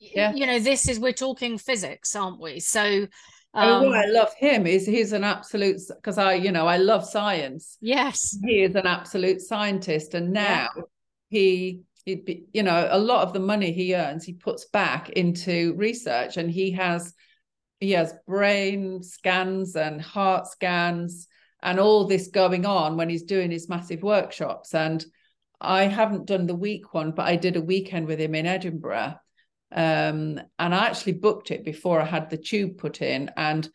Yeah. 0.00 0.32
You 0.32 0.46
know, 0.46 0.58
this 0.58 0.88
is 0.88 0.98
we're 0.98 1.12
talking 1.12 1.58
physics, 1.58 2.16
aren't 2.16 2.40
we? 2.40 2.58
So 2.58 3.06
Um, 3.52 3.86
what 3.86 3.98
I 3.98 4.06
love 4.06 4.32
him 4.34 4.66
is 4.66 4.86
he's 4.86 5.12
an 5.12 5.24
absolute 5.24 5.80
because 5.88 6.18
I, 6.18 6.34
you 6.34 6.52
know, 6.52 6.66
I 6.66 6.76
love 6.76 7.04
science. 7.04 7.76
yes. 7.80 8.38
He 8.44 8.62
is 8.62 8.74
an 8.76 8.86
absolute 8.86 9.40
scientist, 9.40 10.14
and 10.14 10.34
Yeah. 10.34 10.68
now 10.76 10.84
he, 11.30 11.80
he'd 12.04 12.24
be, 12.24 12.44
you 12.52 12.62
know, 12.62 12.88
a 12.90 12.98
lot 12.98 13.26
of 13.26 13.32
the 13.32 13.40
money 13.40 13.72
he 13.72 13.94
earns, 13.94 14.24
he 14.24 14.34
puts 14.34 14.66
back 14.66 15.10
into 15.10 15.74
research, 15.74 16.36
and 16.36 16.50
he 16.50 16.70
has, 16.72 17.12
he 17.80 17.90
has 17.92 18.14
brain 18.26 19.02
scans 19.02 19.74
and 19.74 20.00
heart 20.00 20.46
scans 20.46 21.26
and 21.62 21.80
all 21.80 22.04
this 22.06 22.28
going 22.28 22.64
on 22.66 22.96
when 22.96 23.08
he's 23.08 23.24
doing 23.24 23.50
his 23.50 23.68
massive 23.68 24.02
workshops. 24.02 24.74
And 24.74 25.04
I 25.60 25.84
haven't 25.84 26.26
done 26.26 26.46
the 26.46 26.54
week 26.54 26.94
one, 26.94 27.10
but 27.12 27.26
I 27.26 27.36
did 27.36 27.56
a 27.56 27.60
weekend 27.60 28.06
with 28.06 28.18
him 28.20 28.34
in 28.34 28.46
Edinburgh. 28.46 29.16
Um, 29.72 30.40
and 30.58 30.74
I 30.74 30.86
actually 30.86 31.12
booked 31.14 31.50
it 31.50 31.64
before 31.64 32.00
I 32.00 32.04
had 32.04 32.30
the 32.30 32.36
tube 32.36 32.78
put 32.78 33.02
in. 33.02 33.30
And 33.36 33.68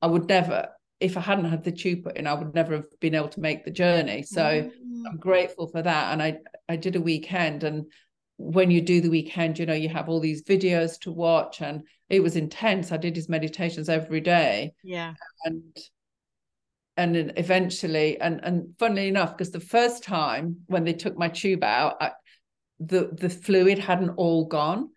I 0.00 0.06
would 0.06 0.28
never, 0.28 0.68
if 1.00 1.16
I 1.16 1.20
hadn't 1.20 1.46
had 1.46 1.64
the 1.64 1.72
tube 1.72 2.04
put 2.04 2.16
in, 2.16 2.26
I 2.26 2.34
would 2.34 2.54
never 2.54 2.74
have 2.74 3.00
been 3.00 3.14
able 3.14 3.28
to 3.28 3.40
make 3.40 3.64
the 3.64 3.70
journey. 3.70 4.22
So 4.22 4.70
Mm. 5.02 5.10
I'm 5.10 5.18
grateful 5.18 5.66
for 5.66 5.82
that. 5.82 6.12
And 6.12 6.22
I 6.22 6.38
I 6.68 6.76
did 6.76 6.96
a 6.96 7.00
weekend 7.00 7.64
and 7.64 7.86
when 8.36 8.70
you 8.70 8.80
do 8.80 9.00
the 9.00 9.10
weekend, 9.10 9.58
you 9.58 9.66
know, 9.66 9.74
you 9.74 9.88
have 9.88 10.08
all 10.08 10.20
these 10.20 10.42
videos 10.42 10.98
to 11.00 11.12
watch 11.12 11.60
and 11.60 11.82
it 12.08 12.20
was 12.20 12.36
intense. 12.36 12.90
I 12.90 12.96
did 12.96 13.14
his 13.14 13.28
meditations 13.28 13.88
every 13.88 14.20
day 14.20 14.74
yeah. 14.82 15.14
and 15.44 15.62
and 16.96 17.14
then 17.14 17.32
eventually 17.36 18.20
and 18.20 18.40
and 18.42 18.74
funnily 18.78 19.08
enough 19.08 19.36
because 19.36 19.50
the 19.50 19.60
first 19.60 20.04
time 20.04 20.58
when 20.66 20.84
they 20.84 20.92
took 20.92 21.16
my 21.16 21.28
tube 21.28 21.64
out 21.64 21.96
I, 22.00 22.12
the 22.80 23.10
the 23.12 23.30
fluid 23.30 23.78
hadn't 23.78 24.10
all 24.10 24.44
gone 24.46 24.90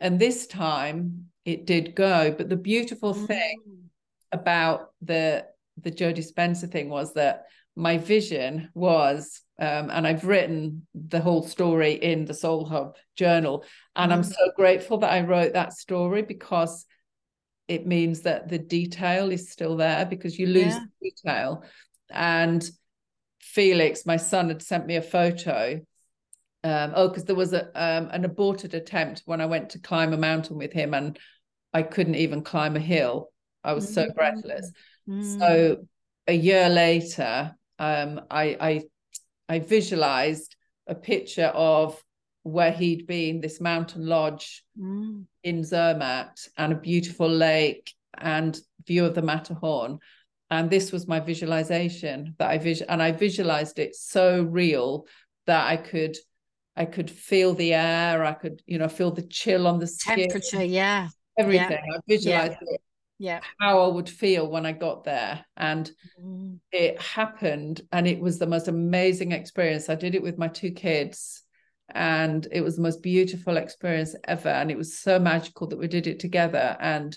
and 0.00 0.18
this 0.18 0.46
time 0.46 1.26
it 1.44 1.66
did 1.66 1.94
go 1.94 2.32
but 2.36 2.48
the 2.48 2.56
beautiful 2.56 3.14
thing 3.14 3.60
Mm. 3.66 3.84
about 4.32 4.90
the 5.02 5.46
the 5.82 5.90
Joe 5.90 6.12
Dispenza 6.12 6.70
thing 6.70 6.88
was 6.88 7.12
that 7.14 7.44
my 7.76 7.98
vision 7.98 8.70
was 8.74 9.42
um, 9.58 9.90
and 9.90 10.06
I've 10.06 10.24
written 10.24 10.86
the 10.94 11.20
whole 11.20 11.42
story 11.42 11.92
in 11.92 12.24
the 12.24 12.32
Soulhub 12.32 12.94
journal 13.14 13.64
and 13.94 14.12
I'm 14.12 14.22
Mm. 14.22 14.34
so 14.34 14.52
grateful 14.56 14.98
that 14.98 15.12
I 15.12 15.20
wrote 15.22 15.52
that 15.54 15.72
story 15.74 16.22
because 16.22 16.86
it 17.68 17.86
means 17.86 18.22
that 18.22 18.48
the 18.48 18.58
detail 18.58 19.30
is 19.30 19.50
still 19.50 19.76
there 19.76 20.06
because 20.06 20.38
you 20.38 20.46
lose 20.46 20.74
Yeah. 20.74 20.80
the 21.00 21.10
detail 21.10 21.64
and 22.10 22.68
Felix 23.40 24.04
my 24.06 24.16
son 24.16 24.48
had 24.48 24.62
sent 24.62 24.86
me 24.86 24.96
a 24.96 25.02
photo 25.02 25.80
um, 26.70 26.92
oh 26.96 27.08
because 27.08 27.24
there 27.24 27.42
was 27.44 27.52
a 27.52 27.64
um, 27.84 28.04
an 28.16 28.24
aborted 28.24 28.72
attempt 28.74 29.22
when 29.26 29.40
I 29.40 29.46
went 29.46 29.70
to 29.70 29.78
climb 29.78 30.12
a 30.12 30.16
mountain 30.28 30.56
with 30.62 30.72
him 30.80 30.94
and 30.98 31.18
I 31.72 31.82
couldn't 31.94 32.16
even 32.24 32.42
climb 32.42 32.74
a 32.76 32.80
hill 32.94 33.16
I 33.64 33.72
was 33.72 33.86
so 33.96 34.04
Mm. 34.06 34.14
breathless 34.14 34.72
Mm. 35.08 35.38
so 35.38 35.48
a 36.28 36.32
year 36.50 36.68
later, 36.68 37.54
um, 37.78 38.10
I, 38.30 38.44
I 38.68 38.72
I 39.54 39.58
visualized 39.60 40.56
a 40.88 40.94
picture 40.94 41.52
of 41.54 42.02
where 42.42 42.72
he'd 42.72 43.06
been, 43.06 43.40
this 43.40 43.60
mountain 43.60 44.06
lodge 44.06 44.64
Mm. 44.78 45.26
in 45.42 45.62
Zermatt, 45.62 46.36
and 46.56 46.72
a 46.72 46.76
beautiful 46.90 47.28
lake 47.28 47.94
and 48.18 48.58
view 48.86 49.04
of 49.04 49.14
the 49.14 49.22
Matterhorn. 49.22 49.98
And 50.50 50.70
this 50.70 50.92
was 50.92 51.06
my 51.06 51.20
visualization 51.20 52.34
that 52.38 52.50
I 52.50 52.58
vis 52.58 52.82
and 52.82 53.00
I 53.02 53.12
visualized 53.12 53.78
it 53.78 53.94
so 53.94 54.42
real 54.42 55.06
that 55.46 55.64
I 55.74 55.76
could 55.76 56.16
I 56.76 56.84
could 56.84 57.10
feel 57.10 57.54
the 57.54 57.72
air, 57.74 58.24
I 58.24 58.32
could, 58.32 58.62
you 58.66 58.78
know, 58.78 58.88
feel 58.88 59.10
the 59.10 59.22
chill 59.22 59.66
on 59.66 59.78
the 59.78 59.86
skin, 59.86 60.28
Temperature, 60.28 60.64
yeah. 60.64 61.08
everything. 61.38 61.78
I 61.78 61.98
visualized 62.06 62.58
it, 62.60 62.80
Yeah. 63.18 63.40
how 63.58 63.82
I 63.82 63.88
would 63.88 64.08
feel 64.08 64.48
when 64.50 64.66
I 64.66 64.72
got 64.72 65.04
there. 65.04 65.44
And 65.56 65.90
Mm. 66.22 66.58
it 66.72 67.00
happened 67.00 67.80
and 67.92 68.06
it 68.06 68.20
was 68.20 68.38
the 68.38 68.46
most 68.46 68.68
amazing 68.68 69.32
experience. 69.32 69.88
I 69.88 69.94
did 69.94 70.14
it 70.14 70.22
with 70.22 70.36
my 70.38 70.48
two 70.48 70.72
kids 70.72 71.42
and 71.94 72.46
it 72.50 72.60
was 72.60 72.76
the 72.76 72.82
most 72.82 73.02
beautiful 73.02 73.56
experience 73.56 74.14
ever. 74.24 74.48
And 74.48 74.70
it 74.70 74.76
was 74.76 74.98
so 74.98 75.18
magical 75.18 75.68
that 75.68 75.78
we 75.78 75.88
did 75.88 76.06
it 76.06 76.18
together. 76.18 76.76
And 76.80 77.16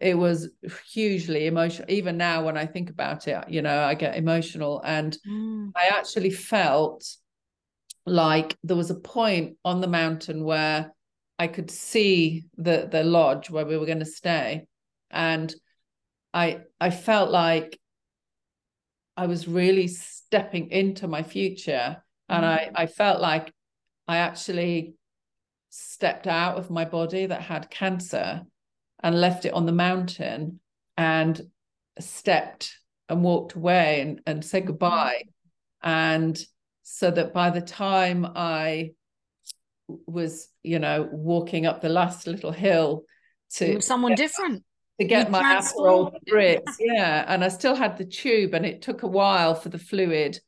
it 0.00 0.16
was 0.16 0.48
hugely 0.90 1.46
emotional. 1.46 1.90
Even 1.90 2.16
now, 2.16 2.44
when 2.44 2.56
I 2.56 2.66
think 2.66 2.90
about 2.90 3.28
it, 3.28 3.48
you 3.48 3.62
know, 3.62 3.82
I 3.82 3.94
get 3.94 4.16
emotional. 4.16 4.80
And 4.84 5.16
Mm. 5.28 5.70
I 5.76 5.88
actually 5.88 6.30
felt 6.30 7.04
like 8.06 8.56
there 8.62 8.76
was 8.76 8.90
a 8.90 8.96
point 8.96 9.56
on 9.64 9.80
the 9.80 9.88
mountain 9.88 10.44
where 10.44 10.92
I 11.38 11.46
could 11.48 11.70
see 11.70 12.44
the 12.56 12.88
the 12.90 13.04
lodge 13.04 13.50
where 13.50 13.66
we 13.66 13.76
were 13.76 13.86
going 13.86 13.98
to 14.00 14.04
stay, 14.04 14.66
and 15.10 15.54
I 16.32 16.60
I 16.80 16.90
felt 16.90 17.30
like 17.30 17.78
I 19.16 19.26
was 19.26 19.46
really 19.46 19.88
stepping 19.88 20.70
into 20.70 21.06
my 21.08 21.22
future, 21.22 22.02
and 22.28 22.44
Mm. 22.44 22.48
I 22.48 22.70
I 22.82 22.86
felt 22.86 23.20
like 23.20 23.52
I 24.08 24.18
actually 24.18 24.94
stepped 25.70 26.26
out 26.26 26.58
of 26.58 26.70
my 26.70 26.84
body 26.84 27.26
that 27.26 27.42
had 27.42 27.70
cancer 27.70 28.42
and 29.02 29.20
left 29.20 29.44
it 29.44 29.54
on 29.54 29.66
the 29.66 29.72
mountain 29.72 30.60
and 30.96 31.40
stepped 31.98 32.78
and 33.08 33.22
walked 33.22 33.54
away 33.54 34.00
and, 34.00 34.20
and 34.26 34.44
said 34.44 34.66
goodbye. 34.66 35.22
And 35.82 36.38
so 36.82 37.10
that 37.10 37.32
by 37.32 37.50
the 37.50 37.60
time 37.60 38.26
I 38.34 38.92
was, 40.06 40.48
you 40.62 40.78
know, 40.78 41.08
walking 41.12 41.66
up 41.66 41.80
the 41.80 41.88
last 41.88 42.26
little 42.26 42.52
hill 42.52 43.04
to 43.54 43.80
someone 43.80 44.14
different. 44.14 44.64
to 45.00 45.06
get 45.06 45.26
You 45.26 45.32
my. 45.32 45.42
Aperol 45.60 46.12
Spritz, 46.28 46.76
yeah, 46.78 47.24
and 47.28 47.44
I 47.44 47.48
still 47.48 47.74
had 47.74 47.98
the 47.98 48.04
tube, 48.04 48.54
and 48.54 48.64
it 48.64 48.82
took 48.82 49.02
a 49.02 49.08
while 49.08 49.54
for 49.54 49.68
the 49.68 49.78
fluid 49.78 50.38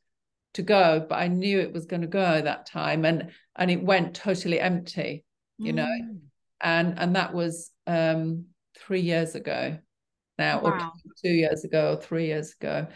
to 0.55 0.61
go, 0.61 1.05
but 1.07 1.15
I 1.15 1.27
knew 1.27 1.59
it 1.59 1.73
was 1.73 1.85
going 1.85 2.01
to 2.01 2.07
go 2.07 2.41
that 2.41 2.65
time, 2.65 3.05
and 3.05 3.31
and 3.55 3.69
it 3.69 3.83
went 3.83 4.15
totally 4.15 4.59
empty, 4.59 5.23
you 5.57 5.73
know, 5.73 5.85
Mm. 5.85 6.19
and 6.61 6.99
and 6.99 7.15
that 7.15 7.33
was 7.33 7.71
um 7.87 8.45
three 8.77 9.01
years 9.01 9.35
ago 9.35 9.77
now, 10.37 10.59
or 10.59 10.79
two 11.21 11.29
years 11.31 11.63
ago, 11.63 11.93
or 11.93 11.97
three 12.01 12.27
years 12.27 12.53
ago. 12.59 12.87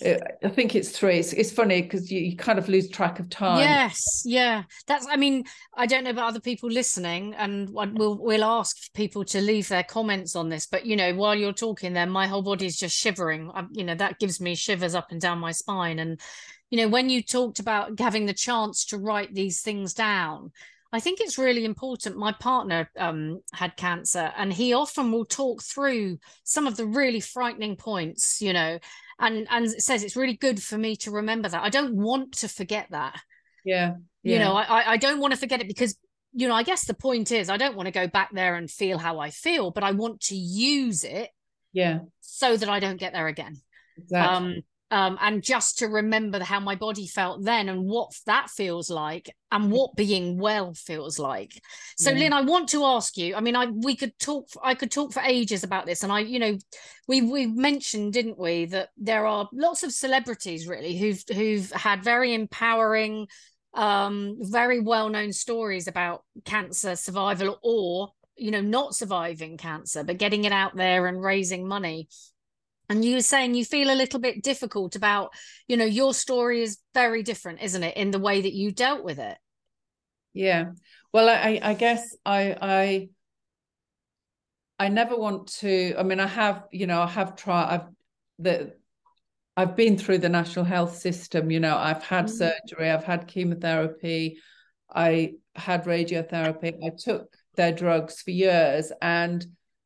It- 0.00 0.22
I 0.42 0.48
think 0.48 0.74
it's 0.74 0.90
three. 0.90 1.18
It's, 1.18 1.32
it's 1.32 1.50
funny 1.50 1.82
because 1.82 2.10
you, 2.10 2.20
you 2.20 2.36
kind 2.36 2.58
of 2.58 2.68
lose 2.68 2.88
track 2.88 3.18
of 3.18 3.28
time. 3.28 3.58
Yes, 3.60 4.22
yeah. 4.24 4.62
That's 4.86 5.06
I 5.08 5.16
mean, 5.16 5.44
I 5.74 5.86
don't 5.86 6.04
know 6.04 6.10
about 6.10 6.28
other 6.28 6.40
people 6.40 6.70
listening 6.70 7.34
and 7.34 7.68
we'll 7.70 8.16
we'll 8.18 8.44
ask 8.44 8.92
people 8.94 9.24
to 9.26 9.40
leave 9.40 9.68
their 9.68 9.82
comments 9.82 10.36
on 10.36 10.48
this, 10.48 10.66
but 10.66 10.86
you 10.86 10.96
know, 10.96 11.14
while 11.14 11.34
you're 11.34 11.52
talking 11.52 11.92
there, 11.92 12.06
my 12.06 12.26
whole 12.26 12.42
body's 12.42 12.78
just 12.78 12.96
shivering. 12.96 13.50
i 13.54 13.64
you 13.72 13.84
know, 13.84 13.94
that 13.94 14.18
gives 14.18 14.40
me 14.40 14.54
shivers 14.54 14.94
up 14.94 15.10
and 15.10 15.20
down 15.20 15.38
my 15.38 15.52
spine 15.52 15.98
and 15.98 16.20
you 16.70 16.76
know, 16.76 16.88
when 16.88 17.08
you 17.08 17.22
talked 17.22 17.60
about 17.60 17.98
having 17.98 18.26
the 18.26 18.34
chance 18.34 18.84
to 18.86 18.98
write 18.98 19.34
these 19.34 19.62
things 19.62 19.94
down, 19.94 20.52
I 20.92 21.00
think 21.00 21.20
it's 21.20 21.36
really 21.38 21.64
important. 21.64 22.16
My 22.16 22.32
partner 22.32 22.90
um, 22.98 23.40
had 23.52 23.76
cancer, 23.76 24.32
and 24.36 24.52
he 24.52 24.72
often 24.72 25.12
will 25.12 25.26
talk 25.26 25.62
through 25.62 26.18
some 26.44 26.66
of 26.66 26.76
the 26.76 26.86
really 26.86 27.20
frightening 27.20 27.76
points, 27.76 28.40
you 28.40 28.52
know, 28.52 28.78
and 29.18 29.46
and 29.50 29.70
says 29.70 30.02
it's 30.02 30.16
really 30.16 30.34
good 30.36 30.62
for 30.62 30.78
me 30.78 30.96
to 30.96 31.10
remember 31.10 31.48
that. 31.48 31.62
I 31.62 31.68
don't 31.68 31.94
want 31.94 32.32
to 32.38 32.48
forget 32.48 32.86
that. 32.90 33.20
Yeah. 33.64 33.94
You 34.22 34.38
know, 34.38 34.54
I 34.54 34.62
I- 34.62 34.92
I 34.92 34.96
don't 34.96 35.20
want 35.20 35.32
to 35.34 35.38
forget 35.40 35.60
it 35.60 35.68
because 35.68 35.96
you 36.32 36.46
know, 36.46 36.54
I 36.54 36.62
guess 36.62 36.84
the 36.86 36.94
point 36.94 37.32
is 37.32 37.48
I 37.50 37.56
don't 37.56 37.74
want 37.76 37.86
to 37.86 37.92
go 37.92 38.06
back 38.06 38.30
there 38.32 38.54
and 38.54 38.70
feel 38.70 38.98
how 38.98 39.18
I 39.18 39.30
feel, 39.30 39.70
but 39.70 39.82
I 39.82 39.92
want 39.92 40.20
to 40.22 40.36
use 40.36 41.02
it 41.04 41.30
yeah. 41.72 42.00
so 42.20 42.56
that 42.56 42.68
I 42.68 42.80
don't 42.80 43.00
get 43.00 43.12
there 43.14 43.26
again 43.28 43.56
Exactly. 43.96 44.36
um 44.36 44.54
um 44.90 45.18
and 45.20 45.42
just 45.42 45.78
to 45.78 45.86
remember 45.86 46.42
how 46.42 46.60
my 46.60 46.74
body 46.74 47.06
felt 47.06 47.44
then 47.44 47.68
and 47.68 47.84
what 47.84 48.10
that 48.26 48.48
feels 48.50 48.88
like 48.88 49.34
and 49.50 49.70
what 49.70 49.94
being 49.96 50.38
well 50.38 50.74
feels 50.74 51.18
like. 51.18 51.60
So 51.96 52.10
Yeah. 52.10 52.18
lynn 52.18 52.32
i 52.32 52.40
want 52.42 52.68
to 52.70 52.84
ask 52.84 53.16
you 53.16 53.34
i 53.34 53.40
mean 53.40 53.56
i 53.56 53.66
we 53.66 53.96
could 53.96 54.18
talk 54.18 54.48
i 54.62 54.74
could 54.74 54.90
talk 54.90 55.12
for 55.12 55.20
ages 55.20 55.64
about 55.64 55.86
this 55.86 56.02
and 56.02 56.12
i 56.12 56.20
you 56.20 56.38
know 56.38 56.56
we 57.06 57.22
we 57.22 57.46
mentioned 57.46 58.12
didn't 58.12 58.38
we 58.38 58.66
that 58.66 58.90
there 58.96 59.26
are 59.26 59.48
lots 59.52 59.82
of 59.82 59.92
celebrities 59.92 60.66
really 60.68 60.96
who've 60.96 61.22
who've 61.34 61.70
had 61.72 62.02
very 62.02 62.34
empowering 62.34 63.26
um 63.74 64.36
very 64.40 64.80
well-known 64.80 65.32
stories 65.32 65.88
about 65.88 66.24
cancer 66.44 66.96
survival 66.96 67.58
or 67.62 68.08
you 68.36 68.50
know 68.50 68.60
not 68.60 68.94
surviving 68.94 69.56
cancer 69.56 70.02
but 70.04 70.18
getting 70.18 70.44
it 70.44 70.52
out 70.52 70.74
there 70.76 71.06
and 71.06 71.22
raising 71.22 71.66
money 71.66 72.08
and 72.88 73.04
you 73.04 73.14
were 73.14 73.20
saying 73.22 73.54
you 73.54 73.64
feel 73.64 73.90
a 73.90 73.94
little 73.96 74.20
bit 74.20 74.42
difficult 74.42 74.96
about 74.96 75.30
you 75.66 75.76
know 75.76 75.84
your 75.84 76.14
story 76.14 76.62
is 76.62 76.78
very 76.94 77.22
different 77.22 77.62
isn't 77.62 77.82
it 77.82 77.96
in 77.96 78.10
the 78.10 78.18
way 78.18 78.40
that 78.40 78.54
you 78.54 78.72
dealt 78.72 79.04
with 79.04 79.18
it 79.18 79.38
Yeah. 80.34 80.72
Well, 81.12 81.28
I, 81.28 81.58
I 81.62 81.74
guess 81.74 82.16
I 82.24 82.56
I 82.60 83.08
I 84.78 84.88
never 84.88 85.16
want 85.16 85.48
to. 85.58 85.94
I 85.98 86.02
mean, 86.02 86.20
I 86.20 86.26
have, 86.26 86.64
you 86.72 86.86
know, 86.86 87.02
I 87.02 87.06
have 87.08 87.36
tried. 87.36 87.74
I've 87.74 87.86
the 88.38 88.74
I've 89.56 89.74
been 89.76 89.98
through 89.98 90.18
the 90.18 90.28
national 90.28 90.64
health 90.64 90.96
system. 90.96 91.50
You 91.50 91.60
know, 91.60 91.76
I've 91.76 92.02
had 92.04 92.26
Mm. 92.26 92.30
surgery. 92.30 92.90
I've 92.90 93.04
had 93.04 93.26
chemotherapy. 93.26 94.38
I 94.94 95.34
had 95.56 95.84
radiotherapy. 95.84 96.74
I 96.84 96.90
took 96.96 97.36
their 97.56 97.72
drugs 97.72 98.22
for 98.22 98.30
years, 98.30 98.92
and 99.02 99.44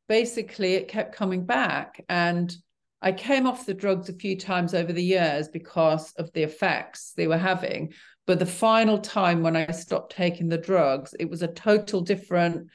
basically, 0.08 0.74
it 0.74 0.88
kept 0.88 1.14
coming 1.16 1.46
back. 1.46 2.04
And 2.08 2.54
I 3.02 3.12
came 3.12 3.46
off 3.46 3.66
the 3.66 3.74
drugs 3.74 4.08
a 4.08 4.12
few 4.14 4.38
times 4.38 4.74
over 4.74 4.92
the 4.92 5.02
years 5.02 5.48
because 5.48 6.12
of 6.12 6.32
the 6.32 6.42
effects 6.44 7.12
they 7.16 7.26
were 7.26 7.36
having. 7.38 7.92
But 8.26 8.38
the 8.38 8.46
final 8.46 8.98
time 8.98 9.42
when 9.42 9.56
I 9.56 9.70
stopped 9.72 10.14
taking 10.14 10.48
the 10.48 10.56
drugs, 10.58 11.12
it 11.18 11.28
was 11.28 11.42
a 11.42 11.48
total 11.48 12.00
different 12.00 12.68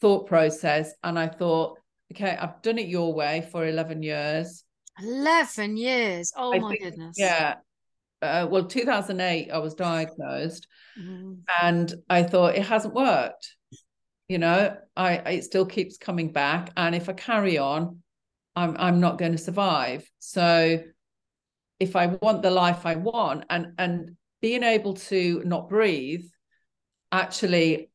thought 0.00 0.26
process. 0.26 0.92
And 1.02 1.18
I 1.18 1.28
thought, 1.28 1.78
okay, 2.12 2.36
I've 2.38 2.60
done 2.62 2.78
it 2.78 2.88
your 2.88 3.14
way 3.14 3.48
for 3.50 3.66
11 3.66 4.02
years. 4.02 4.64
11 5.02 5.76
years 5.76 6.32
oh 6.36 6.52
I 6.52 6.58
my 6.58 6.70
think- 6.70 6.82
goodness 6.82 7.16
Yeah. 7.18 7.54
Uh, 8.20 8.48
well, 8.50 8.64
2008, 8.64 9.50
I 9.50 9.58
was 9.58 9.74
diagnosed 9.74 10.66
Mm. 11.00 11.42
and 11.62 11.94
I 12.10 12.24
thought 12.24 12.56
it 12.56 12.66
hasn't 12.66 12.92
worked. 12.94 13.54
You 14.28 14.38
know, 14.38 14.76
I 14.96 15.12
it 15.18 15.44
still 15.44 15.64
keeps 15.64 15.96
coming 15.96 16.32
back. 16.32 16.70
And 16.76 16.94
if 16.96 17.08
I 17.08 17.12
carry 17.12 17.56
on, 17.58 18.02
I'm 18.58 18.76
I'm 18.78 19.00
not 19.00 19.18
going 19.18 19.32
to 19.32 19.38
survive. 19.38 20.08
So 20.18 20.82
if 21.78 21.94
I 21.94 22.06
want 22.06 22.42
the 22.42 22.50
life 22.50 22.84
I 22.84 22.96
want 22.96 23.44
and 23.50 23.68
and 23.78 24.16
being 24.40 24.62
able 24.62 24.94
to 24.94 25.42
not 25.44 25.68
breathe 25.68 26.24
actually 27.12 27.90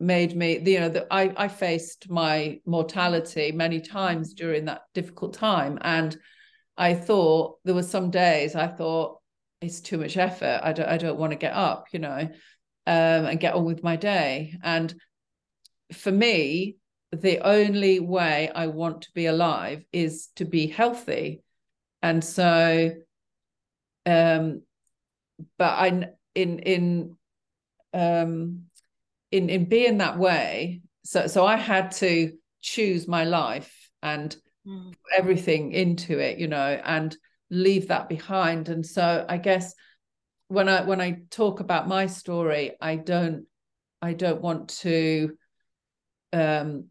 made 0.00 0.36
me 0.36 0.58
you 0.64 0.80
know 0.80 0.88
that 0.88 1.06
I, 1.10 1.32
I 1.36 1.48
faced 1.48 2.10
my 2.10 2.60
mortality 2.66 3.52
many 3.52 3.80
times 3.80 4.34
during 4.34 4.66
that 4.66 4.82
difficult 4.94 5.34
time. 5.34 5.78
And 5.80 6.16
i 6.76 6.92
thought 6.92 7.58
there 7.64 7.74
were 7.76 7.84
some 7.84 8.10
days 8.10 8.56
i 8.56 8.66
thought 8.66 9.20
it's 9.60 9.80
too 9.80 9.96
much 9.96 10.16
effort. 10.16 10.60
I 10.62 10.72
don't 10.72 10.88
i 10.88 10.98
don't 10.98 11.18
want 11.18 11.32
to 11.32 11.38
get 11.38 11.52
up 11.52 11.86
you 11.92 12.00
know 12.00 12.28
um, 12.86 13.24
and 13.26 13.40
get 13.40 13.54
on 13.54 13.64
with 13.64 13.82
my 13.82 13.96
day. 13.96 14.54
And 14.62 14.94
for 15.92 16.12
me 16.12 16.76
the 17.14 17.40
only 17.40 18.00
way 18.00 18.50
i 18.54 18.66
want 18.66 19.02
to 19.02 19.08
be 19.14 19.26
alive 19.26 19.84
is 19.92 20.28
to 20.36 20.44
be 20.44 20.66
healthy 20.66 21.42
and 22.02 22.22
so 22.22 22.90
um 24.06 24.62
but 25.58 25.72
i 25.72 26.08
in 26.34 26.58
in 26.58 27.16
um 27.92 28.64
in 29.30 29.48
in 29.50 29.64
being 29.66 29.98
that 29.98 30.18
way 30.18 30.82
so 31.04 31.26
so 31.26 31.44
i 31.44 31.56
had 31.56 31.90
to 31.90 32.32
choose 32.60 33.06
my 33.08 33.24
life 33.24 33.90
and 34.02 34.36
Mm. 34.66 34.94
everything 35.14 35.72
into 35.72 36.18
it 36.18 36.38
you 36.38 36.48
know 36.48 36.80
and 36.84 37.14
leave 37.50 37.88
that 37.88 38.08
behind 38.08 38.70
and 38.70 38.86
so 38.86 39.26
i 39.28 39.36
guess 39.36 39.74
when 40.48 40.70
i 40.70 40.82
when 40.84 41.02
i 41.02 41.18
talk 41.30 41.60
about 41.60 41.86
my 41.86 42.06
story 42.06 42.72
i 42.80 42.96
don't 42.96 43.44
i 44.00 44.14
don't 44.14 44.40
want 44.40 44.70
to 44.70 45.36
um 46.32 46.86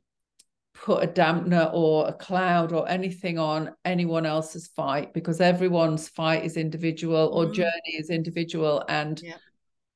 put 0.83 1.01
a 1.01 1.07
dampener 1.07 1.71
or 1.73 2.09
a 2.09 2.13
cloud 2.13 2.73
or 2.73 2.87
anything 2.89 3.39
on 3.39 3.73
anyone 3.85 4.25
else's 4.25 4.67
fight 4.75 5.13
because 5.13 5.39
everyone's 5.39 6.09
fight 6.09 6.43
is 6.43 6.57
individual 6.57 7.31
or 7.33 7.45
Mm. 7.45 7.53
journey 7.53 7.93
is 7.97 8.09
individual 8.09 8.83
and 8.89 9.21
Yeah. 9.23 9.37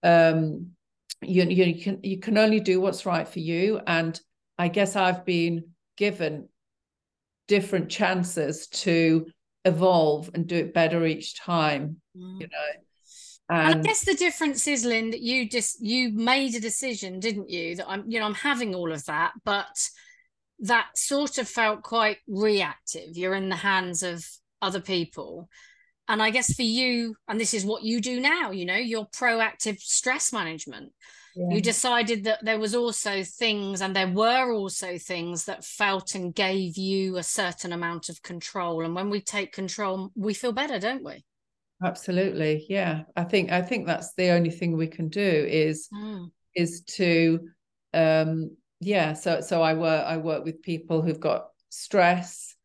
um 0.03 0.71
you, 1.21 1.43
you 1.43 1.83
can 1.83 1.99
you 2.03 2.19
can 2.19 2.37
only 2.37 2.61
do 2.61 2.79
what's 2.79 3.05
right 3.05 3.27
for 3.27 3.39
you 3.39 3.81
and 3.85 4.21
i 4.57 4.69
guess 4.69 4.95
i've 4.95 5.25
been 5.25 5.71
given 5.97 6.47
different 7.49 7.89
chances 7.89 8.67
to 8.67 9.25
evolve 9.65 10.29
and 10.33 10.47
do 10.47 10.55
it 10.55 10.73
better 10.73 11.05
each 11.05 11.37
time 11.37 11.99
Mm. 12.15 12.39
you 12.41 12.47
know 12.47 12.69
And 13.49 13.73
and 13.73 13.79
I 13.81 13.87
guess 13.87 14.05
the 14.05 14.13
difference 14.13 14.67
is, 14.67 14.83
Lynn, 14.85 15.11
that 15.11 15.21
you 15.21 15.49
just 15.49 15.81
you 15.81 16.11
made 16.11 16.55
a 16.55 16.59
decision, 16.59 17.19
didn't 17.19 17.49
you? 17.49 17.75
That 17.77 17.87
I'm, 17.87 18.03
you 18.09 18.19
know, 18.19 18.25
I'm 18.25 18.33
having 18.51 18.75
all 18.75 18.91
of 18.91 19.05
that, 19.05 19.31
but 19.45 19.89
that 20.59 20.87
sort 20.95 21.37
of 21.37 21.47
felt 21.47 21.83
quite 21.83 22.17
reactive. 22.27 23.15
You're 23.17 23.35
in 23.35 23.49
the 23.49 23.55
hands 23.55 24.03
of 24.03 24.25
other 24.61 24.81
people. 24.81 25.49
And 26.07 26.21
I 26.23 26.29
guess 26.29 26.53
for 26.53 26.63
you, 26.63 27.15
and 27.27 27.39
this 27.39 27.53
is 27.53 27.65
what 27.65 27.83
you 27.83 27.99
do 27.99 28.19
now, 28.19 28.51
you 28.51 28.65
know, 28.65 28.75
your 28.75 29.07
proactive 29.07 29.79
stress 29.79 30.31
management. 30.31 30.93
yeah. 31.35 31.53
You 31.55 31.61
decided 31.61 32.23
that 32.23 32.43
there 32.43 32.57
was 32.59 32.73
also 32.73 33.23
things, 33.23 33.81
and 33.81 33.95
there 33.95 34.07
were 34.11 34.51
also 34.53 34.97
things 34.97 35.45
that 35.45 35.65
felt 35.65 36.15
and 36.15 36.33
gave 36.33 36.77
you 36.77 37.17
a 37.17 37.23
certain 37.23 37.73
amount 37.73 38.09
of 38.09 38.21
control. 38.23 38.85
And 38.85 38.95
when 38.95 39.09
we 39.09 39.21
take 39.21 39.51
control, 39.51 40.11
we 40.15 40.33
feel 40.33 40.53
better, 40.53 40.79
don't 40.79 41.03
we? 41.03 41.23
absolutely 41.83 42.65
yeah 42.69 43.03
i 43.15 43.23
think 43.23 43.51
i 43.51 43.61
think 43.61 43.85
that's 43.85 44.11
the 44.15 44.29
only 44.29 44.49
thing 44.49 44.75
we 44.75 44.87
can 44.87 45.09
do 45.09 45.45
is 45.47 45.87
Mm. 45.93 46.31
is 46.55 46.81
to 46.97 47.39
um 47.93 48.57
yeah 48.79 49.13
so 49.13 49.41
so 49.41 49.61
i 49.61 49.73
work 49.73 50.05
i 50.05 50.17
work 50.17 50.43
with 50.43 50.61
people 50.61 51.01
who've 51.01 51.19
got 51.19 51.47
stress 51.69 52.55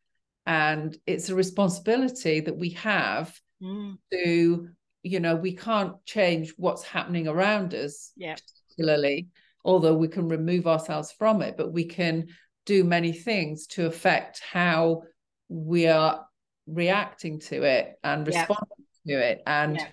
and 0.45 0.97
it's 1.07 1.29
a 1.29 1.35
responsibility 1.35 2.39
that 2.41 2.57
we 2.57 2.71
have 2.71 3.33
Mm. 3.63 3.97
to 4.11 4.67
you 5.03 5.19
know 5.21 5.35
we 5.37 5.55
can't 5.55 5.93
change 6.05 6.53
what's 6.57 6.83
happening 6.83 7.29
around 7.29 7.73
us 7.73 8.11
yeah 8.17 8.35
particularly 8.67 9.27
although 9.63 9.95
we 9.95 10.09
can 10.09 10.27
remove 10.27 10.67
ourselves 10.67 11.13
from 11.13 11.41
it 11.41 11.55
but 11.55 11.71
we 11.71 11.85
can 11.85 12.27
do 12.65 12.83
many 12.83 13.13
things 13.13 13.67
to 13.67 13.85
affect 13.85 14.41
how 14.51 15.03
we 15.47 15.87
are 15.87 16.25
reacting 16.67 17.39
to 17.39 17.63
it 17.63 17.93
and 18.03 18.27
responding 18.27 18.85
yeah. 19.05 19.15
to 19.15 19.25
it 19.25 19.41
and 19.47 19.77
yeah. 19.77 19.87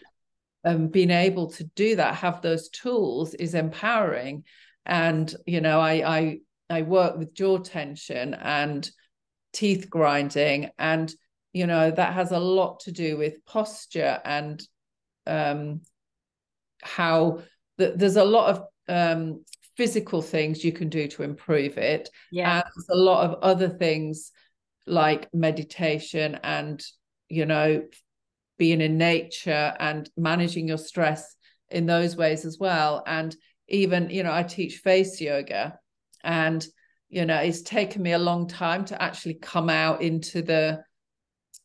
um, 0.65 0.89
being 0.89 1.11
able 1.11 1.49
to 1.49 1.63
do 1.77 1.95
that 1.95 2.17
have 2.17 2.43
those 2.43 2.71
tools 2.71 3.35
is 3.35 3.55
empowering 3.55 4.43
and 4.91 5.35
you 5.47 5.63
know 5.63 5.81
i 5.81 6.19
i 6.19 6.39
i 6.69 6.83
work 6.83 7.17
with 7.17 7.33
jaw 7.33 7.57
tension 7.57 8.35
and 8.35 8.91
teeth 9.53 9.89
grinding. 9.91 10.71
And 10.79 11.13
you 11.53 11.67
know 11.67 11.91
that 11.91 12.15
has 12.15 12.31
a 12.33 12.39
lot 12.39 12.81
to 12.81 12.93
do 12.93 13.17
with 13.17 13.45
posture 13.45 14.21
and 14.25 14.63
um 15.27 15.81
how 16.83 17.43
the, 17.77 17.95
there's 17.97 18.17
a 18.17 18.25
lot 18.25 18.51
of 18.51 18.65
um 18.89 19.45
physical 19.77 20.21
things 20.21 20.65
you 20.65 20.73
can 20.73 20.89
do 20.89 21.09
to 21.09 21.23
improve 21.23 21.79
it. 21.79 22.11
Yeah. 22.31 22.57
And 22.57 22.65
there's 22.65 22.99
a 22.99 23.03
lot 23.03 23.25
of 23.29 23.43
other 23.43 23.69
things 23.69 24.33
like 24.87 25.33
meditation 25.33 26.39
and 26.43 26.85
you 27.29 27.47
know 27.47 27.85
being 28.59 28.81
in 28.81 28.99
nature 28.99 29.75
and 29.81 30.11
managing 30.17 30.69
your 30.69 30.79
stress 30.79 31.35
in 31.71 31.87
those 31.87 32.17
ways 32.17 32.45
as 32.45 32.59
well. 32.59 33.03
And 33.07 33.35
even 33.71 34.11
you 34.11 34.23
know 34.23 34.33
i 34.33 34.43
teach 34.43 34.79
face 34.79 35.21
yoga 35.21 35.79
and 36.23 36.67
you 37.09 37.25
know 37.25 37.37
it's 37.39 37.63
taken 37.63 38.03
me 38.03 38.13
a 38.13 38.19
long 38.19 38.47
time 38.47 38.85
to 38.85 39.01
actually 39.01 39.35
come 39.35 39.71
out 39.71 40.03
into 40.03 40.43
the 40.43 40.83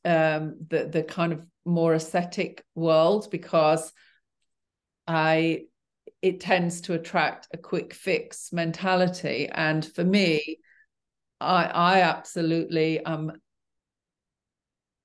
um 0.06 0.56
the 0.70 0.86
the 0.86 1.03
kind 1.03 1.34
of 1.34 1.41
more 1.66 1.93
aesthetic 1.95 2.64
world 2.76 3.28
because 3.32 3.91
i 5.08 5.62
it 6.22 6.39
tends 6.39 6.82
to 6.82 6.93
attract 6.93 7.47
a 7.53 7.58
quick 7.58 7.93
fix 7.93 8.51
mentality. 8.51 9.47
And 9.47 9.86
for 9.86 10.03
me 10.03 10.60
i 11.39 11.66
i 11.66 12.01
absolutely 12.01 13.03
um 13.03 13.32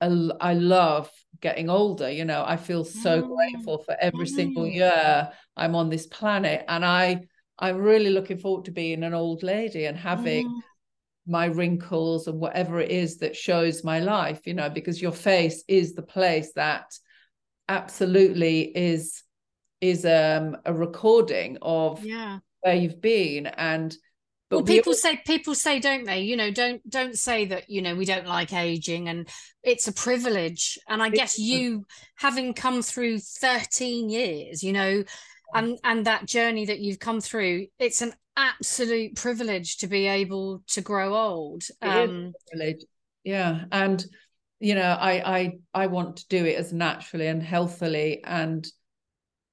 I 0.01 0.55
love 0.55 1.11
getting 1.41 1.71
older 1.71 2.11
you 2.11 2.25
know 2.25 2.45
i 2.47 2.57
feel 2.57 2.85
so 2.85 3.23
mm. 3.23 3.35
grateful 3.35 3.79
for 3.79 3.97
every 4.01 4.27
mm. 4.27 4.35
single 4.35 4.67
year 4.67 5.31
i'm 5.57 5.75
on 5.75 5.89
this 5.89 6.07
planet 6.07 6.65
and 6.69 6.85
i 6.85 7.21
i'm 7.59 7.77
really 7.77 8.11
looking 8.11 8.39
forward 8.39 8.65
to 8.65 8.71
being 8.71 9.03
an 9.03 9.15
old 9.15 9.43
lady 9.43 9.87
and 9.87 9.97
having 9.97 10.47
mm. 10.47 10.61
my 11.27 11.47
wrinkles 11.47 12.27
and 12.27 12.39
whatever 12.39 12.79
it 12.79 12.91
is 12.91 13.19
that 13.19 13.35
shows 13.35 13.83
my 13.85 14.01
life 14.01 14.47
you 14.47 14.55
know 14.55 14.69
because 14.69 15.01
your 15.01 15.13
face 15.13 15.65
is 15.67 15.95
the 15.95 16.03
place 16.03 16.53
that 16.55 16.93
absolutely 17.69 18.63
is 18.77 19.23
is 19.81 20.05
um, 20.05 20.59
a 20.67 20.75
recording 20.75 21.57
of 21.63 22.05
yeah. 22.05 22.39
where 22.61 22.75
you've 22.75 23.01
been 23.01 23.47
and 23.47 23.97
but 24.51 24.57
well, 24.57 24.65
people 24.67 24.95
say 24.95 25.21
people 25.25 25.55
say 25.55 25.79
don't 25.79 26.05
they? 26.05 26.23
You 26.23 26.37
know 26.37 26.51
don't 26.51 26.89
don't 26.91 27.17
say 27.17 27.45
that 27.47 27.71
you 27.71 27.81
know 27.83 27.95
we 27.95 28.05
don't 28.05 28.27
like 28.27 28.53
aging 28.53 29.09
and 29.09 29.29
it's 29.63 29.87
a 29.87 29.93
privilege. 29.93 30.77
And 30.89 31.01
i 31.03 31.09
guess 31.09 31.39
you 31.39 31.87
having 32.17 32.53
come 32.53 32.83
through 32.83 33.21
13 33.21 34.11
years 34.11 34.63
you 34.63 34.73
know 34.73 35.05
and 35.55 35.79
and 35.85 36.05
that 36.07 36.27
journey 36.27 36.67
that 36.67 36.81
you've 36.81 36.99
come 36.99 37.21
through 37.21 37.67
it's 37.79 38.03
an 38.03 38.13
absolute 38.37 39.15
privilege 39.15 39.79
to 39.79 39.87
be 39.87 40.07
able 40.07 40.63
to 40.69 40.81
grow 40.81 41.15
old. 41.15 41.63
Um 41.81 42.33
yeah. 43.23 43.65
And 43.71 44.05
you 44.59 44.75
know 44.75 44.97
i 45.01 45.39
i 45.39 45.53
i 45.73 45.87
want 45.87 46.17
to 46.17 46.29
do 46.29 46.45
it 46.45 46.57
as 46.57 46.71
naturally 46.71 47.29
and 47.29 47.43
healthily 47.43 48.23
and 48.25 48.67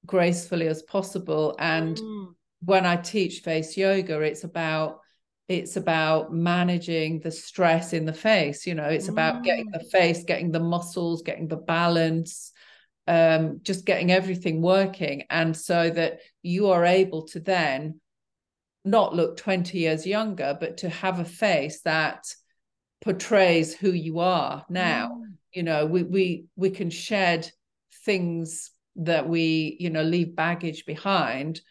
gracefully 0.04 0.66
as 0.66 0.82
possible. 0.82 1.54
And 1.58 1.96
mm. 1.96 2.34
When 2.64 2.86
i 2.86 2.96
teach 2.96 3.40
face 3.40 3.76
yoga 3.76 4.20
it's 4.20 4.44
about 4.44 5.00
it's 5.48 5.76
about 5.76 6.32
managing 6.32 7.20
the 7.20 7.30
stress 7.30 7.92
in 7.92 8.04
the 8.04 8.12
face 8.12 8.66
you 8.66 8.74
know 8.74 8.84
it's 8.84 9.06
mm. 9.06 9.12
about 9.12 9.42
getting 9.42 9.70
the 9.70 9.84
face 9.90 10.24
getting 10.24 10.52
the 10.52 10.60
muscles 10.60 11.22
getting 11.22 11.48
the 11.48 11.56
balance 11.56 12.52
um, 13.06 13.60
just 13.62 13.86
getting 13.86 14.12
everything 14.12 14.60
working 14.60 15.24
and 15.30 15.56
so 15.56 15.88
that 15.88 16.20
you 16.42 16.68
are 16.68 16.84
able 16.84 17.22
to 17.28 17.40
then 17.40 17.98
not 18.84 19.14
look 19.14 19.38
20 19.38 19.78
years 19.78 20.06
younger 20.06 20.56
but 20.60 20.78
to 20.78 20.90
have 20.90 21.18
a 21.18 21.24
face 21.24 21.80
that 21.82 22.26
portrays 23.00 23.74
who 23.74 23.92
you 23.92 24.18
are 24.18 24.66
now 24.68 25.08
mm. 25.08 25.32
you 25.54 25.62
know 25.62 25.86
we 25.86 26.02
we 26.02 26.44
we 26.56 26.68
can 26.68 26.90
shed 26.90 27.50
things 28.04 28.70
that 28.96 29.26
we 29.26 29.76
you 29.80 29.88
know 29.88 30.02
leave 30.02 30.36
baggage 30.36 30.84
behind 30.84 31.62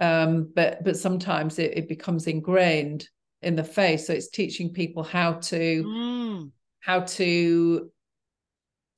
um, 0.00 0.50
but 0.54 0.82
but 0.82 0.96
sometimes 0.96 1.58
it, 1.58 1.76
it, 1.76 1.88
becomes 1.88 2.26
ingrained 2.26 3.06
in 3.42 3.54
the 3.54 3.64
face. 3.64 4.06
So 4.06 4.14
it's 4.14 4.28
teaching 4.28 4.72
people 4.72 5.02
how 5.02 5.34
to 5.34 5.84
mm. 5.84 6.50
how 6.80 7.00
to 7.00 7.90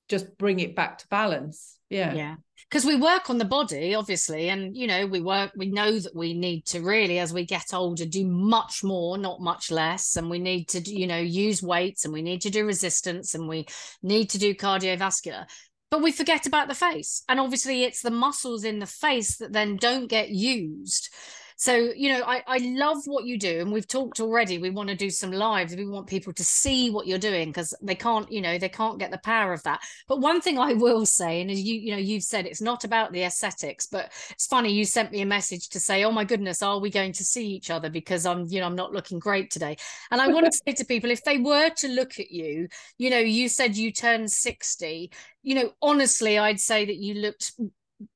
just 0.09 0.39
bring 0.39 0.61
it 0.61 0.77
back 0.77 0.99
to 0.99 1.09
balance. 1.09 1.79
Yeah. 1.91 2.15
Yeah. 2.15 2.37
Because 2.71 2.87
we 2.87 2.97
work 2.97 3.29
on 3.29 3.37
the 3.37 3.45
body 3.45 3.95
obviously 3.95 4.49
and 4.49 4.75
you 4.75 4.87
know 4.87 5.07
we 5.07 5.21
work 5.21 5.53
we 5.57 5.67
know 5.71 5.99
that 5.99 6.15
we 6.15 6.33
need 6.33 6.65
to 6.67 6.81
really 6.81 7.19
as 7.19 7.33
we 7.33 7.45
get 7.45 7.75
older 7.75 8.07
do 8.07 8.27
much 8.27 8.83
more 8.83 9.19
not 9.19 9.41
much 9.41 9.71
less. 9.71 10.17
And 10.17 10.31
we 10.31 10.39
need 10.39 10.69
to 10.69 10.81
you 10.81 11.07
know 11.07 11.19
use 11.19 11.63
weights 11.63 12.05
and 12.05 12.15
we 12.15 12.23
need 12.23 12.43
to 12.43 12.51
do 12.51 12.65
resistance 12.65 13.35
and 13.35 13.49
we 13.49 13.67
need 14.03 14.31
to 14.31 14.39
do 14.39 14.55
cardiovascular 14.55 15.47
but 15.93 16.01
we 16.01 16.11
forget 16.11 16.47
about 16.47 16.69
the 16.69 16.75
face. 16.75 17.23
And 17.29 17.39
obviously, 17.39 17.85
it's 17.85 18.01
the 18.01 18.11
muscles 18.11 18.65
in 18.65 18.79
the 18.79 18.87
face 18.87 19.37
that 19.37 19.53
then 19.53 19.77
don't 19.77 20.07
get 20.07 20.31
used. 20.31 21.11
So, 21.57 21.75
you 21.75 22.13
know, 22.13 22.25
I, 22.25 22.43
I 22.47 22.59
love 22.59 22.99
what 23.07 23.25
you 23.25 23.39
do. 23.39 23.61
And 23.61 23.73
we've 23.73 23.87
talked 23.87 24.21
already. 24.21 24.59
We 24.59 24.71
want 24.71 24.89
to 24.89 24.95
do 24.95 25.11
some 25.11 25.33
lives. 25.33 25.77
We 25.77 25.87
want 25.87 26.07
people 26.07 26.33
to 26.33 26.45
see 26.45 26.91
what 26.91 27.07
you're 27.07 27.19
doing 27.19 27.49
because 27.49 27.75
they 27.83 27.95
can't, 27.95 28.31
you 28.31 28.41
know, 28.41 28.59
they 28.59 28.69
can't 28.69 28.99
get 28.99 29.11
the 29.11 29.19
power 29.19 29.53
of 29.53 29.63
that. 29.65 29.81
But 30.09 30.21
one 30.21 30.41
thing 30.41 30.59
I 30.59 30.73
will 30.75 31.07
say, 31.07 31.41
and 31.41 31.51
as 31.51 31.61
you, 31.61 31.75
you 31.75 31.93
know, 31.93 31.99
you've 31.99 32.23
said 32.23 32.47
it's 32.47 32.61
not 32.61 32.85
about 32.85 33.13
the 33.13 33.23
aesthetics, 33.23 33.87
but 33.87 34.13
it's 34.31 34.47
funny, 34.47 34.73
you 34.73 34.85
sent 34.85 35.13
me 35.13 35.21
a 35.21 35.27
message 35.27 35.69
to 35.71 35.81
say, 35.81 36.05
Oh 36.05 36.13
my 36.13 36.25
goodness, 36.25 36.63
are 36.63 36.81
we 36.81 36.91
going 36.91 37.13
to 37.13 37.25
see 37.25 37.47
each 37.47 37.71
other? 37.71 37.91
Because 37.91 38.27
I'm, 38.27 38.47
you 38.49 38.61
know, 38.61 38.67
I'm 38.67 38.77
not 38.77 38.93
looking 38.93 39.19
great 39.19 39.51
today. 39.51 39.77
And 40.11 40.21
I 40.21 40.29
want 40.29 40.47
to 40.47 40.53
say 40.67 40.73
to 40.75 40.85
people, 40.85 41.11
if 41.11 41.25
they 41.25 41.39
were 41.39 41.71
to 41.71 41.89
look 41.89 42.19
at 42.19 42.31
you, 42.31 42.69
you 42.99 43.11
know, 43.11 43.19
you 43.19 43.49
said 43.49 43.77
you 43.77 43.93
turned 43.93 44.31
60, 44.31 45.11
you 45.43 45.55
know, 45.55 45.73
honestly, 45.83 46.39
I'd 46.39 46.61
say 46.61 46.85
that 46.85 46.97
you 46.97 47.15
looked 47.15 47.53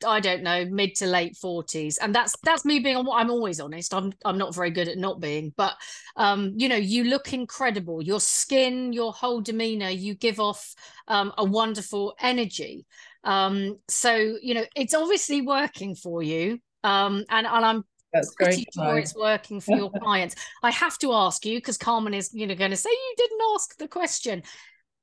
I 0.06 0.20
don't 0.20 0.42
know, 0.42 0.64
mid 0.66 0.94
to 0.96 1.06
late 1.06 1.36
forties, 1.36 1.98
and 1.98 2.14
that's 2.14 2.34
that's 2.42 2.64
me 2.64 2.78
being. 2.78 2.96
What 3.04 3.20
I'm 3.20 3.30
always 3.30 3.60
honest. 3.60 3.94
I'm 3.94 4.12
I'm 4.24 4.38
not 4.38 4.54
very 4.54 4.70
good 4.70 4.88
at 4.88 4.98
not 4.98 5.20
being, 5.20 5.52
but 5.56 5.74
um, 6.16 6.54
you 6.56 6.68
know, 6.68 6.76
you 6.76 7.04
look 7.04 7.32
incredible. 7.32 8.02
Your 8.02 8.20
skin, 8.20 8.92
your 8.92 9.12
whole 9.12 9.40
demeanor, 9.40 9.90
you 9.90 10.14
give 10.14 10.40
off 10.40 10.74
um, 11.08 11.32
a 11.38 11.44
wonderful 11.44 12.14
energy. 12.20 12.86
Um, 13.24 13.78
so 13.88 14.36
you 14.40 14.54
know, 14.54 14.64
it's 14.74 14.94
obviously 14.94 15.42
working 15.42 15.94
for 15.94 16.22
you, 16.22 16.58
um, 16.84 17.24
and 17.30 17.46
and 17.46 17.64
I'm 17.64 17.84
that's 18.12 18.34
pretty 18.34 18.66
sure 18.74 18.98
it's 18.98 19.14
working 19.14 19.60
for 19.60 19.76
your 19.76 19.90
clients. 20.02 20.36
I 20.62 20.70
have 20.70 20.98
to 20.98 21.12
ask 21.12 21.44
you 21.44 21.58
because 21.58 21.76
Carmen 21.78 22.14
is 22.14 22.30
you 22.32 22.46
know 22.46 22.54
going 22.54 22.70
to 22.70 22.76
say 22.76 22.90
you 22.90 23.14
didn't 23.16 23.40
ask 23.54 23.76
the 23.78 23.88
question, 23.88 24.42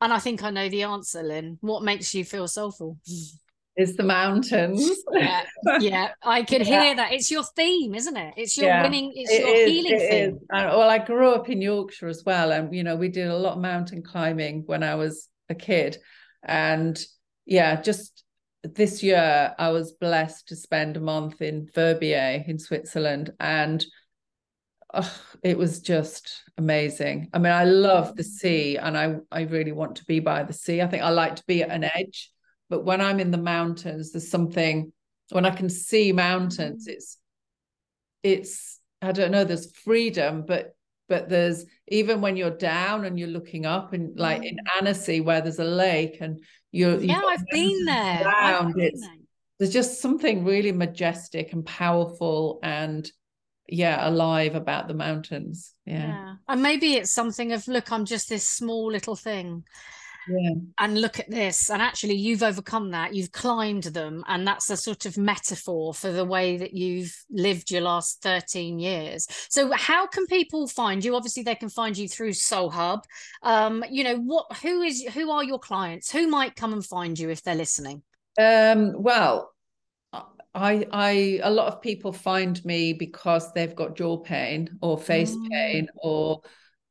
and 0.01 0.13
I 0.13 0.19
think 0.19 0.43
I 0.43 0.49
know 0.49 0.69
the 0.69 0.83
answer, 0.83 1.23
Lynn. 1.23 1.57
What 1.61 1.83
makes 1.83 2.13
you 2.13 2.25
feel 2.25 2.47
soulful? 2.47 2.97
is 3.75 3.95
the 3.95 4.03
mountains. 4.03 4.87
Yeah, 5.11 5.43
yeah, 5.79 6.09
I 6.23 6.43
could 6.43 6.61
yeah. 6.67 6.83
hear 6.83 6.95
that. 6.95 7.13
It's 7.13 7.31
your 7.31 7.43
theme, 7.43 7.95
isn't 7.95 8.15
it? 8.15 8.33
It's 8.37 8.57
your 8.57 8.67
yeah, 8.67 8.83
winning, 8.83 9.11
it's 9.15 9.31
it 9.31 9.39
your 9.39 9.55
is, 9.55 9.69
healing 9.69 9.99
it 9.99 10.09
theme. 10.09 10.39
well, 10.51 10.89
I 10.89 10.99
grew 10.99 11.33
up 11.33 11.49
in 11.49 11.61
Yorkshire 11.61 12.07
as 12.07 12.23
well, 12.25 12.51
and 12.51 12.73
you 12.73 12.83
know, 12.83 12.95
we 12.95 13.09
did 13.09 13.27
a 13.27 13.37
lot 13.37 13.53
of 13.53 13.61
mountain 13.61 14.03
climbing 14.03 14.63
when 14.65 14.83
I 14.83 14.95
was 14.95 15.27
a 15.49 15.55
kid, 15.55 15.97
and 16.43 16.99
yeah, 17.45 17.81
just 17.81 18.23
this 18.63 19.03
year 19.03 19.53
I 19.57 19.69
was 19.69 19.93
blessed 19.93 20.47
to 20.49 20.55
spend 20.55 20.95
a 20.95 21.01
month 21.01 21.41
in 21.41 21.69
Verbier 21.73 22.43
in 22.47 22.59
Switzerland, 22.59 23.31
and 23.39 23.83
oh, 24.93 25.21
it 25.41 25.57
was 25.57 25.81
just 25.81 26.43
amazing. 26.57 27.29
I 27.33 27.39
mean, 27.39 27.53
I 27.53 27.65
love 27.65 28.15
the 28.15 28.23
mm. 28.23 28.27
sea, 28.27 28.77
and 28.77 28.97
I 28.97 29.15
I 29.31 29.41
really 29.41 29.71
want 29.71 29.95
to 29.97 30.05
be 30.05 30.19
by 30.19 30.43
the 30.43 30.53
sea. 30.53 30.81
I 30.81 30.87
think 30.87 31.01
I 31.01 31.09
like 31.09 31.37
to 31.37 31.43
be 31.47 31.63
at 31.63 31.71
an 31.71 31.83
edge 31.83 32.32
but 32.73 32.85
when 32.85 33.01
i'm 33.01 33.19
in 33.19 33.29
the 33.29 33.37
mountains 33.37 34.11
there's 34.11 34.31
something 34.31 34.91
when 35.29 35.45
i 35.45 35.51
can 35.51 35.69
see 35.69 36.11
mountains 36.11 36.87
it's 36.87 37.19
it's 38.23 38.79
i 39.03 39.11
don't 39.11 39.29
know 39.29 39.43
there's 39.43 39.71
freedom 39.77 40.43
but 40.43 40.75
but 41.07 41.29
there's 41.29 41.67
even 41.89 42.19
when 42.19 42.35
you're 42.35 42.57
down 42.57 43.05
and 43.05 43.19
you're 43.19 43.27
looking 43.27 43.67
up 43.67 43.93
and 43.93 44.17
like 44.17 44.43
in 44.43 44.55
mm. 44.55 44.77
Annecy 44.79 45.21
where 45.21 45.39
there's 45.39 45.59
a 45.59 45.63
lake 45.63 46.17
and 46.19 46.43
you're 46.71 46.99
yeah 46.99 47.21
I've 47.23 47.45
been 47.51 47.85
there 47.85 48.27
I've 48.27 48.73
been 48.73 48.99
there. 48.99 49.17
there's 49.59 49.73
just 49.73 50.01
something 50.01 50.43
really 50.43 50.71
majestic 50.71 51.53
and 51.53 51.63
powerful 51.63 52.59
and 52.63 53.07
yeah 53.67 54.09
alive 54.09 54.55
about 54.55 54.87
the 54.87 54.95
mountains 54.95 55.73
yeah. 55.85 56.07
yeah 56.07 56.33
and 56.47 56.63
maybe 56.63 56.95
it's 56.95 57.13
something 57.13 57.51
of 57.51 57.67
look 57.67 57.91
I'm 57.91 58.05
just 58.05 58.29
this 58.29 58.47
small 58.47 58.91
little 58.91 59.15
thing 59.15 59.63
yeah. 60.27 60.53
and 60.79 60.99
look 60.99 61.19
at 61.19 61.29
this 61.29 61.69
and 61.69 61.81
actually 61.81 62.15
you've 62.15 62.43
overcome 62.43 62.91
that 62.91 63.13
you've 63.13 63.31
climbed 63.31 63.83
them 63.83 64.23
and 64.27 64.47
that's 64.47 64.69
a 64.69 64.77
sort 64.77 65.05
of 65.05 65.17
metaphor 65.17 65.93
for 65.93 66.11
the 66.11 66.25
way 66.25 66.57
that 66.57 66.73
you've 66.73 67.15
lived 67.29 67.71
your 67.71 67.81
last 67.81 68.21
13 68.21 68.79
years. 68.79 69.27
So 69.49 69.71
how 69.71 70.07
can 70.07 70.25
people 70.27 70.67
find 70.67 71.03
you? 71.03 71.15
Obviously 71.15 71.43
they 71.43 71.55
can 71.55 71.69
find 71.69 71.97
you 71.97 72.07
through 72.07 72.31
Soulhub. 72.31 73.03
Um 73.41 73.83
you 73.89 74.03
know 74.03 74.17
what 74.17 74.45
who 74.61 74.81
is 74.81 75.03
who 75.13 75.31
are 75.31 75.43
your 75.43 75.59
clients? 75.59 76.11
Who 76.11 76.27
might 76.27 76.55
come 76.55 76.73
and 76.73 76.85
find 76.85 77.17
you 77.17 77.29
if 77.29 77.43
they're 77.43 77.55
listening? 77.55 78.03
Um 78.39 78.93
well 79.01 79.53
I, 80.55 80.85
I, 80.91 81.39
a 81.41 81.49
lot 81.49 81.67
of 81.67 81.81
people 81.81 82.13
find 82.13 82.63
me 82.63 82.93
because 82.93 83.51
they've 83.53 83.75
got 83.75 83.95
jaw 83.95 84.17
pain 84.17 84.69
or 84.81 84.99
face 84.99 85.35
mm. 85.35 85.49
pain, 85.49 85.87
or 85.95 86.41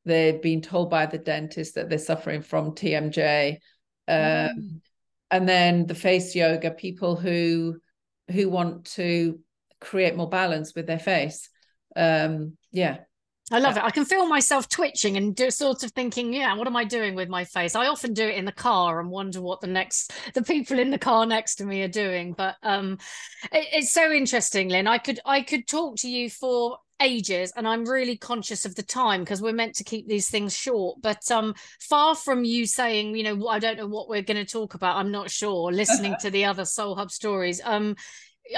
they've 0.04 0.40
been 0.40 0.62
told 0.62 0.90
by 0.90 1.06
the 1.06 1.18
dentist 1.18 1.74
that 1.74 1.88
they're 1.88 1.98
suffering 1.98 2.42
from 2.42 2.72
TMJ. 2.72 3.58
Um, 4.08 4.16
mm. 4.16 4.80
And 5.30 5.48
then 5.48 5.86
the 5.86 5.94
face 5.94 6.34
yoga, 6.34 6.70
people 6.70 7.16
who 7.16 7.80
who 8.30 8.48
want 8.48 8.86
to 8.86 9.38
create 9.80 10.16
more 10.16 10.28
balance 10.28 10.74
with 10.74 10.86
their 10.86 10.98
face. 10.98 11.48
Um, 11.96 12.56
yeah, 12.70 12.98
I 13.52 13.58
love 13.58 13.76
it. 13.76 13.82
I 13.82 13.90
can 13.90 14.06
feel 14.06 14.26
myself 14.26 14.68
twitching 14.68 15.16
and 15.16 15.34
do, 15.34 15.50
sort 15.50 15.82
of 15.82 15.90
thinking, 15.92 16.32
yeah, 16.32 16.54
what 16.54 16.66
am 16.66 16.76
I 16.76 16.84
doing 16.84 17.14
with 17.14 17.28
my 17.28 17.44
face? 17.44 17.74
I 17.74 17.88
often 17.88 18.14
do 18.14 18.26
it 18.26 18.36
in 18.36 18.46
the 18.46 18.52
car 18.52 18.98
and 18.98 19.10
wonder 19.10 19.42
what 19.42 19.60
the 19.60 19.66
next 19.66 20.12
the 20.32 20.42
people 20.42 20.78
in 20.78 20.90
the 20.90 20.98
car 20.98 21.26
next 21.26 21.56
to 21.56 21.66
me 21.66 21.82
are 21.82 21.88
doing. 21.88 22.32
But 22.32 22.56
um, 22.62 22.98
it, 23.52 23.68
it's 23.72 23.92
so 23.92 24.10
interesting, 24.10 24.68
Lynn. 24.68 24.86
I 24.86 24.98
could 24.98 25.20
I 25.26 25.42
could 25.42 25.66
talk 25.66 25.96
to 25.98 26.08
you 26.08 26.30
for 26.30 26.78
ages 27.02 27.52
and 27.56 27.66
i'm 27.66 27.84
really 27.84 28.16
conscious 28.16 28.64
of 28.64 28.74
the 28.74 28.82
time 28.82 29.20
because 29.20 29.42
we're 29.42 29.52
meant 29.52 29.74
to 29.74 29.84
keep 29.84 30.06
these 30.08 30.30
things 30.30 30.56
short 30.56 31.00
but 31.02 31.30
um 31.30 31.54
far 31.80 32.14
from 32.14 32.44
you 32.44 32.64
saying 32.66 33.16
you 33.16 33.22
know 33.22 33.48
i 33.48 33.58
don't 33.58 33.76
know 33.76 33.86
what 33.86 34.08
we're 34.08 34.22
going 34.22 34.36
to 34.36 34.50
talk 34.50 34.74
about 34.74 34.96
i'm 34.96 35.10
not 35.10 35.30
sure 35.30 35.72
listening 35.72 36.14
to 36.20 36.30
the 36.30 36.44
other 36.44 36.62
Soulhub 36.62 37.10
stories 37.10 37.60
um 37.64 37.96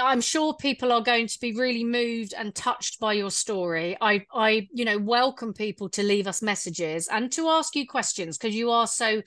I'm 0.01 0.19
sure 0.19 0.55
people 0.55 0.91
are 0.91 1.01
going 1.01 1.27
to 1.27 1.39
be 1.39 1.53
really 1.53 1.83
moved 1.83 2.33
and 2.35 2.53
touched 2.53 2.99
by 2.99 3.13
your 3.13 3.29
story. 3.29 3.95
I, 4.01 4.25
I, 4.33 4.67
you 4.73 4.83
know, 4.83 4.97
welcome 4.97 5.53
people 5.53 5.89
to 5.89 6.03
leave 6.03 6.27
us 6.27 6.41
messages 6.41 7.07
and 7.07 7.31
to 7.33 7.47
ask 7.49 7.75
you 7.75 7.87
questions 7.87 8.37
because 8.37 8.55
you 8.55 8.71
are 8.71 8.87
so 8.87 9.21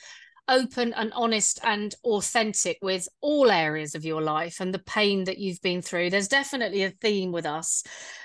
open 0.49 0.92
and 0.94 1.12
honest 1.14 1.61
and 1.62 1.94
authentic 2.05 2.78
with 2.82 3.09
all 3.20 3.51
areas 3.51 3.94
of 3.94 4.05
your 4.05 4.22
life 4.22 4.61
and 4.61 4.72
the 4.72 4.78
pain 4.78 5.24
that 5.24 5.38
you've 5.38 5.61
been 5.61 5.82
through. 5.82 6.11
There's 6.11 6.28
definitely 6.28 6.84
a 6.84 6.90
theme 6.90 7.32
with 7.32 7.46
us. 7.46 7.82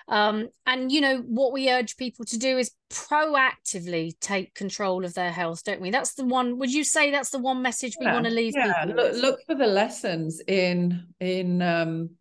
Um, 0.08 0.50
and, 0.66 0.92
you 0.92 1.02
know, 1.02 1.18
what 1.20 1.54
we 1.54 1.70
urge 1.70 1.98
people 1.98 2.26
to 2.26 2.38
do 2.38 2.58
is 2.58 2.72
proactively 2.90 4.14
take 4.20 4.54
control 4.54 5.06
of 5.06 5.14
their 5.14 5.32
health, 5.32 5.64
don't 5.64 5.82
we? 5.82 5.92
That's 5.92 6.14
the 6.14 6.26
one, 6.26 6.60
would 6.60 6.74
you 6.74 6.84
say 6.84 7.12
that's 7.12 7.30
the 7.30 7.40
one 7.40 7.62
message 7.62 7.96
we 8.00 8.06
yeah, 8.06 8.14
want 8.14 8.26
to 8.26 8.32
leave 8.32 8.54
yeah. 8.56 8.86
people? 8.86 9.04
Look, 9.04 9.16
look 9.16 9.40
for 9.46 9.56
the 9.56 9.68
lessons 9.68 10.42
in, 10.48 11.08
in, 11.20 11.62
um, 11.62 12.12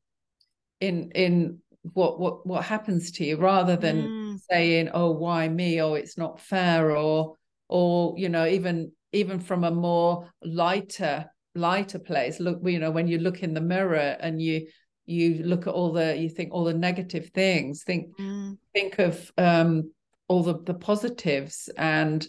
in 0.80 1.12
in 1.14 1.58
what 1.94 2.18
what 2.18 2.46
what 2.46 2.64
happens 2.64 3.10
to 3.12 3.24
you 3.24 3.36
rather 3.36 3.76
than 3.76 4.02
mm. 4.02 4.40
saying 4.50 4.90
oh 4.94 5.10
why 5.10 5.48
me 5.48 5.80
oh 5.80 5.94
it's 5.94 6.16
not 6.16 6.40
fair 6.40 6.96
or 6.96 7.36
or 7.68 8.14
you 8.16 8.28
know 8.28 8.46
even 8.46 8.92
even 9.12 9.38
from 9.38 9.64
a 9.64 9.70
more 9.70 10.30
lighter 10.42 11.30
lighter 11.54 11.98
place 11.98 12.40
look 12.40 12.60
you 12.64 12.78
know 12.78 12.90
when 12.90 13.06
you 13.06 13.18
look 13.18 13.42
in 13.42 13.52
the 13.52 13.60
mirror 13.60 14.16
and 14.20 14.40
you 14.40 14.66
you 15.04 15.42
look 15.44 15.66
at 15.66 15.74
all 15.74 15.92
the 15.92 16.16
you 16.16 16.28
think 16.28 16.52
all 16.52 16.64
the 16.64 16.72
negative 16.72 17.30
things 17.34 17.82
think 17.82 18.16
mm. 18.18 18.56
think 18.72 18.98
of 18.98 19.30
um 19.36 19.90
all 20.28 20.42
the 20.42 20.58
the 20.62 20.74
positives 20.74 21.68
and 21.76 22.26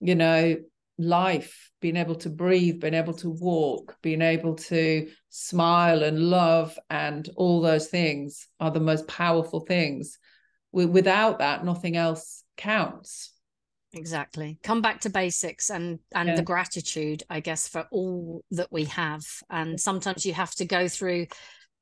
you 0.00 0.14
know 0.14 0.56
life, 0.98 1.70
being 1.80 1.96
able 1.96 2.14
to 2.16 2.30
breathe, 2.30 2.80
being 2.80 2.94
able 2.94 3.12
to 3.14 3.30
walk, 3.30 3.96
being 4.02 4.22
able 4.22 4.54
to 4.54 5.08
smile 5.28 6.02
and 6.02 6.18
love, 6.18 6.78
and 6.88 7.28
all 7.36 7.60
those 7.60 7.88
things 7.88 8.48
are 8.60 8.70
the 8.70 8.80
most 8.80 9.06
powerful 9.06 9.60
things. 9.60 10.18
Without 10.72 11.38
that, 11.38 11.64
nothing 11.64 11.96
else 11.96 12.44
counts. 12.56 13.32
Exactly. 13.96 14.58
Come 14.62 14.82
back 14.82 15.00
to 15.00 15.10
basics 15.10 15.70
and 15.70 15.98
and 16.14 16.28
yeah. 16.28 16.36
the 16.36 16.42
gratitude, 16.42 17.22
I 17.30 17.40
guess, 17.40 17.66
for 17.66 17.86
all 17.90 18.44
that 18.50 18.70
we 18.70 18.84
have. 18.84 19.24
And 19.50 19.80
sometimes 19.80 20.26
you 20.26 20.34
have 20.34 20.54
to 20.56 20.64
go 20.64 20.86
through 20.86 21.26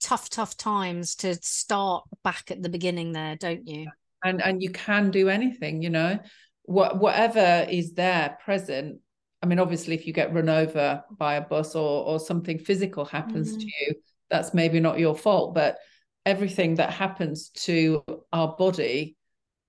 tough, 0.00 0.30
tough 0.30 0.56
times 0.56 1.16
to 1.16 1.34
start 1.42 2.04
back 2.22 2.50
at 2.50 2.62
the 2.62 2.68
beginning 2.68 3.12
there, 3.12 3.36
don't 3.36 3.66
you? 3.66 3.88
And 4.22 4.40
and 4.40 4.62
you 4.62 4.70
can 4.70 5.10
do 5.10 5.28
anything, 5.28 5.82
you 5.82 5.90
know. 5.90 6.18
What 6.62 6.98
whatever 6.98 7.66
is 7.68 7.92
there 7.92 8.38
present 8.44 9.00
I 9.42 9.46
mean, 9.46 9.58
obviously, 9.58 9.94
if 9.94 10.06
you 10.06 10.14
get 10.14 10.32
run 10.32 10.48
over 10.48 11.04
by 11.18 11.34
a 11.34 11.42
bus 11.42 11.74
or 11.74 12.06
or 12.06 12.18
something 12.18 12.58
physical 12.58 13.04
happens 13.04 13.50
mm-hmm. 13.50 13.58
to 13.58 13.66
you, 13.66 13.94
that's 14.30 14.54
maybe 14.54 14.80
not 14.80 14.98
your 14.98 15.14
fault. 15.14 15.54
But 15.54 15.76
everything 16.24 16.76
that 16.76 16.90
happens 16.90 17.50
to 17.50 18.02
our 18.32 18.56
body 18.56 19.16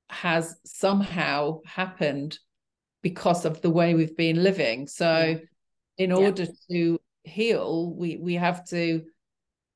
has 0.09 0.55
somehow 0.65 1.61
happened 1.65 2.37
because 3.01 3.45
of 3.45 3.61
the 3.61 3.69
way 3.69 3.93
we've 3.93 4.17
been 4.17 4.41
living. 4.43 4.87
So, 4.87 5.39
in 5.97 6.11
order 6.11 6.43
yeah. 6.43 6.51
to 6.71 6.99
heal, 7.23 7.93
we 7.93 8.17
we 8.17 8.35
have 8.35 8.65
to 8.69 9.03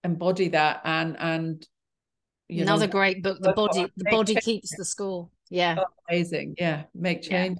embody 0.03 0.49
that 0.49 0.82
and 0.84 1.17
and 1.19 1.67
another 2.49 2.88
know, 2.88 2.91
great 2.91 3.21
book 3.21 3.38
the 3.41 3.53
body 3.53 3.88
the 3.97 4.09
body 4.09 4.36
keeps 4.36 4.75
the 4.75 4.86
score. 4.86 5.30
Yeah. 5.49 5.77
Oh, 5.80 5.86
amazing. 6.09 6.55
Yeah. 6.57 6.84
Make 6.93 7.21
change. 7.21 7.57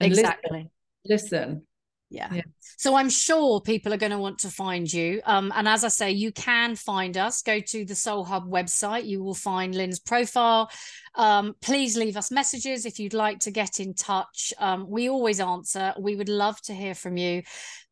Yeah. 0.00 0.06
exactly. 0.06 0.70
listen 1.04 1.62
yeah. 2.10 2.32
yeah. 2.32 2.42
So 2.78 2.94
I'm 2.94 3.10
sure 3.10 3.60
people 3.60 3.92
are 3.92 3.98
going 3.98 4.12
to 4.12 4.18
want 4.18 4.38
to 4.40 4.50
find 4.50 4.90
you. 4.90 5.20
Um, 5.24 5.52
and 5.54 5.68
as 5.68 5.84
I 5.84 5.88
say, 5.88 6.10
you 6.12 6.32
can 6.32 6.74
find 6.74 7.16
us. 7.16 7.42
Go 7.42 7.60
to 7.60 7.84
the 7.84 7.94
Soulhub 7.94 8.48
website. 8.48 9.04
You 9.04 9.22
will 9.22 9.34
find 9.34 9.74
Lynn's 9.74 9.98
profile. 9.98 10.70
Um, 11.14 11.54
please 11.60 11.96
leave 11.96 12.16
us 12.16 12.30
messages 12.30 12.86
if 12.86 12.98
you'd 12.98 13.14
like 13.14 13.40
to 13.40 13.50
get 13.50 13.80
in 13.80 13.94
touch. 13.94 14.54
Um, 14.58 14.88
we 14.88 15.08
always 15.10 15.40
answer. 15.40 15.92
We 15.98 16.16
would 16.16 16.28
love 16.28 16.60
to 16.62 16.74
hear 16.74 16.94
from 16.94 17.16
you. 17.16 17.42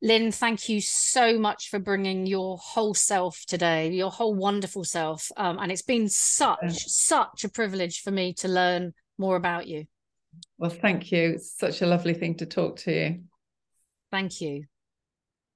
Lynn, 0.00 0.32
thank 0.32 0.68
you 0.68 0.80
so 0.80 1.38
much 1.38 1.68
for 1.68 1.78
bringing 1.78 2.26
your 2.26 2.56
whole 2.58 2.94
self 2.94 3.44
today, 3.46 3.90
your 3.90 4.10
whole 4.10 4.34
wonderful 4.34 4.84
self. 4.84 5.30
Um, 5.36 5.58
and 5.58 5.70
it's 5.70 5.82
been 5.82 6.08
such, 6.08 6.58
yeah. 6.62 6.70
such 6.72 7.44
a 7.44 7.48
privilege 7.48 8.00
for 8.00 8.10
me 8.10 8.32
to 8.34 8.48
learn 8.48 8.94
more 9.18 9.36
about 9.36 9.66
you. 9.66 9.86
Well, 10.58 10.70
thank 10.70 11.12
you. 11.12 11.32
It's 11.34 11.58
such 11.58 11.82
a 11.82 11.86
lovely 11.86 12.14
thing 12.14 12.36
to 12.36 12.46
talk 12.46 12.76
to 12.80 12.92
you. 12.92 13.20
Thank 14.16 14.40
you. 14.40 14.64